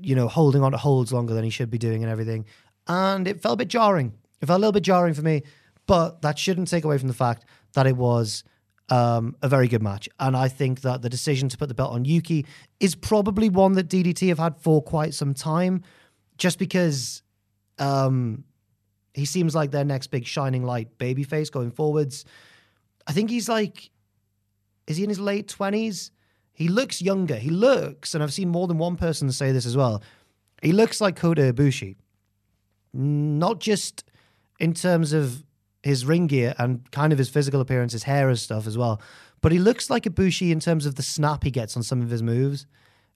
you 0.00 0.14
know, 0.14 0.28
holding 0.28 0.62
on 0.62 0.72
to 0.72 0.78
holds 0.78 1.12
longer 1.12 1.34
than 1.34 1.44
he 1.44 1.50
should 1.50 1.70
be 1.70 1.78
doing 1.78 2.02
and 2.02 2.10
everything 2.10 2.44
and 2.90 3.28
it 3.28 3.40
felt 3.40 3.54
a 3.54 3.56
bit 3.56 3.68
jarring. 3.68 4.12
It 4.40 4.46
felt 4.46 4.58
a 4.58 4.60
little 4.60 4.72
bit 4.72 4.82
jarring 4.82 5.14
for 5.14 5.22
me, 5.22 5.42
but 5.86 6.22
that 6.22 6.38
shouldn't 6.38 6.68
take 6.68 6.84
away 6.84 6.98
from 6.98 7.08
the 7.08 7.14
fact 7.14 7.44
that 7.74 7.86
it 7.86 7.96
was 7.96 8.42
um, 8.90 9.36
a 9.42 9.48
very 9.48 9.68
good 9.68 9.82
match. 9.82 10.08
And 10.18 10.36
I 10.36 10.48
think 10.48 10.82
that 10.82 11.02
the 11.02 11.08
decision 11.08 11.48
to 11.48 11.56
put 11.56 11.68
the 11.68 11.74
belt 11.74 11.92
on 11.92 12.04
Yuki 12.04 12.46
is 12.80 12.94
probably 12.94 13.48
one 13.48 13.72
that 13.74 13.88
DDT 13.88 14.28
have 14.28 14.38
had 14.38 14.56
for 14.56 14.82
quite 14.82 15.14
some 15.14 15.34
time, 15.34 15.82
just 16.36 16.58
because 16.58 17.22
um, 17.78 18.44
he 19.14 19.24
seems 19.24 19.54
like 19.54 19.70
their 19.70 19.84
next 19.84 20.08
big 20.08 20.26
shining 20.26 20.64
light 20.64 20.98
babyface 20.98 21.50
going 21.50 21.70
forwards. 21.70 22.24
I 23.06 23.12
think 23.12 23.30
he's 23.30 23.48
like, 23.48 23.90
is 24.86 24.96
he 24.96 25.04
in 25.04 25.08
his 25.08 25.20
late 25.20 25.48
20s? 25.48 26.10
He 26.52 26.68
looks 26.68 27.00
younger. 27.00 27.36
He 27.36 27.50
looks, 27.50 28.14
and 28.14 28.22
I've 28.22 28.32
seen 28.32 28.48
more 28.48 28.66
than 28.66 28.76
one 28.76 28.96
person 28.96 29.30
say 29.32 29.52
this 29.52 29.64
as 29.64 29.76
well, 29.76 30.02
he 30.62 30.72
looks 30.72 31.00
like 31.00 31.16
Kota 31.16 31.52
Ibushi 31.52 31.96
not 32.92 33.60
just 33.60 34.04
in 34.58 34.74
terms 34.74 35.12
of 35.12 35.44
his 35.82 36.04
ring 36.04 36.26
gear 36.26 36.54
and 36.58 36.90
kind 36.90 37.12
of 37.12 37.18
his 37.18 37.28
physical 37.28 37.60
appearance, 37.60 37.92
his 37.92 38.02
hair 38.04 38.28
and 38.28 38.38
stuff 38.38 38.66
as 38.66 38.76
well, 38.76 39.00
but 39.40 39.52
he 39.52 39.58
looks 39.58 39.88
like 39.88 40.06
a 40.06 40.10
Ibushi 40.10 40.50
in 40.50 40.60
terms 40.60 40.86
of 40.86 40.96
the 40.96 41.02
snap 41.02 41.44
he 41.44 41.50
gets 41.50 41.76
on 41.76 41.82
some 41.82 42.02
of 42.02 42.10
his 42.10 42.22
moves. 42.22 42.66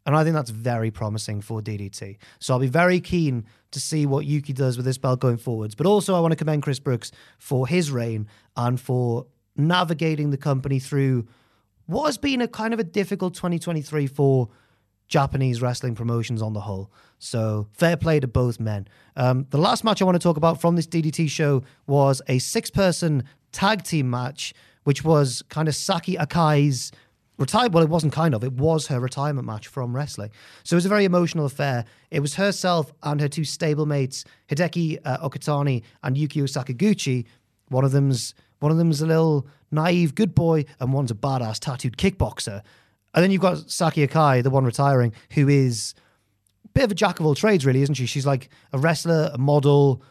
And 0.06 0.14
I 0.14 0.22
think 0.22 0.34
that's 0.34 0.50
very 0.50 0.90
promising 0.90 1.40
for 1.40 1.62
DDT. 1.62 2.18
So 2.38 2.52
I'll 2.52 2.60
be 2.60 2.66
very 2.66 3.00
keen 3.00 3.46
to 3.70 3.80
see 3.80 4.04
what 4.04 4.26
Yuki 4.26 4.52
does 4.52 4.76
with 4.76 4.84
this 4.84 4.98
belt 4.98 5.20
going 5.20 5.38
forwards. 5.38 5.74
But 5.74 5.86
also, 5.86 6.14
I 6.14 6.20
want 6.20 6.32
to 6.32 6.36
commend 6.36 6.62
Chris 6.62 6.78
Brooks 6.78 7.10
for 7.38 7.66
his 7.66 7.90
reign 7.90 8.28
and 8.54 8.78
for 8.78 9.26
navigating 9.56 10.30
the 10.30 10.36
company 10.36 10.78
through 10.78 11.26
what 11.86 12.06
has 12.06 12.18
been 12.18 12.42
a 12.42 12.48
kind 12.48 12.74
of 12.74 12.80
a 12.80 12.84
difficult 12.84 13.34
2023 13.34 14.06
for 14.06 14.50
Japanese 15.09 15.61
wrestling 15.61 15.94
promotions 15.94 16.42
on 16.42 16.52
the 16.52 16.61
whole. 16.61 16.90
So 17.18 17.68
fair 17.72 17.96
play 17.96 18.20
to 18.20 18.26
both 18.26 18.59
men. 18.59 18.88
Um, 19.16 19.46
the 19.50 19.59
last 19.59 19.84
match 19.84 20.02
I 20.02 20.05
want 20.05 20.16
to 20.16 20.22
talk 20.22 20.36
about 20.36 20.61
from 20.61 20.76
this 20.76 20.86
DDT 20.86 21.28
show 21.28 21.62
was 21.86 22.20
a 22.28 22.38
six 22.38 22.70
person 22.70 23.24
tag 23.52 23.82
team 23.82 24.11
match, 24.11 24.55
which 24.84 25.05
was 25.05 25.42
kind 25.48 25.68
of 25.68 25.74
Saki 25.74 26.16
Akai's 26.16 26.92
retired. 27.38 27.72
Well, 27.72 27.84
it 27.84 27.90
wasn't 27.90 28.12
kind 28.12 28.34
of, 28.34 28.44
it 28.44 28.52
was 28.52 28.86
her 28.88 29.00
retirement 29.00 29.46
match 29.46 29.66
from 29.68 29.94
wrestling. 29.94 30.30
So 30.62 30.74
it 30.74 30.78
was 30.78 30.86
a 30.86 30.90
very 30.90 31.05
emotional 31.05 31.46
affair. 31.46 31.84
It 32.11 32.20
was 32.20 32.34
herself 32.34 32.92
and 33.02 33.20
her 33.20 33.28
two 33.28 33.42
stablemates, 33.42 34.24
Hideki 34.48 34.98
uh, 35.05 35.28
Okatani 35.28 35.82
and 36.02 36.16
Yukio 36.16 36.44
Sakaguchi. 36.44 37.24
One 37.68 37.84
of 37.84 37.92
them's 37.92 38.34
one 38.61 38.72
of 38.72 38.78
them's 38.78 39.02
a 39.02 39.07
little 39.07 39.46
naive 39.70 40.14
good 40.14 40.34
boy, 40.34 40.64
and 40.80 40.92
one's 40.92 41.11
a 41.11 41.14
badass 41.14 41.59
tattooed 41.59 41.98
kickboxer. 41.98 42.62
And 43.14 43.22
then 43.22 43.30
you've 43.30 43.40
got 43.40 43.70
Saki 43.70 44.06
Akai, 44.06 44.42
the 44.42 44.50
one 44.50 44.64
retiring, 44.64 45.12
who 45.32 45.48
is 45.48 45.94
a 46.64 46.68
bit 46.68 46.84
of 46.84 46.90
a 46.90 46.94
jack 46.94 47.20
of 47.20 47.26
all 47.26 47.34
trades, 47.34 47.64
really, 47.64 47.82
isn't 47.82 47.94
she? 47.94 48.06
She's 48.06 48.26
like 48.26 48.50
a 48.72 48.78
wrestler, 48.78 49.30
a 49.32 49.38
model. 49.38 50.02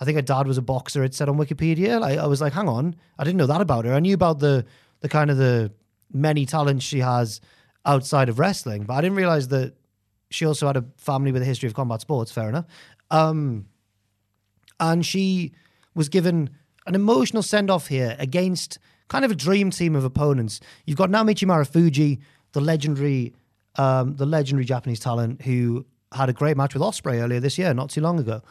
I 0.00 0.04
think 0.04 0.16
her 0.16 0.22
dad 0.22 0.46
was 0.46 0.58
a 0.58 0.62
boxer. 0.62 1.02
It 1.02 1.14
said 1.14 1.28
on 1.28 1.36
Wikipedia. 1.36 2.00
Like 2.00 2.18
I 2.18 2.26
was 2.26 2.40
like, 2.40 2.52
hang 2.52 2.68
on, 2.68 2.96
I 3.18 3.24
didn't 3.24 3.38
know 3.38 3.46
that 3.46 3.60
about 3.60 3.84
her. 3.84 3.94
I 3.94 4.00
knew 4.00 4.14
about 4.14 4.38
the 4.38 4.64
the 5.00 5.08
kind 5.08 5.30
of 5.30 5.36
the 5.36 5.72
many 6.12 6.46
talents 6.46 6.84
she 6.84 7.00
has 7.00 7.40
outside 7.84 8.28
of 8.28 8.38
wrestling. 8.38 8.84
But 8.84 8.94
I 8.94 9.00
didn't 9.00 9.16
realize 9.16 9.48
that 9.48 9.74
she 10.30 10.46
also 10.46 10.66
had 10.66 10.76
a 10.76 10.84
family 10.96 11.32
with 11.32 11.42
a 11.42 11.44
history 11.44 11.66
of 11.66 11.74
combat 11.74 12.00
sports. 12.00 12.30
Fair 12.30 12.48
enough. 12.48 12.66
Um, 13.10 13.66
and 14.78 15.04
she 15.04 15.52
was 15.94 16.08
given 16.08 16.50
an 16.86 16.94
emotional 16.94 17.42
send 17.42 17.70
off 17.70 17.88
here 17.88 18.16
against 18.18 18.78
kind 19.08 19.24
of 19.24 19.30
a 19.30 19.34
dream 19.34 19.70
team 19.70 19.94
of 19.94 20.04
opponents. 20.04 20.60
You've 20.86 20.96
got 20.96 21.10
Naomichi 21.10 21.46
Marufuji, 21.46 22.20
the 22.52 22.60
legendary, 22.60 23.34
um, 23.76 24.16
the 24.16 24.26
legendary 24.26 24.64
Japanese 24.64 25.00
talent 25.00 25.42
who 25.42 25.84
had 26.12 26.28
a 26.28 26.32
great 26.32 26.56
match 26.56 26.74
with 26.74 26.82
Ospreay 26.82 27.22
earlier 27.22 27.40
this 27.40 27.58
year, 27.58 27.72
not 27.74 27.90
too 27.90 28.00
long 28.00 28.18
ago. 28.18 28.42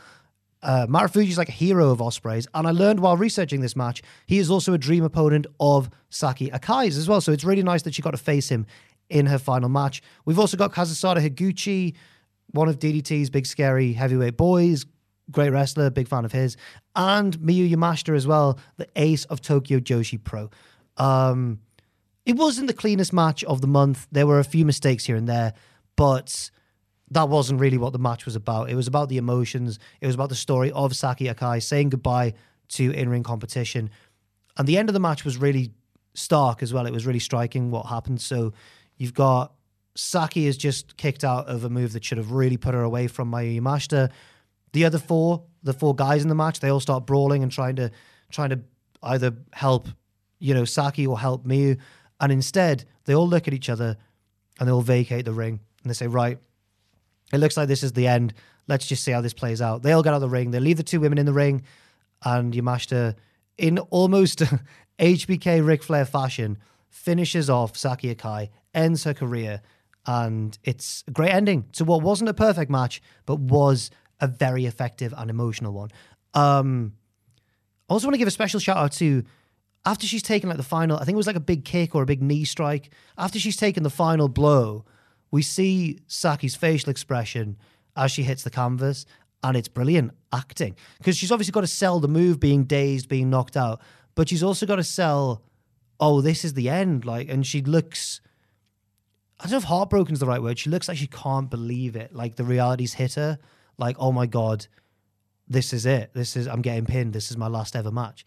Uh, 0.64 0.86
is 1.16 1.40
like 1.40 1.50
a 1.50 1.54
hero 1.54 1.90
of 1.90 2.00
Ospreay's, 2.00 2.48
and 2.54 2.68
I 2.68 2.72
learned 2.72 3.00
while 3.00 3.18
researching 3.18 3.62
this 3.62 3.76
match, 3.76 4.04
he 4.28 4.38
is 4.38 4.52
also 4.52 4.74
a 4.74 4.78
dream 4.78 5.04
opponent 5.04 5.48
of 5.60 5.90
Saki 6.10 6.52
Akai's 6.52 6.98
as 6.98 7.10
well. 7.10 7.20
So 7.20 7.32
it's 7.32 7.44
really 7.44 7.64
nice 7.64 7.82
that 7.82 7.96
she 7.96 8.04
got 8.04 8.12
to 8.12 8.18
face 8.18 8.50
him 8.50 8.68
in 9.10 9.26
her 9.26 9.40
final 9.40 9.70
match. 9.70 10.04
We've 10.24 10.38
also 10.38 10.58
got 10.58 10.72
Kazusada 10.72 11.18
Higuchi, 11.18 11.96
one 12.52 12.70
of 12.70 12.78
DDT's 12.78 13.32
big 13.32 13.48
scary 13.48 13.94
heavyweight 13.94 14.38
boys, 14.38 14.86
great 15.32 15.50
wrestler, 15.50 15.90
big 15.90 16.08
fan 16.08 16.26
of 16.26 16.32
his, 16.32 16.58
and 16.96 17.38
Miyu 17.40 17.70
Yamashita 17.70 18.16
as 18.16 18.28
well, 18.28 18.60
the 18.78 18.88
ace 18.96 19.26
of 19.26 19.42
Tokyo 19.42 19.80
Joshi 19.80 20.24
Pro. 20.24 20.50
Um, 20.98 21.60
it 22.26 22.36
wasn't 22.36 22.68
the 22.68 22.74
cleanest 22.74 23.14
match 23.14 23.44
of 23.46 23.62
the 23.62 23.68
month. 23.68 24.08
There 24.12 24.28
were 24.28 24.40
a 24.40 24.44
few 24.44 24.66
mistakes 24.66 25.06
here 25.06 25.16
and 25.16 25.28
there, 25.28 25.54
but 25.96 26.52
that 27.10 27.30
wasn't 27.30 27.60
really 27.60 27.78
what 27.78 27.94
the 27.94 28.00
match 28.00 28.26
was 28.26 28.36
about. 28.36 28.70
It 28.70 28.76
was 28.76 28.88
about 28.88 29.10
the 29.10 29.18
emotions. 29.18 29.80
It 30.00 30.08
was 30.08 30.16
about 30.16 30.30
the 30.30 30.36
story 30.36 30.72
of 30.72 30.96
Saki 30.96 31.26
Akai 31.26 31.62
saying 31.62 31.90
goodbye 31.90 32.34
to 32.70 32.92
in 32.92 33.10
ring 33.10 33.24
competition. 33.24 33.90
And 34.58 34.68
the 34.68 34.78
end 34.78 34.90
of 34.90 34.94
the 34.94 35.00
match 35.00 35.26
was 35.26 35.38
really 35.38 35.72
stark 36.14 36.64
as 36.64 36.74
well. 36.74 36.86
It 36.86 36.94
was 36.94 37.06
really 37.06 37.20
striking 37.20 37.72
what 37.72 37.88
happened. 37.88 38.22
So 38.22 38.54
you've 38.98 39.14
got 39.14 39.54
Saki 39.96 40.48
is 40.48 40.58
just 40.58 40.96
kicked 40.98 41.24
out 41.24 41.48
of 41.48 41.66
a 41.66 41.70
move 41.70 41.94
that 41.94 42.06
should 42.06 42.18
have 42.18 42.32
really 42.32 42.58
put 42.58 42.74
her 42.74 42.82
away 42.82 43.08
from 43.08 43.32
Miyu 43.32 43.60
Yamashita. 43.60 44.10
The 44.74 44.86
other 44.86 45.00
four, 45.00 45.44
the 45.64 45.74
four 45.74 45.94
guys 45.94 46.24
in 46.24 46.30
the 46.30 46.36
match, 46.36 46.62
they 46.62 46.70
all 46.70 46.80
start 46.80 47.06
brawling 47.06 47.44
and 47.44 47.52
trying 47.52 47.76
to 47.76 47.92
trying 48.30 48.52
to 48.52 48.62
either 49.04 49.36
help, 49.52 49.90
you 50.40 50.54
know, 50.54 50.64
Saki 50.64 51.06
or 51.06 51.20
help 51.20 51.46
Miyu. 51.46 51.78
And 52.22 52.32
instead, 52.32 52.86
they 53.06 53.16
all 53.16 53.28
look 53.28 53.48
at 53.48 53.54
each 53.54 53.70
other 53.70 53.98
and 54.60 54.68
they 54.68 54.72
all 54.72 54.82
vacate 54.82 55.26
the 55.26 55.34
ring 55.34 55.60
and 55.84 55.90
they 55.90 55.94
say, 55.94 56.08
right, 56.08 56.38
it 57.34 57.38
looks 57.38 57.58
like 57.58 57.68
this 57.68 57.84
is 57.84 57.94
the 57.94 58.08
end. 58.08 58.34
Let's 58.68 58.88
just 58.88 59.04
see 59.04 59.12
how 59.12 59.22
this 59.22 59.34
plays 59.34 59.62
out. 59.62 59.82
They 59.82 59.92
all 59.92 60.04
get 60.04 60.12
out 60.12 60.18
of 60.18 60.22
the 60.22 60.30
ring. 60.30 60.52
They 60.52 60.60
leave 60.60 60.78
the 60.78 60.84
two 60.84 61.00
women 61.00 61.18
in 61.18 61.26
the 61.26 61.34
ring, 61.34 61.64
and 62.24 62.54
Yamashita, 62.54 63.16
in 63.58 63.80
almost 63.80 64.44
HBK 65.00 65.66
Ric 65.66 65.84
Flair 65.84 66.06
fashion, 66.06 66.58
finishes 66.90 67.50
off 67.50 67.76
Saki 67.76 68.14
Akai, 68.14 68.50
ends 68.74 69.04
her 69.06 69.14
career, 69.14 69.62
and 70.06 70.58
it's 70.64 71.04
a 71.08 71.12
great 71.12 71.34
ending 71.34 71.66
to 71.74 71.86
what 71.86 72.02
wasn't 72.02 72.30
a 72.30 72.34
perfect 72.34 72.70
match, 72.70 73.02
but 73.26 73.40
was 73.40 73.90
a 74.20 74.28
very 74.28 74.66
effective 74.66 75.14
and 75.18 75.30
emotional 75.30 75.74
one. 75.74 75.90
Um, 76.34 76.94
I 77.90 77.94
also 77.94 78.08
want 78.08 78.14
to 78.14 78.20
give 78.20 78.28
a 78.28 78.32
special 78.32 78.60
shout 78.60 78.78
out 78.78 78.92
to 78.94 79.24
after 79.86 80.06
she's 80.06 80.24
taken 80.24 80.50
like 80.50 80.58
the 80.58 80.64
final, 80.64 80.98
I 80.98 81.06
think 81.06 81.16
it 81.16 81.18
was 81.18 81.28
like 81.28 81.36
a 81.36 81.40
big 81.40 81.66
kick 81.66 81.96
or 81.96 82.04
a 82.04 82.06
big 82.06 82.22
knee 82.22 82.46
strike. 82.46 82.92
After 83.18 83.40
she's 83.40 83.58
taken 83.58 83.84
the 83.84 83.90
final 83.90 84.30
blow, 84.30 84.86
we 85.32 85.42
see 85.42 86.00
Saki's 86.08 86.56
facial 86.56 86.90
expression 86.90 87.58
as 87.96 88.12
she 88.12 88.24
hits 88.24 88.44
the 88.44 88.50
canvas, 88.50 89.06
and 89.44 89.58
it's 89.58 89.68
brilliant 89.68 90.12
acting 90.32 90.76
because 90.98 91.18
she's 91.18 91.32
obviously 91.32 91.52
got 91.52 91.62
to 91.62 91.68
sell 91.68 92.00
the 92.00 92.08
move 92.08 92.40
being 92.40 92.64
dazed, 92.66 93.10
being 93.10 93.30
knocked 93.30 93.58
out, 93.58 93.82
but 94.16 94.30
she's 94.30 94.44
also 94.44 94.66
got 94.66 94.76
to 94.76 94.84
sell, 94.84 95.42
oh, 96.00 96.22
this 96.22 96.46
is 96.46 96.54
the 96.54 96.70
end. 96.70 97.06
Like, 97.06 97.28
and 97.28 97.46
she 97.46 97.62
looks, 97.62 98.22
I 99.40 99.44
don't 99.44 99.54
know 99.54 99.58
if 99.58 99.64
heartbroken 99.64 100.14
is 100.14 100.20
the 100.20 100.28
right 100.28 100.42
word. 100.42 100.60
She 100.60 100.70
looks 100.70 100.88
like 100.88 100.98
she 100.98 101.08
can't 101.08 101.50
believe 101.50 101.96
it. 101.96 102.14
Like 102.14 102.36
the 102.36 102.44
reality's 102.44 102.94
hit 102.94 103.16
her. 103.16 103.40
Like, 103.78 103.96
oh 104.00 104.12
my 104.12 104.28
god, 104.28 104.68
this 105.48 105.74
is 105.74 105.86
it. 105.86 106.12
This 106.14 106.38
is 106.38 106.48
I'm 106.48 106.62
getting 106.62 106.86
pinned. 106.86 107.14
This 107.14 107.32
is 107.32 107.38
my 107.38 107.48
last 107.48 107.76
ever 107.76 107.92
match. 107.92 108.26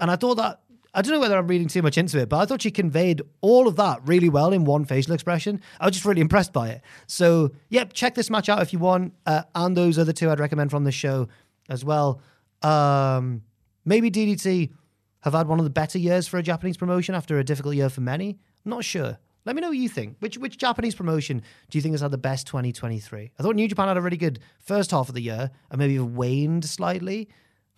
And 0.00 0.10
I 0.10 0.16
thought 0.16 0.36
that 0.36 0.60
I 0.98 1.00
don't 1.00 1.12
know 1.12 1.20
whether 1.20 1.38
I'm 1.38 1.46
reading 1.46 1.68
too 1.68 1.80
much 1.80 1.96
into 1.96 2.18
it, 2.18 2.28
but 2.28 2.38
I 2.38 2.44
thought 2.44 2.62
she 2.62 2.72
conveyed 2.72 3.22
all 3.40 3.68
of 3.68 3.76
that 3.76 4.00
really 4.04 4.28
well 4.28 4.52
in 4.52 4.64
one 4.64 4.84
facial 4.84 5.14
expression. 5.14 5.60
I 5.78 5.86
was 5.86 5.94
just 5.94 6.04
really 6.04 6.20
impressed 6.20 6.52
by 6.52 6.70
it. 6.70 6.80
So, 7.06 7.52
yep, 7.68 7.92
check 7.92 8.16
this 8.16 8.30
match 8.30 8.48
out 8.48 8.62
if 8.62 8.72
you 8.72 8.80
want, 8.80 9.14
uh, 9.24 9.44
and 9.54 9.76
those 9.76 9.96
other 9.96 10.12
two 10.12 10.28
I'd 10.28 10.40
recommend 10.40 10.72
from 10.72 10.82
this 10.82 10.96
show 10.96 11.28
as 11.68 11.84
well. 11.84 12.20
Um, 12.62 13.42
maybe 13.84 14.10
DDT 14.10 14.72
have 15.20 15.34
had 15.34 15.46
one 15.46 15.60
of 15.60 15.64
the 15.64 15.70
better 15.70 16.00
years 16.00 16.26
for 16.26 16.36
a 16.36 16.42
Japanese 16.42 16.76
promotion 16.76 17.14
after 17.14 17.38
a 17.38 17.44
difficult 17.44 17.76
year 17.76 17.90
for 17.90 18.00
many. 18.00 18.30
I'm 18.64 18.70
not 18.70 18.84
sure. 18.84 19.18
Let 19.44 19.54
me 19.54 19.62
know 19.62 19.68
what 19.68 19.78
you 19.78 19.88
think. 19.88 20.16
Which 20.18 20.36
which 20.36 20.58
Japanese 20.58 20.96
promotion 20.96 21.42
do 21.70 21.78
you 21.78 21.82
think 21.82 21.92
has 21.92 22.00
had 22.00 22.10
the 22.10 22.18
best 22.18 22.48
2023? 22.48 23.30
I 23.38 23.42
thought 23.44 23.54
New 23.54 23.68
Japan 23.68 23.86
had 23.86 23.96
a 23.96 24.02
really 24.02 24.16
good 24.16 24.40
first 24.58 24.90
half 24.90 25.08
of 25.08 25.14
the 25.14 25.22
year 25.22 25.52
and 25.70 25.78
maybe 25.78 26.00
waned 26.00 26.64
slightly. 26.64 27.28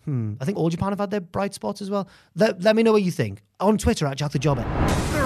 Hmm. 0.05 0.33
I 0.39 0.45
think 0.45 0.57
All 0.57 0.69
Japan 0.69 0.89
have 0.89 0.99
had 0.99 1.11
their 1.11 1.21
bright 1.21 1.53
spots 1.53 1.81
as 1.81 1.89
well. 1.89 2.07
Let, 2.35 2.61
let 2.61 2.75
me 2.75 2.83
know 2.83 2.91
what 2.91 3.03
you 3.03 3.11
think 3.11 3.43
on 3.59 3.77
Twitter 3.77 4.05
at 4.07 4.17
Jack 4.17 4.31
the 4.31 4.39
Jobber. 4.39 4.65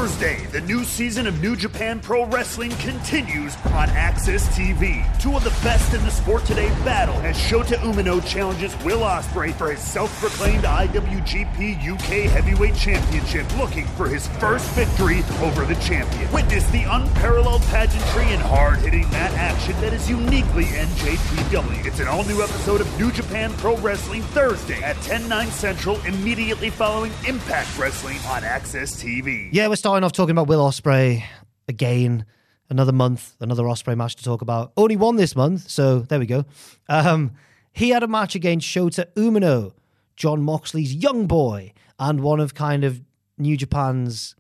Thursday, 0.06 0.45
the 0.51 0.62
new 0.62 0.84
season 0.84 1.26
of 1.26 1.41
New 1.41 1.56
Japan 1.56 1.99
Pro 1.99 2.26
Wrestling 2.28 2.70
continues 2.74 3.56
on 3.74 3.88
AXS 3.88 4.45
TV. 4.53 5.03
Two 5.20 5.36
of 5.36 5.43
the 5.43 5.49
best 5.64 5.95
in 5.95 6.01
the 6.03 6.12
sport 6.12 6.45
today 6.45 6.70
battle 6.86 7.16
as 7.22 7.36
Shota 7.36 7.76
Umino 7.78 8.24
challenges 8.24 8.78
Will 8.84 8.99
Ospreay 8.99 9.51
for 9.56 9.72
his 9.72 9.80
self-proclaimed 9.80 10.64
IWGP 10.64 11.91
UK 11.91 12.30
Heavyweight 12.30 12.76
Championship, 12.76 13.58
looking 13.58 13.88
for 13.97 14.08
his 14.08 14.28
first 14.38 14.70
victory 14.76 15.24
over 15.41 15.66
the 15.66 15.74
champion. 15.82 16.32
Witness 16.32 16.70
the 16.70 16.84
unparalleled 16.84 17.64
pageantry 17.64 18.26
and 18.26 18.43
hard-hitting 18.43 19.10
mat 19.10 19.34
action 19.34 19.74
that 19.82 19.91
is 19.91 20.08
uniquely 20.08 20.66
NJPW. 20.66 21.84
It's 21.84 21.99
an 21.99 22.08
all-new 22.08 22.43
episode 22.43 22.80
of 22.80 22.99
New 22.99 23.12
Japan 23.12 23.51
Pro 23.53 23.76
Wrestling 23.78 24.22
Thursday 24.22 24.84
at 24.84 25.01
10, 25.01 25.28
9 25.28 25.47
Central, 25.47 25.99
immediately 26.01 26.70
following 26.70 27.12
Impact 27.28 27.76
Wrestling 27.80 28.18
on 28.28 28.43
AXS 28.43 29.03
TV. 29.03 29.49
Yeah, 29.51 29.68
we're 29.68 29.78
starting 29.78 29.95
off 30.04 30.12
talking 30.12 30.32
about 30.32 30.48
Will 30.48 30.60
Ospreay 30.60 31.24
again. 31.68 32.26
Another 32.70 32.91
month, 32.91 33.36
another 33.39 33.64
Ospreay 33.64 33.96
match 33.96 34.16
to 34.16 34.24
talk 34.24 34.41
about. 34.41 34.74
Only 34.76 34.96
one 34.96 35.16
this 35.16 35.36
month, 35.36 35.70
so 35.70 36.00
there 36.00 36.18
we 36.18 36.26
go. 36.26 36.46
Um, 36.89 37.32
he 37.72 37.89
had 37.89 38.02
a 38.02 38.08
match 38.08 38.34
against 38.34 38.68
Shota 38.68 39.06
Umino, 39.14 39.74
Jon 40.16 40.41
Moxley's 40.41 40.96
young 40.96 41.28
boy, 41.28 41.74
and 42.00 42.22
one 42.22 42.39
of 42.39 42.56
kind 42.56 42.84
of 42.84 43.02
New 43.38 43.56
Japan's 43.56 44.36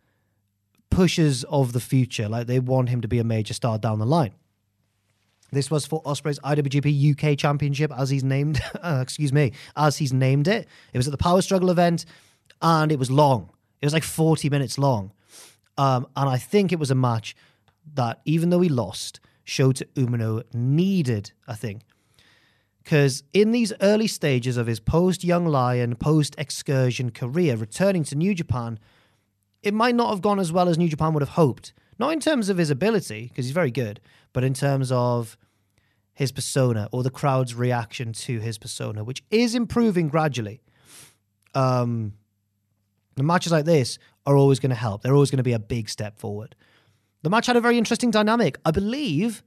pushes 0.89 1.43
of 1.45 1.73
the 1.73 1.79
future. 1.79 2.27
Like 2.27 2.47
they 2.47 2.59
want 2.59 2.89
him 2.89 3.01
to 3.01 3.07
be 3.07 3.19
a 3.19 3.23
major 3.23 3.53
star 3.53 3.77
down 3.77 3.99
the 3.99 4.05
line. 4.05 4.33
This 5.51 5.69
was 5.69 5.85
for 5.85 6.01
Ospreay's 6.03 6.39
IWGP 6.39 7.11
UK 7.11 7.37
Championship, 7.37 7.91
as 7.95 8.09
he's 8.09 8.23
named. 8.23 8.59
uh, 8.81 8.99
excuse 9.01 9.31
me, 9.31 9.51
as 9.75 9.97
he's 9.97 10.11
named 10.11 10.47
it. 10.47 10.67
It 10.93 10.97
was 10.97 11.07
at 11.07 11.11
the 11.11 11.17
Power 11.17 11.41
Struggle 11.41 11.69
event, 11.69 12.05
and 12.61 12.91
it 12.91 12.97
was 12.97 13.11
long. 13.11 13.51
It 13.81 13.85
was 13.85 13.93
like 13.93 14.03
40 14.03 14.49
minutes 14.49 14.77
long. 14.79 15.11
Um, 15.77 16.07
and 16.15 16.29
I 16.29 16.37
think 16.37 16.71
it 16.71 16.79
was 16.79 16.91
a 16.91 16.95
match 16.95 17.35
that, 17.93 18.21
even 18.25 18.49
though 18.49 18.61
he 18.61 18.69
lost, 18.69 19.19
Shota 19.45 19.83
Umino 19.95 20.43
needed, 20.53 21.31
I 21.47 21.55
think. 21.55 21.81
Because 22.83 23.23
in 23.33 23.51
these 23.51 23.73
early 23.81 24.07
stages 24.07 24.57
of 24.57 24.67
his 24.67 24.79
post 24.79 25.23
Young 25.23 25.45
Lion, 25.47 25.95
post 25.95 26.35
excursion 26.37 27.09
career, 27.11 27.55
returning 27.55 28.03
to 28.05 28.15
New 28.15 28.35
Japan, 28.35 28.79
it 29.63 29.73
might 29.73 29.95
not 29.95 30.11
have 30.11 30.21
gone 30.21 30.39
as 30.39 30.51
well 30.51 30.69
as 30.69 30.77
New 30.77 30.87
Japan 30.87 31.13
would 31.13 31.23
have 31.23 31.29
hoped. 31.29 31.73
Not 31.97 32.13
in 32.13 32.19
terms 32.19 32.49
of 32.49 32.57
his 32.57 32.69
ability, 32.69 33.27
because 33.29 33.45
he's 33.45 33.53
very 33.53 33.71
good, 33.71 33.99
but 34.33 34.43
in 34.43 34.53
terms 34.53 34.91
of 34.91 35.37
his 36.13 36.31
persona 36.31 36.87
or 36.91 37.03
the 37.03 37.09
crowd's 37.09 37.55
reaction 37.55 38.13
to 38.13 38.39
his 38.39 38.57
persona, 38.57 39.03
which 39.03 39.23
is 39.31 39.55
improving 39.55 40.07
gradually. 40.07 40.61
Um, 41.53 42.13
the 43.15 43.23
matches 43.23 43.51
like 43.51 43.65
this 43.65 43.97
are 44.25 44.35
always 44.35 44.59
going 44.59 44.69
to 44.69 44.75
help. 44.75 45.01
They're 45.01 45.13
always 45.13 45.31
going 45.31 45.37
to 45.37 45.43
be 45.43 45.53
a 45.53 45.59
big 45.59 45.89
step 45.89 46.17
forward. 46.17 46.55
The 47.23 47.29
match 47.29 47.47
had 47.47 47.55
a 47.55 47.61
very 47.61 47.77
interesting 47.77 48.11
dynamic. 48.11 48.57
I 48.65 48.71
believe, 48.71 49.43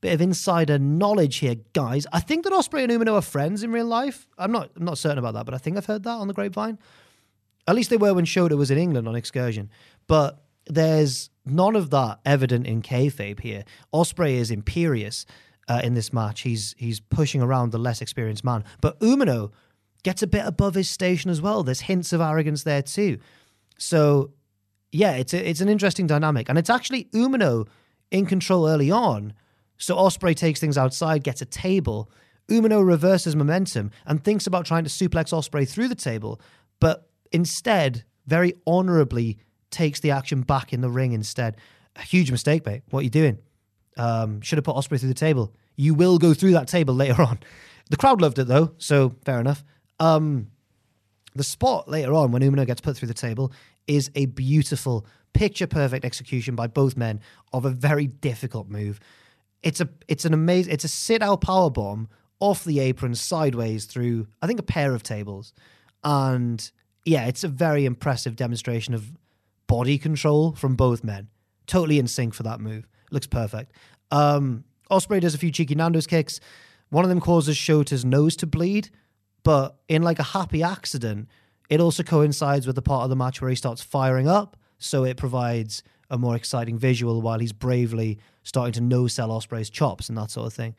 bit 0.00 0.12
of 0.12 0.20
insider 0.20 0.78
knowledge 0.78 1.36
here, 1.36 1.56
guys. 1.72 2.06
I 2.12 2.20
think 2.20 2.44
that 2.44 2.52
Ospreay 2.52 2.84
and 2.84 2.92
Umino 2.92 3.14
are 3.14 3.22
friends 3.22 3.62
in 3.62 3.72
real 3.72 3.86
life. 3.86 4.26
I'm 4.36 4.52
not, 4.52 4.70
I'm 4.76 4.84
not 4.84 4.98
certain 4.98 5.18
about 5.18 5.34
that, 5.34 5.44
but 5.44 5.54
I 5.54 5.58
think 5.58 5.76
I've 5.76 5.86
heard 5.86 6.02
that 6.04 6.10
on 6.10 6.28
the 6.28 6.34
grapevine. 6.34 6.78
At 7.66 7.74
least 7.74 7.90
they 7.90 7.96
were 7.96 8.14
when 8.14 8.24
Shota 8.24 8.56
was 8.56 8.70
in 8.70 8.78
England 8.78 9.08
on 9.08 9.14
excursion. 9.14 9.70
But 10.06 10.42
there's 10.66 11.30
none 11.44 11.76
of 11.76 11.90
that 11.90 12.20
evident 12.24 12.66
in 12.66 12.82
kayfabe 12.82 13.40
here. 13.40 13.64
Ospreay 13.92 14.34
is 14.34 14.50
imperious 14.50 15.26
uh, 15.68 15.80
in 15.82 15.94
this 15.94 16.12
match. 16.12 16.42
He's 16.42 16.74
he's 16.78 17.00
pushing 17.00 17.42
around 17.42 17.72
the 17.72 17.78
less 17.78 18.00
experienced 18.00 18.44
man, 18.44 18.64
but 18.80 18.98
Umino 19.00 19.52
gets 20.02 20.22
a 20.22 20.26
bit 20.26 20.46
above 20.46 20.74
his 20.74 20.88
station 20.88 21.30
as 21.30 21.42
well. 21.42 21.62
There's 21.62 21.80
hints 21.80 22.12
of 22.12 22.20
arrogance 22.20 22.62
there 22.62 22.82
too. 22.82 23.18
So 23.78 24.32
yeah, 24.92 25.12
it's 25.12 25.34
a, 25.34 25.48
it's 25.48 25.60
an 25.60 25.68
interesting 25.68 26.06
dynamic, 26.06 26.48
and 26.48 26.58
it's 26.58 26.70
actually 26.70 27.04
Umino 27.14 27.66
in 28.10 28.26
control 28.26 28.68
early 28.68 28.90
on. 28.90 29.32
So 29.76 29.96
Ospreay 29.96 30.34
takes 30.34 30.60
things 30.60 30.78
outside, 30.78 31.22
gets 31.22 31.40
a 31.42 31.46
table. 31.46 32.10
Umino 32.48 32.84
reverses 32.84 33.36
momentum 33.36 33.90
and 34.06 34.22
thinks 34.22 34.46
about 34.46 34.64
trying 34.64 34.84
to 34.84 34.90
suplex 34.90 35.32
Ospreay 35.32 35.68
through 35.68 35.88
the 35.88 35.94
table, 35.94 36.40
but 36.80 37.08
instead, 37.32 38.04
very 38.26 38.54
honorably 38.66 39.38
takes 39.70 40.00
the 40.00 40.10
action 40.10 40.42
back 40.42 40.72
in 40.72 40.80
the 40.80 40.90
ring 40.90 41.12
instead. 41.12 41.56
A 41.96 42.02
huge 42.02 42.30
mistake, 42.30 42.64
mate. 42.64 42.82
What 42.90 43.00
are 43.00 43.04
you 43.04 43.10
doing? 43.10 43.38
Um, 43.96 44.40
should 44.40 44.58
have 44.58 44.64
put 44.64 44.76
Ospreay 44.76 44.98
through 45.00 45.08
the 45.08 45.14
table. 45.14 45.54
You 45.76 45.94
will 45.94 46.18
go 46.18 46.32
through 46.32 46.52
that 46.52 46.68
table 46.68 46.94
later 46.94 47.22
on. 47.30 47.40
The 47.90 47.96
crowd 47.96 48.20
loved 48.20 48.38
it 48.38 48.46
though, 48.46 48.72
so 48.78 49.14
fair 49.24 49.40
enough. 49.40 49.62
Um, 50.00 50.48
the 51.34 51.44
spot 51.44 51.88
later 51.88 52.14
on 52.14 52.32
when 52.32 52.42
Umino 52.42 52.66
gets 52.66 52.80
put 52.80 52.96
through 52.96 53.08
the 53.08 53.14
table 53.14 53.52
is 53.86 54.10
a 54.14 54.26
beautiful, 54.26 55.06
picture 55.32 55.66
perfect 55.66 56.04
execution 56.04 56.54
by 56.54 56.66
both 56.66 56.96
men 56.96 57.20
of 57.52 57.64
a 57.64 57.70
very 57.70 58.06
difficult 58.06 58.68
move. 58.68 59.00
It's 59.62 59.80
a 59.80 59.88
it's 60.06 60.24
an 60.24 60.34
amazing 60.34 60.72
it's 60.72 60.84
a 60.84 60.88
sit 60.88 61.22
out 61.22 61.40
power 61.40 61.70
bomb 61.70 62.08
off 62.40 62.64
the 62.64 62.78
apron 62.80 63.14
sideways 63.14 63.86
through 63.86 64.28
I 64.40 64.46
think 64.46 64.60
a 64.60 64.64
pair 64.64 64.94
of 64.94 65.02
tables, 65.02 65.52
and 66.04 66.70
yeah, 67.04 67.26
it's 67.26 67.44
a 67.44 67.48
very 67.48 67.84
impressive 67.84 68.36
demonstration 68.36 68.94
of 68.94 69.12
body 69.66 69.98
control 69.98 70.52
from 70.52 70.76
both 70.76 71.02
men. 71.02 71.28
Totally 71.66 71.98
in 71.98 72.06
sync 72.06 72.34
for 72.34 72.44
that 72.44 72.60
move. 72.60 72.86
Looks 73.10 73.26
perfect. 73.26 73.72
Um, 74.10 74.64
Ospreay 74.90 75.20
does 75.20 75.34
a 75.34 75.38
few 75.38 75.50
cheeky 75.50 75.74
Nando's 75.74 76.06
kicks. 76.06 76.40
One 76.90 77.04
of 77.04 77.10
them 77.10 77.20
causes 77.20 77.56
Shota's 77.56 78.04
nose 78.04 78.36
to 78.36 78.46
bleed, 78.46 78.90
but 79.42 79.76
in 79.88 80.02
like 80.02 80.18
a 80.18 80.24
happy 80.24 80.62
accident, 80.62 81.28
it 81.68 81.80
also 81.80 82.02
coincides 82.02 82.66
with 82.66 82.76
the 82.76 82.82
part 82.82 83.04
of 83.04 83.10
the 83.10 83.16
match 83.16 83.40
where 83.40 83.50
he 83.50 83.56
starts 83.56 83.82
firing 83.82 84.28
up, 84.28 84.56
so 84.78 85.04
it 85.04 85.16
provides 85.16 85.82
a 86.10 86.18
more 86.18 86.36
exciting 86.36 86.78
visual 86.78 87.20
while 87.20 87.38
he's 87.38 87.52
bravely 87.52 88.18
starting 88.42 88.72
to 88.72 88.80
no 88.80 89.06
sell 89.06 89.28
Ospreay's 89.28 89.68
chops 89.68 90.08
and 90.08 90.16
that 90.16 90.30
sort 90.30 90.46
of 90.46 90.54
thing. 90.54 90.74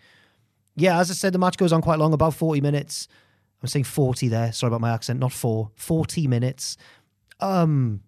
Yeah, 0.76 1.00
as 1.00 1.12
I 1.12 1.14
said, 1.14 1.34
the 1.34 1.40
match 1.40 1.58
goes 1.58 1.74
on 1.74 1.82
quite 1.82 2.00
long, 2.00 2.14
about 2.14 2.34
40 2.34 2.62
minutes. 2.62 3.08
I'm 3.62 3.68
saying 3.68 3.84
40 3.84 4.30
there, 4.30 4.52
sorry 4.52 4.70
about 4.70 4.82
my 4.82 4.92
accent, 4.92 5.20
not 5.20 5.32
four, 5.32 5.72
40 5.76 6.28
minutes. 6.28 6.78
Um, 7.40 8.02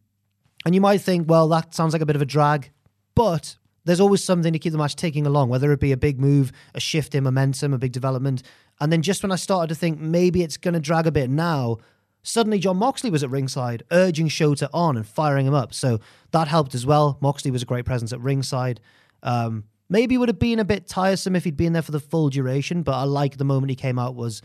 and 0.66 0.74
you 0.74 0.82
might 0.82 1.02
think, 1.02 1.30
well, 1.30 1.48
that 1.50 1.74
sounds 1.74 1.94
like 1.94 2.02
a 2.02 2.06
bit 2.06 2.16
of 2.16 2.22
a 2.22 2.26
drag, 2.26 2.72
but 3.14 3.58
there's 3.84 4.00
always 4.00 4.24
something 4.24 4.54
to 4.54 4.60
keep 4.60 4.72
the 4.72 4.78
match 4.78 4.96
ticking 4.96 5.26
along, 5.26 5.50
whether 5.50 5.72
it 5.72 5.80
be 5.80 5.92
a 5.92 5.98
big 5.98 6.20
move, 6.20 6.52
a 6.74 6.80
shift 6.80 7.16
in 7.16 7.24
momentum, 7.24 7.74
a 7.74 7.78
big 7.78 7.92
development. 7.92 8.44
And 8.82 8.92
then 8.92 9.04
just 9.04 9.22
when 9.24 9.32
I 9.32 9.36
started 9.36 9.74
to 9.74 9.80
think 9.80 10.00
maybe 10.00 10.42
it's 10.42 10.58
going 10.58 10.74
to 10.74 10.80
drag 10.80 11.06
a 11.06 11.12
bit 11.12 11.30
now, 11.30 11.78
suddenly 12.24 12.58
Jon 12.58 12.78
Moxley 12.78 13.12
was 13.12 13.24
at 13.24 13.30
ringside, 13.30 13.84
urging 13.92 14.28
Shota 14.28 14.68
on 14.74 14.98
and 14.98 15.08
firing 15.08 15.46
him 15.46 15.54
up. 15.54 15.74
So 15.74 16.00
that 16.32 16.48
helped 16.48 16.74
as 16.74 16.86
well. 16.86 17.18
Moxley 17.22 17.52
was 17.52 17.62
a 17.62 17.66
great 17.66 17.86
presence 17.86 18.12
at 18.12 18.20
ringside. 18.20 18.82
Um, 19.22 19.66
maybe 19.88 20.18
would 20.18 20.30
have 20.30 20.40
been 20.40 20.58
a 20.60 20.66
bit 20.66 20.88
tiresome 20.88 21.36
if 21.36 21.44
he'd 21.44 21.56
been 21.56 21.74
there 21.74 21.84
for 21.84 21.92
the 21.92 22.00
full 22.00 22.30
duration, 22.30 22.82
but 22.82 22.94
I 22.94 23.04
like 23.04 23.38
the 23.38 23.46
moment 23.46 23.70
he 23.70 23.76
came 23.76 24.00
out 24.00 24.16
was 24.16 24.42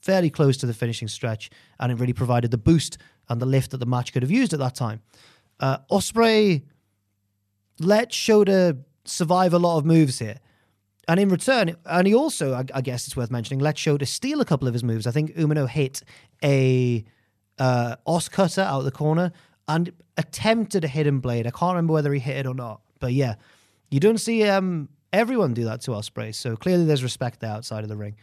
fairly 0.00 0.30
close 0.30 0.56
to 0.58 0.66
the 0.66 0.74
finishing 0.74 1.06
stretch, 1.06 1.48
and 1.78 1.92
it 1.92 1.96
really 1.96 2.12
provided 2.12 2.50
the 2.50 2.58
boost 2.58 2.98
and 3.28 3.40
the 3.40 3.46
lift 3.46 3.70
that 3.70 3.78
the 3.78 3.86
match 3.86 4.12
could 4.12 4.22
have 4.22 4.30
used 4.30 4.52
at 4.52 4.58
that 4.58 4.74
time. 4.74 5.00
Uh, 5.60 5.78
Ospreay 5.90 6.62
let 7.78 8.10
Shota 8.10 8.82
survive 9.04 9.52
a 9.52 9.58
lot 9.58 9.78
of 9.78 9.84
moves 9.84 10.18
here. 10.18 10.38
And 11.08 11.20
in 11.20 11.28
return, 11.28 11.76
and 11.84 12.06
he 12.06 12.14
also, 12.14 12.54
I, 12.54 12.64
I 12.74 12.80
guess 12.80 13.06
it's 13.06 13.16
worth 13.16 13.30
mentioning, 13.30 13.60
let 13.60 13.76
Shota 13.76 14.06
steal 14.06 14.40
a 14.40 14.44
couple 14.44 14.66
of 14.66 14.74
his 14.74 14.82
moves. 14.82 15.06
I 15.06 15.12
think 15.12 15.36
Umino 15.36 15.68
hit 15.68 16.02
a 16.42 17.04
uh, 17.58 17.96
Os 18.06 18.28
cutter 18.28 18.62
out 18.62 18.82
the 18.82 18.90
corner 18.90 19.32
and 19.68 19.92
attempted 20.16 20.84
a 20.84 20.88
hidden 20.88 21.20
blade. 21.20 21.46
I 21.46 21.50
can't 21.50 21.74
remember 21.74 21.92
whether 21.92 22.12
he 22.12 22.18
hit 22.18 22.38
it 22.38 22.46
or 22.46 22.54
not. 22.54 22.80
But 22.98 23.12
yeah, 23.12 23.36
you 23.90 24.00
don't 24.00 24.18
see 24.18 24.44
um, 24.44 24.88
everyone 25.12 25.54
do 25.54 25.64
that 25.64 25.80
to 25.82 25.92
Ospreay. 25.92 26.34
So 26.34 26.56
clearly 26.56 26.84
there's 26.84 27.02
respect 27.02 27.40
there 27.40 27.50
outside 27.50 27.82
of 27.82 27.88
the 27.88 27.96
ring. 27.96 28.16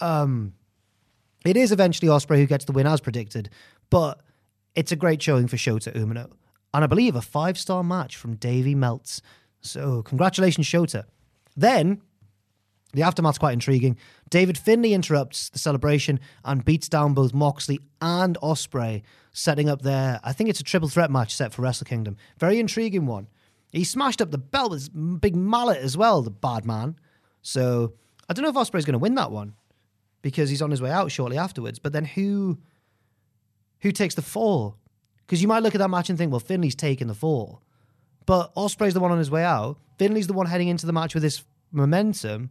Um, 0.00 0.54
it 1.44 1.56
is 1.56 1.72
eventually 1.72 2.08
Ospreay 2.08 2.38
who 2.38 2.46
gets 2.46 2.64
the 2.64 2.72
win 2.72 2.86
as 2.86 3.00
predicted, 3.00 3.50
but 3.90 4.20
it's 4.74 4.92
a 4.92 4.96
great 4.96 5.20
showing 5.20 5.48
for 5.48 5.56
Shota 5.56 5.94
Umino. 5.94 6.30
And 6.72 6.84
I 6.84 6.86
believe 6.86 7.16
a 7.16 7.22
five 7.22 7.58
star 7.58 7.84
match 7.84 8.16
from 8.16 8.36
Davey 8.36 8.74
Meltz. 8.74 9.20
So 9.60 10.02
congratulations, 10.02 10.66
Shota. 10.66 11.04
Then 11.56 12.00
the 12.92 13.02
aftermath's 13.02 13.38
quite 13.38 13.52
intriguing. 13.52 13.96
David 14.30 14.58
Finlay 14.58 14.92
interrupts 14.92 15.48
the 15.50 15.58
celebration 15.58 16.20
and 16.44 16.64
beats 16.64 16.88
down 16.88 17.14
both 17.14 17.32
Moxley 17.32 17.80
and 18.00 18.36
Ospreay, 18.42 19.02
setting 19.32 19.68
up 19.68 19.82
their, 19.82 20.20
I 20.22 20.32
think 20.32 20.50
it's 20.50 20.60
a 20.60 20.64
triple 20.64 20.88
threat 20.88 21.10
match 21.10 21.34
set 21.34 21.52
for 21.52 21.62
Wrestle 21.62 21.86
Kingdom. 21.86 22.16
Very 22.38 22.58
intriguing 22.58 23.06
one. 23.06 23.28
He 23.72 23.84
smashed 23.84 24.20
up 24.20 24.30
the 24.30 24.38
belt 24.38 24.70
with 24.70 24.80
his 24.80 24.88
big 24.90 25.34
mallet 25.34 25.78
as 25.78 25.96
well, 25.96 26.20
the 26.20 26.30
bad 26.30 26.66
man. 26.66 26.96
So 27.40 27.94
I 28.28 28.34
don't 28.34 28.42
know 28.42 28.50
if 28.50 28.56
Ospreay's 28.56 28.84
going 28.84 28.92
to 28.92 28.98
win 28.98 29.14
that 29.14 29.30
one 29.30 29.54
because 30.20 30.50
he's 30.50 30.62
on 30.62 30.70
his 30.70 30.82
way 30.82 30.90
out 30.90 31.10
shortly 31.10 31.38
afterwards. 31.38 31.78
But 31.78 31.92
then 31.92 32.04
who 32.04 32.58
who 33.80 33.90
takes 33.90 34.14
the 34.14 34.22
fall? 34.22 34.76
Because 35.18 35.42
you 35.42 35.48
might 35.48 35.62
look 35.62 35.74
at 35.74 35.78
that 35.78 35.88
match 35.88 36.08
and 36.08 36.18
think, 36.18 36.30
well, 36.30 36.40
Finlay's 36.40 36.74
taking 36.74 37.08
the 37.08 37.14
fall. 37.14 37.62
But 38.26 38.54
Ospreay's 38.54 38.94
the 38.94 39.00
one 39.00 39.10
on 39.10 39.18
his 39.18 39.30
way 39.30 39.42
out. 39.42 39.78
Finlay's 39.98 40.26
the 40.26 40.32
one 40.32 40.46
heading 40.46 40.68
into 40.68 40.86
the 40.86 40.92
match 40.92 41.14
with 41.14 41.22
this 41.22 41.42
momentum. 41.72 42.50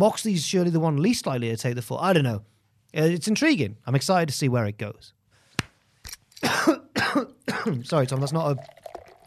Moxley's 0.00 0.46
surely 0.46 0.70
the 0.70 0.80
one 0.80 0.96
least 0.96 1.26
likely 1.26 1.50
to 1.50 1.58
take 1.58 1.74
the 1.74 1.82
fall. 1.82 1.98
I 1.98 2.14
don't 2.14 2.24
know. 2.24 2.36
Uh, 2.96 3.02
It's 3.02 3.28
intriguing. 3.28 3.76
I'm 3.86 3.94
excited 3.94 4.30
to 4.30 4.34
see 4.34 4.48
where 4.48 4.64
it 4.64 4.78
goes. 4.78 5.12
Sorry, 7.84 8.06
Tom. 8.06 8.20
That's 8.20 8.32
not 8.32 8.56
a 8.56 8.64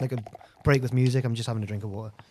like 0.01 0.13
a 0.13 0.23
break 0.63 0.81
with 0.81 0.91
music. 0.91 1.25
I'm 1.25 1.35
just 1.35 1.45
having 1.45 1.61
a 1.61 1.67
drink 1.67 1.83
of 1.83 1.91
water. 1.91 2.11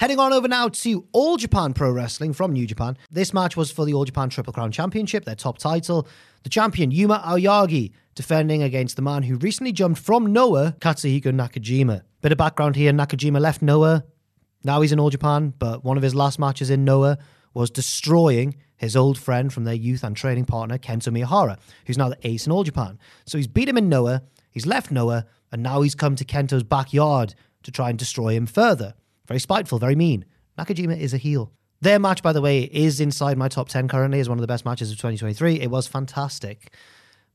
Heading 0.00 0.18
on 0.18 0.32
over 0.32 0.48
now 0.48 0.68
to 0.68 1.04
All 1.12 1.36
Japan 1.36 1.72
Pro 1.72 1.90
Wrestling 1.90 2.32
from 2.32 2.52
New 2.52 2.66
Japan. 2.66 2.96
This 3.10 3.32
match 3.34 3.56
was 3.56 3.70
for 3.70 3.84
the 3.84 3.94
All 3.94 4.04
Japan 4.04 4.28
Triple 4.28 4.52
Crown 4.52 4.70
Championship, 4.70 5.24
their 5.24 5.34
top 5.34 5.58
title. 5.58 6.06
The 6.42 6.50
champion, 6.50 6.90
Yuma 6.90 7.22
Aoyagi, 7.26 7.92
defending 8.14 8.62
against 8.62 8.96
the 8.96 9.02
man 9.02 9.24
who 9.24 9.36
recently 9.36 9.72
jumped 9.72 10.00
from 10.00 10.32
Noah, 10.32 10.76
Katsuhiko 10.80 11.26
Nakajima. 11.26 12.02
Bit 12.20 12.32
of 12.32 12.38
background 12.38 12.76
here 12.76 12.92
Nakajima 12.92 13.40
left 13.40 13.62
Noah. 13.62 14.04
Now 14.62 14.80
he's 14.80 14.92
in 14.92 15.00
All 15.00 15.10
Japan, 15.10 15.52
but 15.58 15.84
one 15.84 15.96
of 15.96 16.02
his 16.02 16.14
last 16.14 16.38
matches 16.38 16.70
in 16.70 16.84
Noah 16.84 17.18
was 17.52 17.70
destroying 17.70 18.56
his 18.76 18.96
old 18.96 19.18
friend 19.18 19.52
from 19.52 19.64
their 19.64 19.74
youth 19.74 20.02
and 20.02 20.16
training 20.16 20.44
partner, 20.44 20.78
Kento 20.78 21.08
Miyahara, 21.12 21.58
who's 21.86 21.98
now 21.98 22.08
the 22.08 22.18
ace 22.26 22.46
in 22.46 22.52
All 22.52 22.64
Japan. 22.64 22.98
So 23.26 23.38
he's 23.38 23.46
beat 23.46 23.68
him 23.68 23.78
in 23.78 23.88
Noah, 23.88 24.22
he's 24.50 24.66
left 24.66 24.90
Noah, 24.90 25.26
and 25.52 25.62
now 25.62 25.82
he's 25.82 25.94
come 25.94 26.16
to 26.16 26.24
Kento's 26.24 26.64
backyard 26.64 27.34
to 27.62 27.70
try 27.70 27.90
and 27.90 27.98
destroy 27.98 28.34
him 28.34 28.46
further. 28.46 28.94
Very 29.26 29.40
spiteful, 29.40 29.78
very 29.78 29.94
mean. 29.94 30.24
Nakajima 30.58 30.98
is 30.98 31.14
a 31.14 31.18
heel. 31.18 31.52
Their 31.80 31.98
match, 31.98 32.22
by 32.22 32.32
the 32.32 32.40
way, 32.40 32.62
is 32.62 33.00
inside 33.00 33.36
my 33.36 33.48
top 33.48 33.68
10 33.68 33.88
currently, 33.88 34.18
is 34.18 34.28
one 34.28 34.38
of 34.38 34.42
the 34.42 34.48
best 34.48 34.64
matches 34.64 34.90
of 34.90 34.96
2023. 34.96 35.60
It 35.60 35.70
was 35.70 35.86
fantastic. 35.86 36.72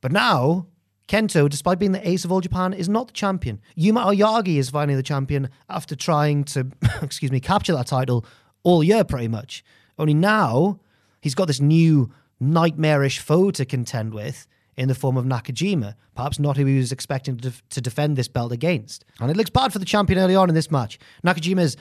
But 0.02 0.12
now, 0.12 0.68
Kento, 1.08 1.50
despite 1.50 1.80
being 1.80 1.92
the 1.92 2.08
ace 2.08 2.24
of 2.24 2.32
all 2.32 2.42
Japan, 2.42 2.74
is 2.74 2.88
not 2.88 3.08
the 3.08 3.14
champion. 3.14 3.60
Yuma 3.76 4.02
Aoyagi 4.02 4.58
is 4.58 4.70
finally 4.70 4.96
the 4.96 5.04
champion 5.04 5.50
after 5.70 5.96
trying 5.96 6.44
to, 6.46 6.68
excuse 7.02 7.32
me, 7.32 7.40
capture 7.40 7.74
that 7.74 7.88
title 7.88 8.26
all 8.64 8.84
year 8.84 9.04
pretty 9.04 9.28
much. 9.28 9.64
Only 9.98 10.14
now, 10.14 10.80
he's 11.22 11.36
got 11.36 11.48
this 11.48 11.60
new 11.60 12.12
nightmarish 12.40 13.20
foe 13.20 13.52
to 13.52 13.66
contend 13.66 14.14
with 14.14 14.48
in 14.78 14.88
the 14.88 14.96
form 14.96 15.18
of 15.18 15.26
Nakajima, 15.26 15.96
perhaps 16.16 16.40
not 16.40 16.56
who 16.56 16.66
he 16.66 16.78
was 16.78 16.92
expecting 16.92 17.36
to, 17.38 17.50
def- 17.50 17.70
to 17.70 17.82
defend 17.82 18.16
this 18.16 18.30
belt 18.30 18.52
against. 18.52 19.04
And 19.20 19.30
it 19.30 19.36
looks 19.36 19.50
bad 19.50 19.74
for 19.74 19.80
the 19.80 19.86
champion 19.86 20.20
early 20.20 20.36
on 20.36 20.48
in 20.48 20.56
this 20.56 20.72
match. 20.72 21.00
Nakajima's 21.26 21.76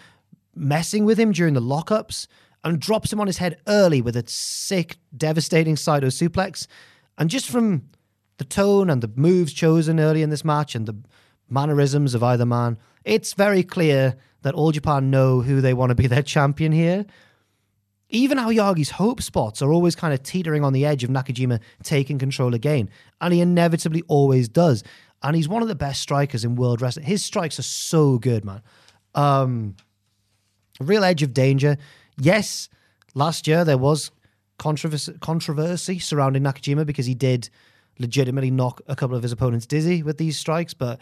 messing 0.56 1.04
with 1.04 1.18
him 1.18 1.30
during 1.30 1.54
the 1.54 1.60
lockups 1.60 2.26
and 2.64 2.80
drops 2.80 3.12
him 3.12 3.20
on 3.20 3.28
his 3.28 3.38
head 3.38 3.58
early 3.68 4.02
with 4.02 4.16
a 4.16 4.24
sick, 4.26 4.96
devastating 5.16 5.76
Saito 5.76 6.08
suplex. 6.08 6.66
And 7.18 7.30
just 7.30 7.48
from 7.48 7.88
the 8.38 8.44
tone 8.44 8.88
and 8.88 9.02
the 9.02 9.10
moves 9.14 9.52
chosen 9.52 10.00
early 10.00 10.22
in 10.22 10.30
this 10.30 10.44
match 10.44 10.74
and 10.74 10.86
the 10.86 10.96
mannerisms 11.48 12.14
of 12.14 12.22
either 12.22 12.46
man, 12.46 12.78
it's 13.04 13.34
very 13.34 13.62
clear 13.62 14.16
that 14.42 14.54
All 14.54 14.72
Japan 14.72 15.10
know 15.10 15.42
who 15.42 15.60
they 15.60 15.74
want 15.74 15.90
to 15.90 15.94
be 15.94 16.06
their 16.06 16.22
champion 16.22 16.72
here. 16.72 17.04
Even 18.10 18.38
Aoyagi's 18.38 18.90
hope 18.90 19.20
spots 19.20 19.60
are 19.60 19.72
always 19.72 19.94
kind 19.94 20.14
of 20.14 20.22
teetering 20.22 20.64
on 20.64 20.72
the 20.72 20.86
edge 20.86 21.04
of 21.04 21.10
Nakajima 21.10 21.60
taking 21.82 22.18
control 22.18 22.54
again, 22.54 22.88
and 23.20 23.34
he 23.34 23.40
inevitably 23.40 24.02
always 24.08 24.48
does. 24.48 24.82
And 25.22 25.36
he's 25.36 25.48
one 25.48 25.62
of 25.62 25.68
the 25.68 25.74
best 25.74 26.00
strikers 26.00 26.44
in 26.44 26.54
world 26.54 26.80
wrestling. 26.80 27.04
His 27.04 27.24
strikes 27.24 27.58
are 27.58 27.62
so 27.62 28.18
good, 28.18 28.44
man. 28.44 28.62
Um, 29.14 29.76
real 30.80 31.04
edge 31.04 31.22
of 31.22 31.34
danger. 31.34 31.76
Yes, 32.16 32.68
last 33.14 33.46
year 33.46 33.64
there 33.64 33.76
was 33.76 34.10
controversy, 34.58 35.12
controversy 35.20 35.98
surrounding 35.98 36.44
Nakajima 36.44 36.86
because 36.86 37.06
he 37.06 37.14
did 37.14 37.50
legitimately 37.98 38.50
knock 38.50 38.80
a 38.86 38.96
couple 38.96 39.16
of 39.16 39.22
his 39.22 39.32
opponents 39.32 39.66
dizzy 39.66 40.02
with 40.02 40.18
these 40.18 40.38
strikes, 40.38 40.74
but 40.74 41.00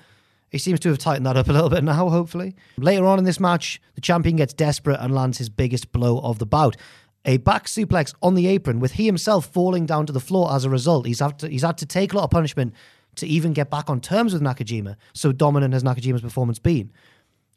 he 0.51 0.59
seems 0.59 0.81
to 0.81 0.89
have 0.89 0.99
tightened 0.99 1.27
that 1.27 1.37
up 1.37 1.49
a 1.49 1.53
little 1.53 1.71
bit 1.71 1.85
now, 1.85 2.09
hopefully. 2.09 2.55
Later 2.79 3.07
on 3.07 3.19
in 3.19 3.25
this 3.25 3.41
match, 3.41 3.81
the 3.95 4.01
champion 4.01 4.37
gets 4.37 4.53
desperate 4.53 4.99
and 5.01 5.15
lands 5.15 5.39
his 5.39 5.49
biggest 5.49 5.93
blow 5.93 6.21
of 6.21 6.39
the 6.39 6.47
bout. 6.47 6.77
A 7.25 7.39
back 7.39 7.67
suplex 7.67 8.15
on 8.23 8.35
the 8.35 8.47
apron 8.47 8.79
with 8.79 8.93
he 8.93 9.07
himself 9.07 9.47
falling 9.47 9.85
down 9.85 10.07
to 10.07 10.13
the 10.13 10.21
floor 10.21 10.53
as 10.53 10.65
a 10.65 10.71
result. 10.71 11.07
He's 11.07 11.21
had 11.21 11.39
to, 11.41 11.49
he's 11.49 11.63
had 11.63 11.79
to 11.79 11.87
take 11.87 12.13
a 12.13 12.17
lot 12.17 12.25
of 12.25 12.31
punishment 12.31 12.75
to 13.17 13.27
even 13.27 13.53
get 13.53 13.71
back 13.71 13.91
on 13.91 14.01
terms 14.01 14.33
with 14.33 14.43
Nakajima. 14.43 14.97
So 15.13 15.33
dominant 15.33 15.73
has 15.75 15.83
Nakajima's 15.83 16.23
performance 16.23 16.59
been. 16.59 16.93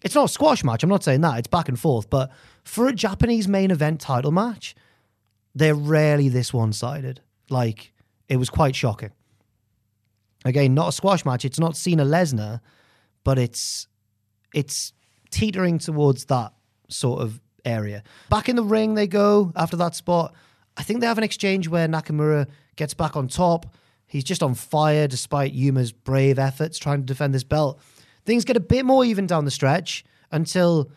It's 0.02 0.16
not 0.16 0.26
a 0.26 0.34
squash 0.34 0.64
match. 0.64 0.82
I'm 0.82 0.90
not 0.90 1.04
saying 1.04 1.22
that. 1.22 1.40
It's 1.40 1.48
back 1.48 1.68
and 1.68 1.80
forth. 1.80 2.10
But 2.10 2.32
for 2.64 2.88
a 2.88 2.94
Japanese 2.94 3.48
main 3.48 3.70
event 3.70 4.00
title 4.00 4.32
match, 4.32 4.74
they're 5.54 5.76
rarely 5.76 6.30
this 6.30 6.54
one 6.54 6.74
sided. 6.74 7.22
Like, 7.50 7.94
it 8.28 8.38
was 8.38 8.50
quite 8.50 8.76
shocking. 8.76 9.12
Again, 10.46 10.74
not 10.74 10.90
a 10.90 10.92
squash 10.92 11.26
match. 11.26 11.46
It's 11.46 11.60
not 11.60 11.76
Cena 11.76 12.06
Lesnar, 12.06 12.62
but 13.24 13.38
it's 13.38 13.88
it's 14.54 14.94
teetering 15.32 15.80
towards 15.80 16.26
that 16.26 16.54
sort 16.88 17.22
of 17.22 17.40
area. 17.66 18.04
Back 18.30 18.50
in 18.50 18.56
the 18.56 18.64
ring 18.64 18.96
they 18.96 19.08
go 19.08 19.52
after 19.56 19.78
that 19.78 19.96
spot. 19.96 20.34
I 20.78 20.84
think 20.84 21.02
they 21.02 21.08
have 21.08 21.18
an 21.18 21.24
exchange 21.24 21.68
where 21.68 21.88
Nakamura 21.88 22.48
gets 22.78 22.94
back 22.94 23.16
on 23.16 23.28
top. 23.28 23.76
He's 24.08 24.24
just 24.24 24.42
on 24.42 24.56
fire 24.56 25.08
despite 25.08 25.54
Yuma's 25.54 25.92
brave 25.92 26.40
efforts 26.40 26.80
trying 26.80 27.00
to 27.00 27.06
defend 27.06 27.34
this 27.34 27.44
belt. 27.44 27.80
Things 28.26 28.46
get 28.46 28.58
a 28.58 28.62
bit 28.62 28.86
more 28.86 29.04
even 29.06 29.28
down 29.28 29.46
the 29.46 29.52
stretch 29.52 30.04
until 30.32 30.92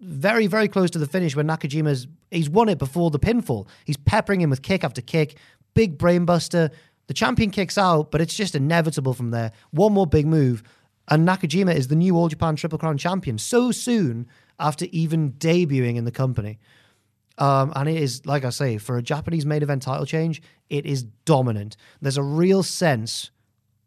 very, 0.00 0.46
very 0.46 0.68
close 0.68 0.90
to 0.90 0.98
the 0.98 1.06
finish 1.06 1.34
when 1.34 1.46
Nakajima's 1.46 2.06
he's 2.30 2.50
won 2.50 2.68
it 2.68 2.78
before 2.78 3.10
the 3.10 3.18
pinfall. 3.18 3.66
He's 3.84 3.96
peppering 3.96 4.40
him 4.40 4.50
with 4.50 4.62
kick 4.62 4.84
after 4.84 5.00
kick, 5.00 5.38
big 5.74 5.98
brainbuster. 5.98 6.70
The 7.06 7.14
champion 7.14 7.50
kicks 7.50 7.76
out, 7.76 8.10
but 8.10 8.20
it's 8.20 8.34
just 8.34 8.54
inevitable 8.54 9.14
from 9.14 9.30
there. 9.30 9.52
One 9.70 9.92
more 9.92 10.06
big 10.06 10.26
move, 10.26 10.62
and 11.08 11.26
Nakajima 11.28 11.74
is 11.74 11.88
the 11.88 11.96
new 11.96 12.16
All 12.16 12.28
Japan 12.28 12.56
Triple 12.56 12.78
Crown 12.78 12.96
champion 12.96 13.38
so 13.38 13.72
soon 13.72 14.26
after 14.58 14.86
even 14.90 15.32
debuting 15.32 15.96
in 15.96 16.04
the 16.04 16.10
company. 16.10 16.58
Um, 17.36 17.72
and 17.74 17.88
it 17.88 17.96
is, 17.96 18.24
like 18.24 18.44
I 18.44 18.50
say, 18.50 18.78
for 18.78 18.96
a 18.96 19.02
Japanese 19.02 19.44
main 19.44 19.62
event 19.62 19.82
title 19.82 20.06
change, 20.06 20.40
it 20.70 20.86
is 20.86 21.02
dominant. 21.24 21.76
There's 22.00 22.16
a 22.16 22.22
real 22.22 22.62
sense, 22.62 23.30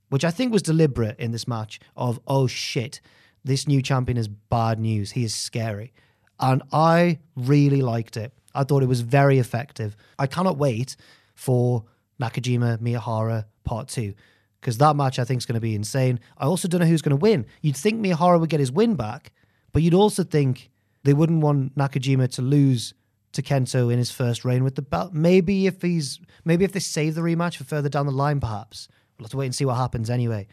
which 0.09 0.26
I 0.26 0.32
think 0.32 0.51
was 0.51 0.61
deliberate 0.61 1.18
in 1.18 1.32
this 1.32 1.47
match, 1.47 1.80
of, 1.95 2.20
oh 2.28 2.47
shit, 2.47 2.99
this 3.43 3.68
new 3.68 3.82
champion 3.82 4.18
is 4.18 4.28
bad 4.28 4.80
news. 4.80 5.11
He 5.11 5.24
is 5.24 5.34
scary. 5.34 5.93
And 6.39 6.61
I 6.72 7.20
really 7.36 7.82
liked 7.82 8.18
it. 8.18 8.34
I 8.53 8.63
thought 8.63 8.84
it 8.84 8.88
was 8.88 9.01
very 9.01 9.39
effective. 9.39 9.95
I 10.20 10.28
cannot 10.28 10.57
wait 10.57 10.95
for 11.34 11.86
Nakajima 12.22 12.78
Miyahara 12.80 13.45
Part 13.63 13.88
2 13.89 14.13
because 14.59 14.78
that 14.80 14.95
match 14.95 15.20
I 15.20 15.24
think 15.24 15.39
is 15.39 15.45
going 15.45 15.55
to 15.55 15.61
be 15.61 15.76
insane. 15.76 16.20
I 16.38 16.45
also 16.45 16.68
don't 16.68 16.82
know 16.82 16.88
who's 16.88 17.01
going 17.01 17.18
to 17.18 17.22
win. 17.22 17.45
You'd 17.61 17.78
think 17.78 18.01
Miyahara 18.01 18.39
would 18.39 18.49
get 18.49 18.59
his 18.59 18.72
win 18.72 18.95
back, 18.95 19.32
but 19.72 19.82
you'd 19.82 19.93
also 19.93 20.24
think 20.24 20.72
they 21.03 21.13
wouldn't 21.13 21.41
want 21.41 21.76
Nakajima 21.76 22.30
to 22.36 22.41
lose 22.41 22.93
to 23.34 23.41
Kento 23.41 23.91
in 23.91 23.99
his 23.99 24.11
first 24.11 24.43
reign 24.43 24.63
with 24.63 24.76
the 24.76 24.82
belt. 24.82 25.13
Maybe 25.13 25.68
if 25.68 25.82
he's 25.82 26.20
maybe 26.43 26.65
if 26.65 26.72
they 26.72 26.80
save 26.80 27.15
the 27.15 27.22
rematch 27.22 27.55
for 27.55 27.63
further 27.63 27.89
down 27.89 28.07
the 28.07 28.11
line, 28.11 28.39
perhaps. 28.39 28.88
We'll 29.18 29.26
have 29.26 29.32
to 29.32 29.38
wait 29.38 29.45
and 29.45 29.55
see 29.55 29.65
what 29.65 29.76
happens 29.76 30.09
anyway. 30.09 30.47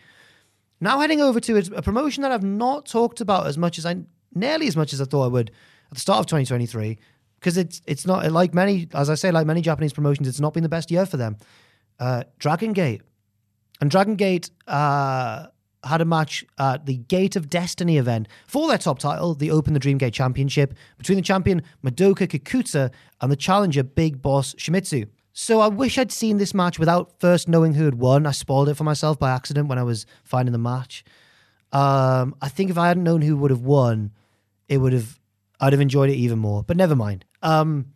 Now 0.81 1.01
heading 1.01 1.21
over 1.21 1.41
to 1.41 1.57
a 1.75 1.83
promotion 1.83 2.23
that 2.23 2.33
I've 2.33 2.45
not 2.45 2.87
talked 2.87 3.21
about 3.21 3.47
as 3.47 3.57
much 3.57 3.79
as 3.79 3.87
I 3.87 3.97
nearly 4.35 4.67
as 4.67 4.77
much 4.77 4.93
as 4.93 5.01
I 5.01 5.05
thought 5.05 5.25
I 5.25 5.29
would 5.29 5.51
at 5.91 5.95
the 5.95 6.01
start 6.01 6.21
of 6.21 6.27
2023 6.27 6.99
because 7.45 7.59
it's 7.59 7.83
it's 7.87 8.07
not 8.07 8.33
like 8.33 8.55
many 8.55 8.89
as 8.95 9.11
I 9.11 9.17
say 9.17 9.31
like 9.31 9.47
many 9.47 9.61
Japanese 9.61 9.93
promotions 9.93 10.27
it's 10.27 10.41
not 10.41 10.55
been 10.55 10.63
the 10.63 10.69
best 10.71 10.91
year 10.91 11.05
for 11.05 11.19
them. 11.19 11.37
Uh, 12.01 12.25
Dragon 12.39 12.73
Gate 12.73 13.03
and 13.83 13.91
Dragon 13.91 14.17
Gate 14.17 14.51
uh, 14.67 15.49
had 15.85 16.01
a 16.01 16.07
match 16.07 16.43
at 16.59 16.87
the 16.87 16.97
Gate 16.97 17.37
of 17.37 17.51
Destiny 17.51 17.99
event 17.99 18.29
for 18.47 18.67
their 18.67 18.79
top 18.79 18.99
title, 18.99 19.35
the 19.35 19.51
Open 19.51 19.75
the 19.75 19.79
Dream 19.79 19.99
Gate 19.99 20.15
Championship, 20.15 20.73
between 20.97 21.17
the 21.17 21.23
champion 21.23 21.63
Madoka 21.85 22.27
Kikuta 22.27 22.91
and 23.21 23.31
the 23.31 23.37
challenger 23.37 23.83
Big 23.83 24.23
Boss 24.23 24.55
Shimizu. 24.55 25.07
So 25.35 25.61
I 25.61 25.69
wish 25.69 25.99
I'd 25.99 26.13
seen 26.13 26.39
this 26.39 26.55
match 26.55 26.79
without 26.79 27.21
first 27.21 27.47
knowing 27.47 27.75
who 27.75 27.85
had 27.85 27.97
won. 27.97 28.27
I 28.27 28.31
spoiled 28.31 28.71
it 28.71 28.75
for 28.75 28.85
myself 28.85 29.19
by 29.19 29.33
accident 29.33 29.69
when 29.69 29.79
I 29.79 29.83
was 29.83 30.07
finding 30.23 30.53
the 30.53 30.59
match. 30.59 31.05
Um, 31.73 32.35
I 32.41 32.49
think 32.49 32.71
if 32.71 32.79
I 32.79 32.89
hadn't 32.89 33.05
known 33.05 33.21
who 33.21 33.37
would 33.37 33.51
have 33.51 33.63
won, 33.63 34.13
it 34.69 34.79
would 34.79 34.95
have 34.95 35.19
I'd 35.61 35.73
have 35.73 35.81
enjoyed 35.81 36.11
it 36.11 36.17
even 36.17 36.39
more. 36.39 36.63
But 36.63 36.77
never 36.77 36.97
mind. 36.97 37.25
Um, 37.45 37.93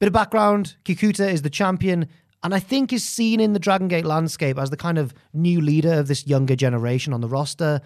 bit 0.00 0.08
of 0.08 0.12
background: 0.12 0.74
Kikuta 0.84 1.32
is 1.32 1.42
the 1.42 1.50
champion 1.50 2.08
and 2.46 2.54
I 2.54 2.60
think 2.60 2.92
is 2.92 3.02
seen 3.02 3.40
in 3.40 3.54
the 3.54 3.58
Dragon 3.58 3.88
Gate 3.88 4.04
landscape 4.04 4.56
as 4.56 4.70
the 4.70 4.76
kind 4.76 4.98
of 4.98 5.12
new 5.32 5.60
leader 5.60 5.94
of 5.94 6.06
this 6.06 6.28
younger 6.28 6.54
generation 6.54 7.12
on 7.12 7.20
the 7.20 7.28
roster. 7.28 7.80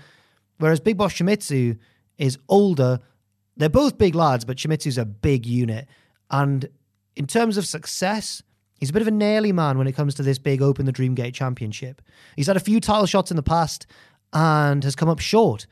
Whereas 0.59 0.81
Big 0.81 0.99
Boss 0.99 1.15
Shimizu 1.15 1.79
is 2.19 2.37
older. 2.47 3.01
They're 3.57 3.71
both 3.71 3.97
big 3.97 4.15
lads, 4.15 4.45
but 4.45 4.59
Shimizu's 4.59 4.99
a 4.99 5.07
big 5.07 5.47
unit. 5.47 5.89
And 6.31 6.69
in 7.17 7.27
terms 7.27 7.57
of 7.57 7.65
success, 7.65 8.43
he's 8.79 8.91
a 8.91 8.93
bit 8.93 9.01
of 9.01 9.09
a 9.09 9.13
naily 9.13 9.55
man 9.55 9.79
when 9.79 9.87
it 9.87 9.93
comes 9.93 10.15
to 10.17 10.23
this 10.23 10.39
big 10.39 10.61
Open 10.61 10.85
the 10.85 10.93
Dream 10.93 11.15
Gate 11.15 11.33
Championship. 11.33 12.03
He's 12.37 12.47
had 12.47 12.59
a 12.59 12.61
few 12.61 12.81
title 12.81 13.07
shots 13.07 13.31
in 13.31 13.39
the 13.39 13.43
past 13.43 13.87
and 14.35 14.85
has 14.85 14.95
come 14.95 15.09
up 15.09 15.21
short. 15.21 15.67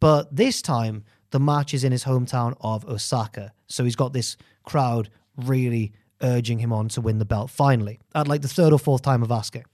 But 0.00 0.34
this 0.34 0.60
time, 0.60 1.04
the 1.34 1.40
match 1.40 1.74
is 1.74 1.82
in 1.82 1.90
his 1.90 2.04
hometown 2.04 2.56
of 2.60 2.88
Osaka. 2.88 3.52
So 3.66 3.82
he's 3.82 3.96
got 3.96 4.12
this 4.12 4.36
crowd 4.62 5.10
really 5.36 5.92
urging 6.22 6.60
him 6.60 6.72
on 6.72 6.88
to 6.90 7.00
win 7.00 7.18
the 7.18 7.24
belt 7.24 7.50
finally, 7.50 7.98
at 8.14 8.28
like 8.28 8.40
the 8.40 8.46
third 8.46 8.72
or 8.72 8.78
fourth 8.78 9.02
time 9.02 9.20
of 9.20 9.32
asking. 9.32 9.64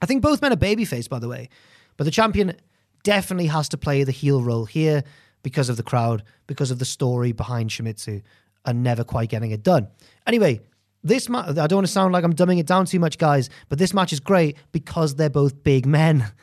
I 0.00 0.06
think 0.06 0.22
both 0.22 0.40
men 0.40 0.52
are 0.52 0.56
babyface, 0.56 1.08
by 1.08 1.18
the 1.18 1.26
way, 1.26 1.48
but 1.96 2.04
the 2.04 2.12
champion 2.12 2.54
definitely 3.02 3.48
has 3.48 3.68
to 3.70 3.76
play 3.76 4.04
the 4.04 4.12
heel 4.12 4.40
role 4.40 4.66
here 4.66 5.02
because 5.42 5.68
of 5.68 5.76
the 5.76 5.82
crowd, 5.82 6.22
because 6.46 6.70
of 6.70 6.78
the 6.78 6.84
story 6.84 7.32
behind 7.32 7.70
Shimizu, 7.70 8.22
and 8.64 8.84
never 8.84 9.02
quite 9.02 9.30
getting 9.30 9.50
it 9.50 9.64
done. 9.64 9.88
Anyway, 10.28 10.60
this 11.02 11.28
match, 11.28 11.58
I 11.58 11.66
don't 11.66 11.78
want 11.78 11.88
to 11.88 11.92
sound 11.92 12.12
like 12.12 12.22
I'm 12.22 12.34
dumbing 12.34 12.60
it 12.60 12.68
down 12.68 12.86
too 12.86 13.00
much, 13.00 13.18
guys, 13.18 13.50
but 13.68 13.80
this 13.80 13.92
match 13.92 14.12
is 14.12 14.20
great 14.20 14.56
because 14.70 15.16
they're 15.16 15.28
both 15.28 15.64
big 15.64 15.86
men. 15.86 16.24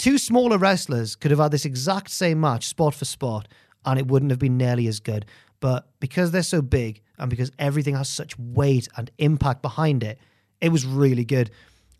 Two 0.00 0.16
smaller 0.16 0.56
wrestlers 0.56 1.14
could 1.14 1.30
have 1.30 1.40
had 1.40 1.50
this 1.50 1.66
exact 1.66 2.10
same 2.10 2.40
match, 2.40 2.66
spot 2.66 2.94
for 2.94 3.04
spot, 3.04 3.46
and 3.84 3.98
it 3.98 4.08
wouldn't 4.08 4.30
have 4.30 4.38
been 4.38 4.56
nearly 4.56 4.86
as 4.86 4.98
good. 4.98 5.26
But 5.60 5.90
because 6.00 6.30
they're 6.30 6.42
so 6.42 6.62
big 6.62 7.02
and 7.18 7.28
because 7.28 7.52
everything 7.58 7.96
has 7.96 8.08
such 8.08 8.32
weight 8.38 8.88
and 8.96 9.10
impact 9.18 9.60
behind 9.60 10.02
it, 10.02 10.18
it 10.62 10.70
was 10.70 10.86
really 10.86 11.26
good. 11.26 11.50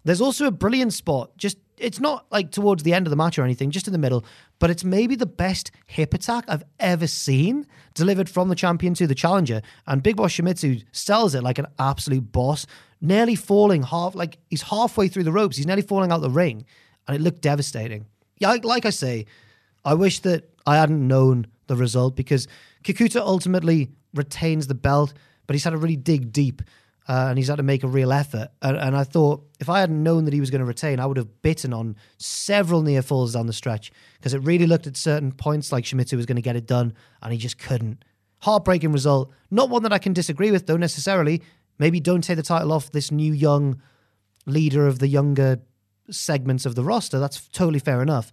There's 0.02 0.22
also 0.22 0.46
a 0.46 0.50
brilliant 0.50 0.94
spot, 0.94 1.36
just 1.36 1.58
it's 1.76 2.00
not 2.00 2.24
like 2.32 2.50
towards 2.50 2.84
the 2.84 2.94
end 2.94 3.04
of 3.06 3.10
the 3.10 3.16
match 3.16 3.38
or 3.38 3.44
anything, 3.44 3.70
just 3.70 3.86
in 3.86 3.92
the 3.92 3.98
middle, 3.98 4.24
but 4.60 4.70
it's 4.70 4.82
maybe 4.82 5.14
the 5.14 5.26
best 5.26 5.70
hip 5.84 6.14
attack 6.14 6.46
I've 6.48 6.64
ever 6.78 7.06
seen 7.06 7.66
delivered 7.92 8.30
from 8.30 8.48
the 8.48 8.54
champion 8.54 8.94
to 8.94 9.06
the 9.06 9.14
challenger. 9.14 9.60
And 9.86 10.02
Big 10.02 10.16
Boss 10.16 10.32
Shimizu 10.32 10.84
sells 10.92 11.34
it 11.34 11.42
like 11.42 11.58
an 11.58 11.66
absolute 11.78 12.32
boss, 12.32 12.64
nearly 13.02 13.34
falling 13.34 13.82
half, 13.82 14.14
like 14.14 14.38
he's 14.48 14.62
halfway 14.62 15.08
through 15.08 15.24
the 15.24 15.32
ropes, 15.32 15.58
he's 15.58 15.66
nearly 15.66 15.82
falling 15.82 16.10
out 16.10 16.22
the 16.22 16.30
ring, 16.30 16.64
and 17.10 17.20
it 17.20 17.24
looked 17.24 17.42
devastating. 17.42 18.06
Yeah, 18.38 18.56
like 18.62 18.86
I 18.86 18.90
say, 18.90 19.26
I 19.84 19.94
wish 19.94 20.20
that 20.20 20.48
I 20.64 20.76
hadn't 20.76 21.04
known 21.04 21.48
the 21.66 21.74
result 21.74 22.14
because 22.14 22.46
Kikuta 22.84 23.20
ultimately 23.20 23.90
retains 24.14 24.68
the 24.68 24.76
belt, 24.76 25.12
but 25.48 25.54
he's 25.54 25.64
had 25.64 25.70
to 25.70 25.76
really 25.76 25.96
dig 25.96 26.32
deep 26.32 26.62
uh, 27.08 27.26
and 27.28 27.36
he's 27.36 27.48
had 27.48 27.56
to 27.56 27.64
make 27.64 27.82
a 27.82 27.88
real 27.88 28.12
effort. 28.12 28.50
And, 28.62 28.76
and, 28.76 28.96
I 28.96 29.02
thought 29.02 29.44
if 29.58 29.68
I 29.68 29.80
hadn't 29.80 30.00
known 30.00 30.24
that 30.26 30.34
he 30.34 30.38
was 30.38 30.50
going 30.50 30.60
to 30.60 30.64
retain, 30.64 31.00
I 31.00 31.06
would 31.06 31.16
have 31.16 31.42
bitten 31.42 31.72
on 31.72 31.96
several 32.18 32.82
near 32.82 33.02
falls 33.02 33.32
down 33.32 33.48
the 33.48 33.52
stretch 33.52 33.90
because 34.18 34.32
it 34.32 34.38
really 34.44 34.68
looked 34.68 34.86
at 34.86 34.96
certain 34.96 35.32
points 35.32 35.72
like 35.72 35.82
Shimizu 35.82 36.16
was 36.16 36.26
going 36.26 36.36
to 36.36 36.42
get 36.42 36.54
it 36.54 36.66
done 36.66 36.94
and 37.22 37.32
he 37.32 37.38
just 37.40 37.58
couldn't. 37.58 38.04
Heartbreaking 38.42 38.92
result. 38.92 39.32
Not 39.50 39.68
one 39.68 39.82
that 39.82 39.92
I 39.92 39.98
can 39.98 40.12
disagree 40.12 40.52
with, 40.52 40.68
though, 40.68 40.76
necessarily. 40.76 41.42
Maybe 41.80 41.98
don't 41.98 42.22
take 42.22 42.36
the 42.36 42.44
title 42.44 42.72
off 42.72 42.92
this 42.92 43.10
new 43.10 43.32
young 43.32 43.82
leader 44.46 44.86
of 44.86 45.00
the 45.00 45.08
younger 45.08 45.60
segments 46.12 46.66
of 46.66 46.74
the 46.74 46.84
roster. 46.84 47.18
That's 47.18 47.48
totally 47.48 47.78
fair 47.78 48.02
enough. 48.02 48.30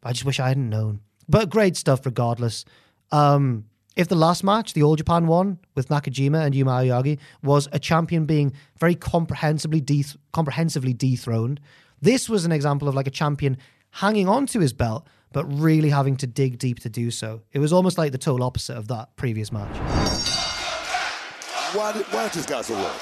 But 0.00 0.10
I 0.10 0.12
just 0.12 0.24
wish 0.24 0.40
I 0.40 0.48
hadn't 0.48 0.68
known. 0.68 1.00
But 1.28 1.50
great 1.50 1.76
stuff 1.76 2.06
regardless. 2.06 2.64
Um, 3.12 3.64
if 3.96 4.08
the 4.08 4.14
last 4.14 4.44
match, 4.44 4.74
the 4.74 4.82
All 4.82 4.94
Japan 4.94 5.26
one 5.26 5.58
with 5.74 5.88
Nakajima 5.88 6.44
and 6.44 6.54
Yuma 6.54 6.72
Aoyagi, 6.72 7.18
was 7.42 7.68
a 7.72 7.78
champion 7.78 8.26
being 8.26 8.52
very 8.78 8.94
comprehensively 8.94 9.80
deth- 9.80 10.16
comprehensively 10.32 10.92
dethroned, 10.92 11.60
this 12.02 12.28
was 12.28 12.44
an 12.44 12.52
example 12.52 12.88
of 12.88 12.94
like 12.94 13.06
a 13.06 13.10
champion 13.10 13.56
hanging 13.90 14.28
on 14.28 14.46
to 14.46 14.60
his 14.60 14.74
belt, 14.74 15.06
but 15.32 15.44
really 15.46 15.88
having 15.88 16.16
to 16.18 16.26
dig 16.26 16.58
deep 16.58 16.78
to 16.80 16.90
do 16.90 17.10
so. 17.10 17.40
It 17.52 17.58
was 17.58 17.72
almost 17.72 17.96
like 17.96 18.12
the 18.12 18.18
total 18.18 18.44
opposite 18.46 18.76
of 18.76 18.88
that 18.88 19.16
previous 19.16 19.50
match. 19.50 19.74
Why 21.74 21.92
did 21.92 22.06
why 22.06 22.28
this 22.28 22.46
guy 22.46 22.62
so 22.62 22.74
well? 22.74 22.94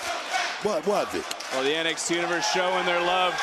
Why 0.62 0.80
why 0.84 1.04
Vic? 1.06 1.24
Well, 1.52 1.64
the 1.64 1.70
NXT 1.70 2.16
Universe 2.16 2.48
showing 2.50 2.86
their 2.86 3.00
love 3.00 3.34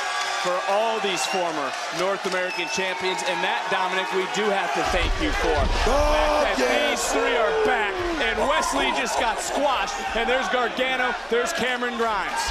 for 0.44 0.58
all 0.70 1.00
these 1.02 1.24
former 1.28 1.72
North 2.00 2.26
American 2.26 2.68
champions, 2.74 3.22
and 3.30 3.38
that, 3.46 3.62
Dominik, 3.70 4.10
we 4.18 4.26
do 4.34 4.50
have 4.50 4.74
to 4.74 4.82
thank 4.90 5.14
you 5.22 5.30
for. 5.38 5.54
Oh, 5.86 6.42
that 6.42 6.58
yes. 6.58 6.98
These 6.98 7.14
three 7.14 7.38
are 7.38 7.54
back, 7.66 7.94
and 8.26 8.38
Wesley 8.50 8.90
just 8.98 9.20
got 9.20 9.40
squashed, 9.40 9.94
and 10.16 10.28
there's 10.28 10.50
Gargano, 10.50 11.14
there's 11.30 11.54
Cameron 11.54 11.98
Grimes. 11.98 12.42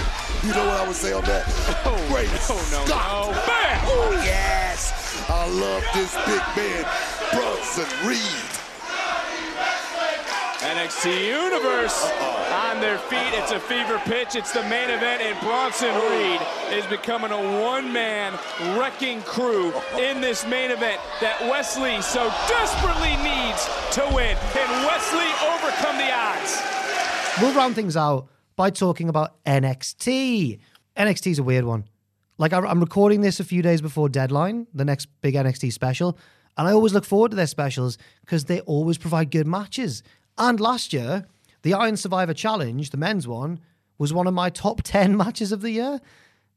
You 0.47 0.55
know 0.55 0.65
what 0.67 0.79
I 0.81 0.87
would 0.87 0.97
say 0.97 1.13
on 1.13 1.25
that? 1.25 1.47
Oh, 1.85 1.97
Great 2.09 2.29
oh 2.51 2.63
no, 2.71 2.85
Scott. 2.87 3.35
no. 3.35 3.43
Bam! 3.47 3.81
Oh, 3.87 4.13
yes. 4.25 4.95
I 5.29 5.47
love 5.49 5.83
this 5.95 6.15
big 6.27 6.43
man, 6.55 6.87
Bronson 7.35 7.89
Reed. 8.07 8.60
NXT 10.61 11.27
Universe 11.27 12.05
on 12.53 12.81
their 12.83 12.99
feet. 12.99 13.33
It's 13.33 13.51
a 13.51 13.59
fever 13.59 13.99
pitch. 14.05 14.37
It's 14.37 14.53
the 14.53 14.63
main 14.65 14.91
event, 14.91 15.23
and 15.23 15.41
Bronson 15.41 15.95
Reed 15.95 16.39
is 16.71 16.85
becoming 16.87 17.33
a 17.33 17.63
one-man 17.63 18.39
wrecking 18.79 19.23
crew 19.23 19.73
in 19.99 20.21
this 20.21 20.47
main 20.47 20.71
event 20.71 21.01
that 21.23 21.41
Wesley 21.49 22.03
so 22.03 22.29
desperately 22.47 23.17
needs 23.25 23.65
to 23.97 24.03
win. 24.15 24.37
Can 24.53 24.69
Wesley 24.85 25.31
overcome 25.49 25.97
the 25.97 26.13
odds? 26.13 26.61
We'll 27.41 27.55
round 27.55 27.75
things 27.75 27.97
out 27.97 28.29
by 28.55 28.69
talking 28.69 29.09
about 29.09 29.43
NXT. 29.45 30.59
NXT 30.95 31.31
is 31.31 31.39
a 31.39 31.43
weird 31.43 31.65
one. 31.65 31.85
Like, 32.37 32.53
I'm 32.53 32.81
recording 32.81 33.23
this 33.23 33.41
a 33.41 33.45
few 33.45 33.63
days 33.63 33.81
before 33.81 34.11
deadline, 34.11 34.67
the 34.75 34.85
next 34.85 35.07
big 35.23 35.37
NXT 35.37 35.73
special, 35.73 36.19
and 36.59 36.69
I 36.69 36.73
always 36.73 36.93
look 36.93 37.07
forward 37.07 37.31
to 37.31 37.37
their 37.39 37.47
specials 37.47 37.97
because 38.21 38.45
they 38.45 38.61
always 38.61 38.99
provide 38.99 39.31
good 39.31 39.47
matches. 39.47 40.03
And 40.41 40.59
last 40.59 40.95
year, 40.95 41.27
the 41.63 41.75
Iron 41.75 41.99
Survivor 41.99 42.33
Challenge, 42.33 42.89
the 42.89 42.97
men's 42.97 43.29
one, 43.29 43.61
was 43.99 44.15
one 44.15 44.27
of 44.27 44.33
my 44.33 44.49
top 44.49 44.81
10 44.85 45.15
matches 45.15 45.53
of 45.53 45.61
the 45.61 45.71
year. 45.71 46.01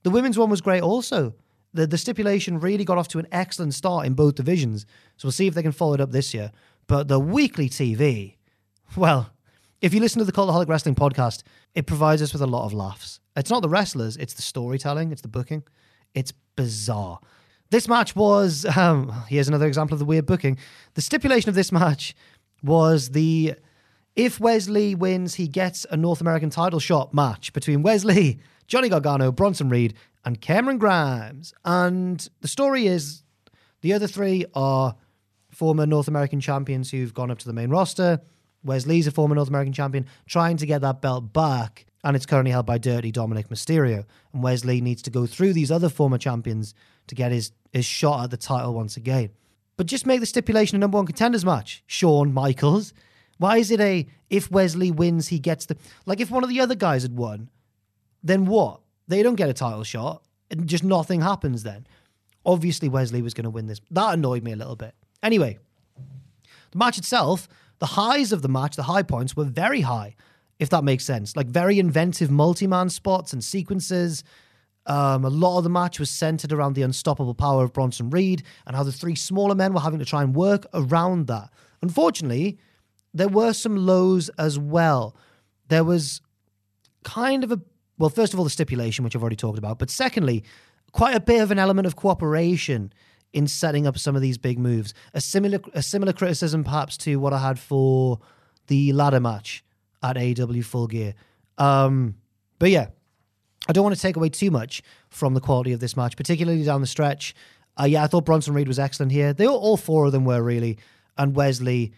The 0.03 0.09
women's 0.09 0.38
one 0.38 0.49
was 0.49 0.61
great 0.61 0.81
also. 0.81 1.34
The, 1.73 1.86
the 1.86 1.97
stipulation 1.97 2.61
really 2.61 2.86
got 2.86 2.97
off 2.97 3.09
to 3.09 3.19
an 3.19 3.27
excellent 3.31 3.73
start 3.73 4.05
in 4.05 4.13
both 4.13 4.36
divisions. 4.36 4.86
So 5.17 5.25
we'll 5.25 5.34
see 5.34 5.47
if 5.47 5.53
they 5.53 5.61
can 5.61 5.73
follow 5.73 5.95
it 5.95 5.99
up 5.99 6.11
this 6.11 6.34
year. 6.34 6.51
But 6.88 7.09
the 7.09 7.19
weekly 7.19 7.69
TV, 7.69 8.38
well, 8.95 9.31
if 9.81 9.93
you 9.93 9.99
listen 9.99 10.19
to 10.19 10.25
the 10.25 10.31
Cultaholic 10.31 10.69
Wrestling 10.69 10.95
podcast, 10.95 11.43
it 11.75 11.86
provides 11.86 12.21
us 12.21 12.31
with 12.31 12.41
a 12.41 12.47
lot 12.47 12.65
of 12.65 12.73
laughs. 12.73 13.19
It's 13.36 13.49
not 13.49 13.63
the 13.63 13.69
wrestlers, 13.69 14.15
it's 14.15 14.34
the 14.34 14.41
storytelling, 14.41 15.11
it's 15.11 15.21
the 15.21 15.27
booking. 15.27 15.63
It's 16.13 16.31
bizarre. 16.55 17.19
This 17.69 17.89
match 17.89 18.15
was, 18.15 18.65
um, 18.77 19.11
here's 19.27 19.49
another 19.49 19.67
example 19.67 19.95
of 19.95 19.99
the 19.99 20.05
weird 20.05 20.25
booking. 20.25 20.57
The 20.93 21.01
stipulation 21.01 21.49
of 21.49 21.55
this 21.55 21.71
match 21.71 22.15
was 22.61 23.09
the 23.09 23.55
if 24.16 24.39
Wesley 24.39 24.95
wins, 24.95 25.36
he 25.36 25.47
gets 25.47 25.86
a 25.89 25.97
North 25.97 26.22
American 26.22 26.49
title 26.49 26.80
shot 26.80 27.14
match 27.14 27.53
between 27.53 27.82
Wesley, 27.82 28.39
Johnny 28.68 28.89
Gargano, 28.89 29.32
Bronson 29.32 29.70
Reed, 29.70 29.95
and 30.24 30.39
Cameron 30.39 30.78
Grimes. 30.78 31.53
And 31.66 32.28
the 32.41 32.47
story 32.47 32.88
is 32.88 33.24
the 33.82 33.93
other 33.93 34.07
three 34.07 34.45
are 34.53 34.95
former 35.49 35.86
North 35.86 36.07
American 36.07 36.39
champions 36.39 36.91
who've 36.91 37.14
gone 37.14 37.32
up 37.32 37.39
to 37.39 37.47
the 37.47 37.53
main 37.53 37.70
roster. 37.70 38.22
Wesley's 38.64 39.07
a 39.07 39.11
former 39.11 39.36
North 39.36 39.49
American 39.49 39.74
champion 39.74 40.05
trying 40.26 40.57
to 40.57 40.66
get 40.66 40.82
that 40.82 41.01
belt 41.01 41.34
back, 41.34 41.86
and 42.03 42.16
it's 42.16 42.26
currently 42.26 42.51
held 42.51 42.66
by 42.66 42.78
Dirty 42.78 43.11
Dominik 43.11 43.49
Mysterio. 43.49 44.05
And 44.32 44.41
Wesley 44.41 44.80
needs 44.80 45.01
to 45.03 45.09
go 45.09 45.26
through 45.26 45.53
these 45.53 45.72
other 45.72 45.89
former 45.89 46.18
champions 46.18 46.74
to 47.07 47.16
get 47.16 47.32
his, 47.32 47.51
his 47.72 47.86
shot 47.86 48.24
at 48.24 48.32
the 48.32 48.38
title 48.38 48.74
once 48.74 48.95
again. 48.95 49.32
But 49.76 49.88
just 49.88 50.05
make 50.05 50.20
the 50.20 50.26
stipulation 50.26 50.76
a 50.76 50.80
number 50.80 50.97
one 50.97 51.05
contenders 51.05 51.43
match. 51.43 51.84
Shawn 51.88 52.34
Michaels. 52.34 52.93
Why 53.38 53.57
is 53.57 53.71
it 53.71 53.79
a 53.79 54.07
if 54.29 54.49
Wesley 54.49 54.91
wins, 54.91 55.27
he 55.27 55.39
gets 55.39 55.65
the. 55.65 55.77
Like 56.05 56.19
if 56.19 56.31
one 56.31 56.43
of 56.43 56.49
the 56.49 56.59
other 56.59 56.75
guys 56.75 57.03
had 57.03 57.15
won, 57.15 57.49
then 58.23 58.45
what? 58.45 58.81
They 59.07 59.21
don't 59.21 59.36
get 59.36 59.49
a 59.49 59.53
title 59.53 59.84
shot, 59.84 60.23
and 60.49 60.67
just 60.67 60.84
nothing 60.84 61.21
happens 61.21 61.63
then. 61.63 61.86
Obviously, 62.45 62.89
Wesley 62.89 63.21
was 63.21 63.34
going 63.34 63.43
to 63.43 63.49
win 63.49 63.67
this. 63.67 63.79
That 63.91 64.13
annoyed 64.13 64.43
me 64.43 64.51
a 64.51 64.55
little 64.55 64.75
bit. 64.75 64.93
Anyway, 65.21 65.59
the 66.71 66.77
match 66.77 66.97
itself, 66.97 67.47
the 67.79 67.86
highs 67.86 68.31
of 68.31 68.41
the 68.41 68.49
match, 68.49 68.75
the 68.75 68.84
high 68.84 69.03
points 69.03 69.36
were 69.36 69.45
very 69.45 69.81
high, 69.81 70.15
if 70.59 70.69
that 70.69 70.84
makes 70.84 71.05
sense. 71.05 71.36
Like 71.36 71.47
very 71.47 71.79
inventive 71.79 72.31
multi 72.31 72.67
man 72.67 72.89
spots 72.89 73.34
and 73.34 73.43
sequences. 73.43 74.23
Um, 74.86 75.23
a 75.23 75.29
lot 75.29 75.59
of 75.59 75.63
the 75.63 75.69
match 75.69 75.99
was 75.99 76.09
centered 76.09 76.51
around 76.51 76.73
the 76.73 76.81
unstoppable 76.81 77.36
power 77.36 77.63
of 77.63 77.71
Bronson 77.71 78.09
Reed 78.09 78.43
and 78.67 78.75
how 78.75 78.84
the 78.84 78.91
three 78.91 79.15
smaller 79.15 79.55
men 79.55 79.73
were 79.73 79.79
having 79.79 79.99
to 79.99 80.05
try 80.05 80.23
and 80.23 80.36
work 80.36 80.65
around 80.73 81.27
that. 81.27 81.49
Unfortunately, 81.81 82.57
there 83.14 83.28
were 83.28 83.53
some 83.53 83.76
lows 83.76 84.30
as 84.38 84.57
well. 84.57 85.16
There 85.68 85.84
was 85.84 86.22
kind 87.03 87.43
of 87.43 87.51
a 87.51 87.61
well, 87.97 88.09
first 88.09 88.34
of 88.34 88.39
all, 88.39 88.43
the 88.43 88.49
stipulation, 88.49 89.03
which 89.03 89.16
I've 89.16 89.22
already 89.22 89.36
talked 89.36 89.59
about, 89.59 89.78
but 89.78 89.89
secondly, 89.89 90.43
quite 90.93 91.16
a 91.16 91.20
bit 91.20 91.41
of 91.41 91.51
an 91.51 91.59
element 91.59 91.86
of 91.86 91.95
cooperation 91.95 92.91
in 93.34 93.47
setting 93.47 93.86
up 93.88 93.97
some 93.97 94.16
of 94.16 94.22
these 94.22 94.38
big 94.38 94.57
moves. 94.59 94.93
A 95.14 95.22
similar 95.22 95.59
a 95.74 95.82
similar 95.82 96.14
criticism 96.14 96.64
perhaps 96.64 96.97
to 96.97 97.18
what 97.18 97.34
I 97.34 97.39
had 97.39 97.59
for 97.59 98.20
the 98.68 98.93
ladder 98.93 99.20
match 99.20 99.64
at 100.01 100.16
AEW 100.16 100.64
Full 100.64 100.88
Gear. 100.88 101.14
Um, 101.57 102.16
but 102.59 102.70
yeah, 102.70 102.88
I 103.68 103.74
don't 103.74 103.84
want 103.84 103.95
to 103.95 104.01
take 104.01 104.16
away 104.16 104.30
too 104.30 104.51
much 104.51 104.82
from 105.09 105.34
the 105.34 105.41
quality 105.41 105.74
of 105.74 105.80
this 105.80 105.97
match, 105.97 106.18
particularly 106.18 106.64
down 106.64 106.82
the 106.82 106.88
stretch. 106.88 107.36
Uh, 107.80 107.86
yeah, 107.86 108.03
I 108.03 108.07
thought 108.07 108.26
Bronson 108.26 108.53
Reed 108.53 108.68
was 108.68 108.80
excellent 108.80 109.11
here. 109.11 109.34
They 109.34 109.47
all, 109.47 109.57
all 109.57 109.78
four 109.78 110.05
of 110.05 110.11
them 110.11 110.26
were 110.26 110.43
really, 110.43 110.78
and 111.18 111.36
Wesley 111.36 111.93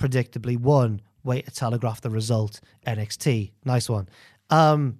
predictably 0.00 0.58
won. 0.58 1.00
Way 1.22 1.42
to 1.42 1.50
telegraph 1.50 2.00
the 2.00 2.10
result. 2.10 2.60
NXT, 2.86 3.52
nice 3.64 3.88
one. 3.88 4.08
Um, 4.48 4.98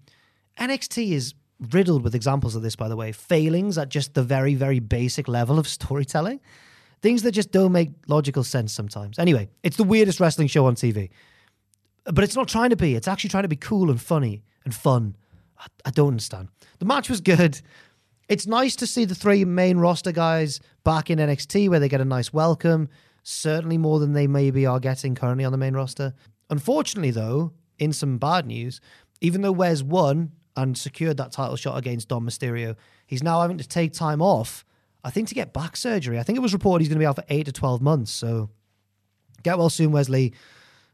NXT 0.58 1.12
is 1.12 1.34
riddled 1.72 2.02
with 2.02 2.14
examples 2.14 2.54
of 2.54 2.62
this, 2.62 2.76
by 2.76 2.88
the 2.88 2.96
way. 2.96 3.10
Failings 3.10 3.78
at 3.78 3.88
just 3.88 4.14
the 4.14 4.22
very, 4.22 4.54
very 4.54 4.78
basic 4.78 5.28
level 5.28 5.58
of 5.58 5.66
storytelling. 5.78 6.40
Things 7.02 7.22
that 7.22 7.32
just 7.32 7.50
don't 7.50 7.72
make 7.72 7.90
logical 8.06 8.44
sense 8.44 8.72
sometimes. 8.72 9.18
Anyway, 9.18 9.48
it's 9.62 9.78
the 9.78 9.84
weirdest 9.84 10.20
wrestling 10.20 10.48
show 10.48 10.66
on 10.66 10.74
TV. 10.74 11.08
But 12.04 12.24
it's 12.24 12.36
not 12.36 12.48
trying 12.48 12.70
to 12.70 12.76
be. 12.76 12.94
It's 12.94 13.08
actually 13.08 13.30
trying 13.30 13.44
to 13.44 13.48
be 13.48 13.56
cool 13.56 13.90
and 13.90 14.00
funny 14.00 14.42
and 14.64 14.74
fun. 14.74 15.16
I, 15.58 15.66
I 15.86 15.90
don't 15.90 16.08
understand. 16.08 16.48
The 16.78 16.84
match 16.84 17.08
was 17.08 17.22
good. 17.22 17.60
It's 18.28 18.46
nice 18.46 18.76
to 18.76 18.86
see 18.86 19.06
the 19.06 19.14
three 19.14 19.44
main 19.44 19.78
roster 19.78 20.12
guys 20.12 20.60
back 20.84 21.10
in 21.10 21.18
NXT 21.18 21.68
where 21.68 21.80
they 21.80 21.88
get 21.88 22.00
a 22.00 22.04
nice 22.04 22.32
welcome. 22.32 22.88
Certainly 23.22 23.78
more 23.78 23.98
than 23.98 24.12
they 24.12 24.26
maybe 24.26 24.66
are 24.66 24.80
getting 24.80 25.14
currently 25.14 25.44
on 25.44 25.52
the 25.52 25.58
main 25.58 25.74
roster. 25.74 26.14
Unfortunately, 26.48 27.10
though, 27.10 27.52
in 27.78 27.92
some 27.92 28.18
bad 28.18 28.46
news, 28.46 28.80
even 29.20 29.42
though 29.42 29.52
Wes 29.52 29.82
won 29.82 30.32
and 30.56 30.76
secured 30.76 31.16
that 31.18 31.32
title 31.32 31.56
shot 31.56 31.78
against 31.78 32.08
Dom 32.08 32.26
Mysterio, 32.26 32.76
he's 33.06 33.22
now 33.22 33.40
having 33.40 33.58
to 33.58 33.68
take 33.68 33.92
time 33.92 34.20
off, 34.20 34.64
I 35.04 35.10
think, 35.10 35.28
to 35.28 35.34
get 35.34 35.52
back 35.52 35.76
surgery. 35.76 36.18
I 36.18 36.22
think 36.22 36.36
it 36.36 36.42
was 36.42 36.52
reported 36.52 36.82
he's 36.82 36.88
going 36.88 36.98
to 36.98 37.02
be 37.02 37.06
out 37.06 37.16
for 37.16 37.24
eight 37.28 37.46
to 37.46 37.52
12 37.52 37.80
months. 37.80 38.10
So 38.10 38.50
get 39.42 39.58
well 39.58 39.70
soon, 39.70 39.92
Wesley. 39.92 40.34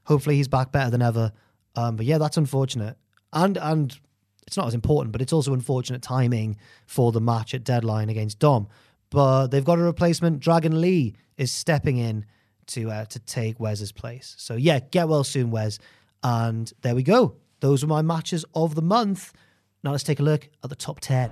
Hopefully 0.05 0.37
he's 0.37 0.49
back 0.49 0.73
better 0.73 0.91
than 0.91 1.03
ever. 1.03 1.33
Um, 1.75 1.97
but 1.97 2.07
yeah, 2.07 2.19
that's 2.19 2.37
unfortunate. 2.37 2.97
And, 3.33 3.57
and 3.57 3.99
it's 4.47 4.57
not 4.57 4.67
as 4.67 4.75
important, 4.75 5.13
but 5.13 5.21
it's 5.21 5.33
also 5.33 5.53
unfortunate 5.53 6.03
timing 6.03 6.57
for 6.87 7.13
the 7.13 7.21
match 7.21 7.55
at 7.55 7.65
deadline 7.65 8.09
against 8.09 8.39
Dom. 8.39 8.69
But 9.11 9.49
they've 9.49 9.65
got 9.65 9.79
a 9.79 9.83
replacement. 9.83 10.41
Dragon 10.41 10.81
Lee 10.81 11.15
is 11.37 11.53
stepping 11.53 11.97
in 11.97 12.27
to 12.69 12.91
uh, 12.91 13.05
to 13.07 13.19
take 13.21 13.61
Wes's 13.61 13.93
place. 13.93 14.35
So 14.39 14.55
yeah, 14.55 14.81
get 14.81 15.09
well 15.09 15.25
soon, 15.25 15.51
Wes. 15.51 15.79
And 16.23 16.73
there 16.83 16.95
we 16.95 17.03
go. 17.03 17.37
Those 17.61 17.83
were 17.83 17.89
my 17.89 18.03
matches 18.03 18.45
of 18.55 18.75
the 18.75 18.83
month. 18.83 19.33
Now 19.85 19.93
let's 19.93 20.05
take 20.05 20.21
a 20.21 20.25
look 20.25 20.49
at 20.65 20.71
the 20.71 20.77
top 20.77 21.01
ten. 21.01 21.31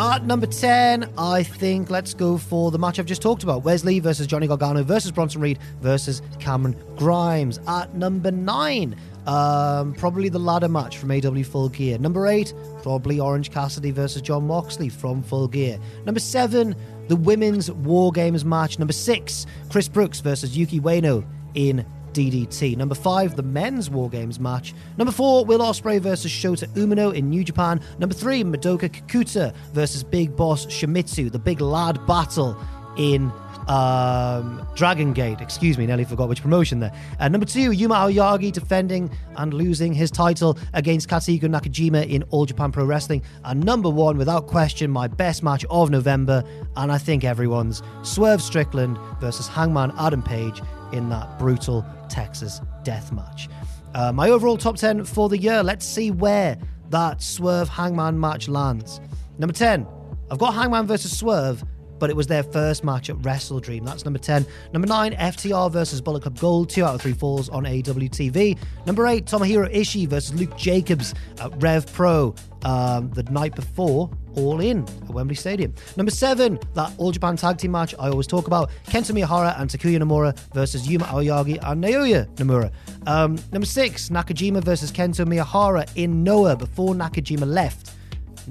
At 0.00 0.24
number 0.24 0.46
10, 0.46 1.12
I 1.18 1.42
think 1.42 1.90
let's 1.90 2.14
go 2.14 2.38
for 2.38 2.70
the 2.70 2.78
match 2.78 2.98
I've 2.98 3.04
just 3.04 3.20
talked 3.20 3.42
about 3.42 3.64
Wesley 3.64 4.00
versus 4.00 4.26
Johnny 4.26 4.46
Gargano 4.46 4.82
versus 4.82 5.12
Bronson 5.12 5.42
Reed 5.42 5.58
versus 5.82 6.22
Cameron 6.38 6.74
Grimes. 6.96 7.60
At 7.68 7.94
number 7.94 8.30
9, 8.30 8.96
um, 9.26 9.94
probably 9.94 10.28
the 10.28 10.38
ladder 10.38 10.68
match 10.68 10.98
from 10.98 11.10
AEW 11.10 11.46
Full 11.46 11.68
Gear. 11.68 11.98
Number 11.98 12.26
8, 12.26 12.52
probably 12.82 13.20
Orange 13.20 13.50
Cassidy 13.50 13.90
versus 13.90 14.22
Jon 14.22 14.46
Moxley 14.46 14.88
from 14.88 15.22
Full 15.22 15.48
Gear. 15.48 15.78
Number 16.04 16.20
7, 16.20 16.74
the 17.08 17.16
women's 17.16 17.70
War 17.70 18.12
Games 18.12 18.44
match. 18.44 18.78
Number 18.78 18.92
6, 18.92 19.46
Chris 19.70 19.88
Brooks 19.88 20.20
versus 20.20 20.56
Yuki 20.56 20.80
Ueno 20.80 21.24
in 21.54 21.84
DDT. 22.12 22.76
Number 22.76 22.94
five, 22.94 23.36
the 23.36 23.42
men's 23.42 23.88
War 23.88 24.08
Games 24.10 24.40
match. 24.40 24.74
Number 24.96 25.12
four, 25.12 25.44
Will 25.44 25.60
Ospreay 25.60 26.00
versus 26.00 26.30
Shota 26.30 26.66
Umino 26.74 27.14
in 27.14 27.30
New 27.30 27.44
Japan. 27.44 27.80
Number 27.98 28.14
three, 28.14 28.42
Madoka 28.42 28.88
Kikuta 28.88 29.54
versus 29.72 30.02
Big 30.02 30.36
Boss 30.36 30.66
Shimizu, 30.66 31.30
the 31.30 31.38
big 31.38 31.60
lad 31.60 32.04
battle 32.06 32.56
in 32.96 33.32
um, 33.70 34.66
Dragon 34.74 35.12
Gate. 35.12 35.40
Excuse 35.40 35.78
me, 35.78 35.86
nearly 35.86 36.04
forgot 36.04 36.28
which 36.28 36.42
promotion 36.42 36.80
there. 36.80 36.92
Uh, 37.20 37.28
number 37.28 37.46
two, 37.46 37.70
Yuma 37.70 37.94
Aoyagi 37.94 38.50
defending 38.50 39.10
and 39.36 39.54
losing 39.54 39.92
his 39.92 40.10
title 40.10 40.58
against 40.74 41.08
Katsuhiko 41.08 41.42
Nakajima 41.42 42.08
in 42.08 42.24
All 42.30 42.46
Japan 42.46 42.72
Pro 42.72 42.84
Wrestling. 42.84 43.22
And 43.44 43.64
number 43.64 43.88
one, 43.88 44.18
without 44.18 44.48
question, 44.48 44.90
my 44.90 45.06
best 45.06 45.44
match 45.44 45.64
of 45.70 45.88
November, 45.88 46.42
and 46.76 46.90
I 46.90 46.98
think 46.98 47.22
everyone's 47.22 47.80
Swerve 48.02 48.42
Strickland 48.42 48.98
versus 49.20 49.46
Hangman 49.46 49.92
Adam 49.96 50.22
Page 50.22 50.60
in 50.92 51.08
that 51.10 51.38
brutal 51.38 51.86
Texas 52.08 52.60
death 52.82 53.12
match. 53.12 53.48
Uh, 53.94 54.10
my 54.10 54.30
overall 54.30 54.56
top 54.56 54.76
10 54.76 55.04
for 55.04 55.28
the 55.28 55.38
year, 55.38 55.62
let's 55.62 55.86
see 55.86 56.10
where 56.10 56.58
that 56.88 57.22
Swerve 57.22 57.68
Hangman 57.68 58.18
match 58.18 58.48
lands. 58.48 59.00
Number 59.38 59.54
10, 59.54 59.86
I've 60.30 60.38
got 60.38 60.54
Hangman 60.54 60.88
versus 60.88 61.16
Swerve 61.16 61.62
but 62.00 62.10
it 62.10 62.16
was 62.16 62.26
their 62.26 62.42
first 62.42 62.82
match 62.82 63.10
at 63.10 63.24
Wrestle 63.24 63.60
Dream. 63.60 63.84
That's 63.84 64.04
number 64.04 64.18
10. 64.18 64.44
Number 64.72 64.88
9, 64.88 65.12
FTR 65.12 65.70
versus 65.70 66.00
Bullet 66.00 66.22
Club 66.22 66.38
Gold, 66.40 66.70
2 66.70 66.84
out 66.84 66.96
of 66.96 67.02
3 67.02 67.12
falls 67.12 67.48
on 67.48 67.64
AWTV. 67.64 68.58
Number 68.86 69.06
8, 69.06 69.26
Tomohiro 69.26 69.72
Ishii 69.72 70.08
versus 70.08 70.34
Luke 70.34 70.56
Jacobs 70.56 71.14
at 71.40 71.52
Rev 71.62 71.90
Pro 71.92 72.34
um, 72.64 73.10
the 73.10 73.22
night 73.24 73.54
before 73.54 74.10
all 74.36 74.60
in 74.60 74.82
at 74.82 75.10
Wembley 75.10 75.34
Stadium. 75.34 75.74
Number 75.96 76.10
seven, 76.10 76.58
that 76.74 76.92
All 76.98 77.10
Japan 77.10 77.36
Tag 77.36 77.58
Team 77.58 77.72
match 77.72 77.94
I 77.98 78.08
always 78.08 78.26
talk 78.26 78.46
about 78.46 78.70
Kento 78.86 79.12
Miyahara 79.12 79.58
and 79.60 79.68
Takuya 79.68 80.00
Nomura 80.00 80.38
versus 80.54 80.88
Yuma 80.88 81.06
Aoyagi 81.06 81.58
and 81.62 81.82
Naoya 81.82 82.28
Nomura. 82.36 82.72
Um, 83.06 83.36
number 83.52 83.66
six, 83.66 84.08
Nakajima 84.08 84.62
versus 84.62 84.92
Kento 84.92 85.26
Miyahara 85.26 85.90
in 85.96 86.22
Noah 86.22 86.56
before 86.56 86.94
Nakajima 86.94 87.46
left. 87.46 87.92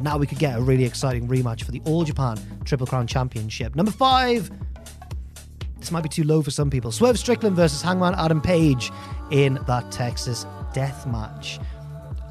Now 0.02 0.18
we 0.18 0.28
could 0.28 0.40
get 0.40 0.58
a 0.58 0.62
really 0.62 0.86
exciting 0.86 1.28
rematch 1.28 1.64
for 1.64 1.72
the 1.72 1.82
All 1.86 2.04
Japan 2.04 2.38
Triple 2.66 2.88
Crown 2.88 3.08
Championship. 3.08 3.76
Number 3.76 3.92
five, 3.92 4.50
this 5.78 5.92
might 5.92 6.04
be 6.04 6.10
too 6.10 6.24
low 6.24 6.42
for 6.42 6.52
some 6.52 6.70
people. 6.70 6.92
Swerve 6.92 7.20
Strickland 7.20 7.56
versus 7.56 7.82
Hangman 7.82 8.16
Adam 8.16 8.42
Page 8.42 8.92
in 9.32 9.60
that 9.68 9.92
Texas 9.92 10.46
death 10.74 11.06
match. 11.08 11.60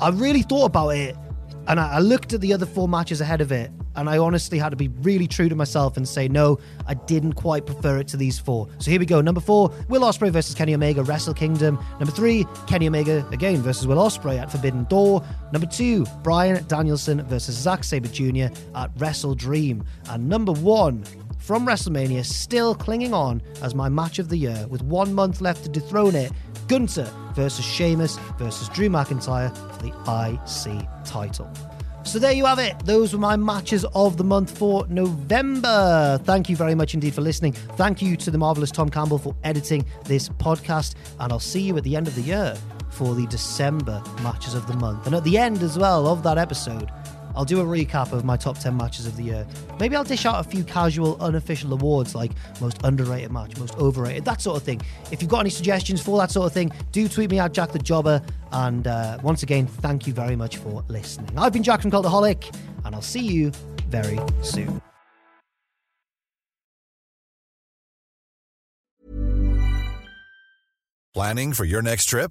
I 0.01 0.11
really 0.11 0.43
thought 0.43 0.67
about 0.67 0.91
it 0.91 1.17
and 1.69 1.79
I, 1.79 1.99
looked 1.99 2.33
at 2.33 2.41
the 2.41 2.53
other 2.55 2.65
four 2.65 2.89
matches 2.89 3.21
ahead 3.21 3.43
of 3.43 3.53
it, 3.53 3.71
and 3.99 4.09
I 4.09 4.19
honestly 4.19 4.59
had 4.59 4.69
to 4.69 4.77
be 4.77 4.87
really 5.03 5.27
true 5.27 5.49
to 5.49 5.57
myself 5.57 5.97
and 5.97 6.09
say, 6.09 6.29
no, 6.29 6.61
I 6.87 6.95
didn't 6.95 7.33
quite 7.33 7.67
prefer 7.67 7.99
it 7.99 8.07
to 8.09 8.17
these 8.17 8.39
four. 8.39 8.69
So 8.79 8.93
here 8.93 9.01
we 9.01 9.07
go. 9.07 9.21
Number 9.21 9.41
four, 9.41 9.73
Will 9.89 10.03
Ospreay 10.03 10.31
versus 10.31 10.55
Kenny 10.55 10.73
Omega, 10.73 11.03
Wrestle 11.03 11.35
Kingdom. 11.35 11.85
Number 11.99 12.13
three, 12.13 12.47
Kenny 12.69 12.87
Omega 12.87 13.27
again 13.33 13.57
versus 13.57 13.89
Will 13.89 13.97
Ospreay 13.97 14.39
at 14.39 14.53
Forbidden 14.53 14.85
Door. 14.85 15.25
Number 15.53 15.67
two, 15.67 16.07
Bryan 16.23 16.65
Danielson 16.69 17.23
versus 17.25 17.57
Zack 17.57 17.83
Sabre 17.83 18.07
Jr. 18.07 18.55
at 18.77 18.91
Wrestle 18.99 19.35
Dream. 19.35 19.85
And 20.11 20.29
number 20.29 20.53
one, 20.53 21.03
from 21.39 21.67
WrestleMania, 21.67 22.25
still 22.25 22.77
clinging 22.77 23.13
on 23.13 23.43
as 23.63 23.75
my 23.75 23.89
match 23.89 24.21
of 24.21 24.29
the 24.29 24.37
year, 24.37 24.65
with 24.71 24.83
one 24.83 25.13
month 25.13 25.41
left 25.41 25.65
to 25.65 25.69
dethrone 25.69 26.15
it. 26.15 26.31
Gunther 26.69 27.11
versus 27.35 27.65
Sheamus 27.65 28.17
versus 28.39 28.69
Drew 28.69 28.89
McIntyre 28.89 29.53
for 29.73 29.83
the 29.83 29.93
IC 30.07 30.87
title. 31.05 31.51
So 32.09 32.19
there 32.19 32.33
you 32.33 32.47
have 32.47 32.59
it. 32.59 32.75
Those 32.87 33.13
were 33.13 33.19
my 33.19 33.37
matches 33.37 33.85
of 33.95 34.17
the 34.17 34.25
month 34.25 34.57
for 34.57 34.87
November. 34.89 36.19
Thank 36.25 36.49
you 36.49 36.57
very 36.57 36.75
much 36.75 36.95
indeed 36.95 37.13
for 37.13 37.21
listening. 37.21 37.53
Thank 37.53 38.01
you 38.01 38.17
to 38.17 38.31
the 38.31 38.39
marvelous 38.39 38.71
Tom 38.71 38.89
Campbell 38.89 39.19
for 39.19 39.37
editing 39.45 39.85
this 40.05 40.31
podcast. 40.31 40.95
And 41.21 41.31
I'll 41.31 41.39
see 41.39 41.61
you 41.61 41.77
at 41.77 41.85
the 41.85 41.97
end 41.97 42.09
of 42.09 42.15
the 42.15 42.23
year 42.23 42.57
for 42.89 43.15
the 43.15 43.27
December 43.27 44.03
matches 44.23 44.55
of 44.55 44.67
the 44.67 44.73
month. 44.77 45.05
And 45.05 45.15
at 45.15 45.23
the 45.25 45.37
end 45.37 45.63
as 45.63 45.77
well 45.77 46.07
of 46.07 46.23
that 46.23 46.39
episode, 46.39 46.91
I'll 47.35 47.45
do 47.45 47.61
a 47.61 47.65
recap 47.65 48.13
of 48.13 48.25
my 48.25 48.37
top 48.37 48.59
10 48.59 48.77
matches 48.77 49.07
of 49.07 49.17
the 49.17 49.23
year. 49.23 49.47
Maybe 49.79 49.97
I'll 49.97 50.05
dish 50.05 50.27
out 50.27 50.45
a 50.45 50.49
few 50.49 50.65
casual, 50.65 51.17
unofficial 51.21 51.73
awards 51.73 52.15
like 52.15 52.33
most 52.61 52.79
underrated 52.85 53.31
match, 53.31 53.57
most 53.59 53.77
overrated, 53.79 54.25
that 54.25 54.41
sort 54.41 54.57
of 54.57 54.63
thing. 54.63 54.81
If 55.11 55.23
you've 55.23 55.31
got 55.31 55.41
any 55.41 55.51
suggestions 55.51 56.03
for 56.03 56.19
that 56.19 56.31
sort 56.31 56.47
of 56.47 56.53
thing, 56.53 56.73
do 56.93 57.09
tweet 57.09 57.31
me 57.31 57.39
at 57.39 57.53
Jack 57.53 57.73
the 57.73 57.79
Jobber. 57.79 58.23
And 58.53 58.87
uh, 58.87 59.19
once 59.23 59.43
again, 59.43 59.67
thank 59.67 60.07
you 60.07 60.13
very 60.13 60.37
much 60.37 60.57
for 60.57 60.85
listening. 60.89 61.31
I've 61.39 61.53
been 61.53 61.63
Jack 61.63 61.83
from 61.83 61.91
Cultaholic, 61.91 62.55
and 62.85 62.95
I'll 62.95 63.03
see 63.03 63.21
you 63.21 63.53
very 63.89 64.19
soon. 64.43 64.81
Planning 71.15 71.53
for 71.53 71.65
your 71.65 71.83
next 71.83 72.07
trip? 72.07 72.31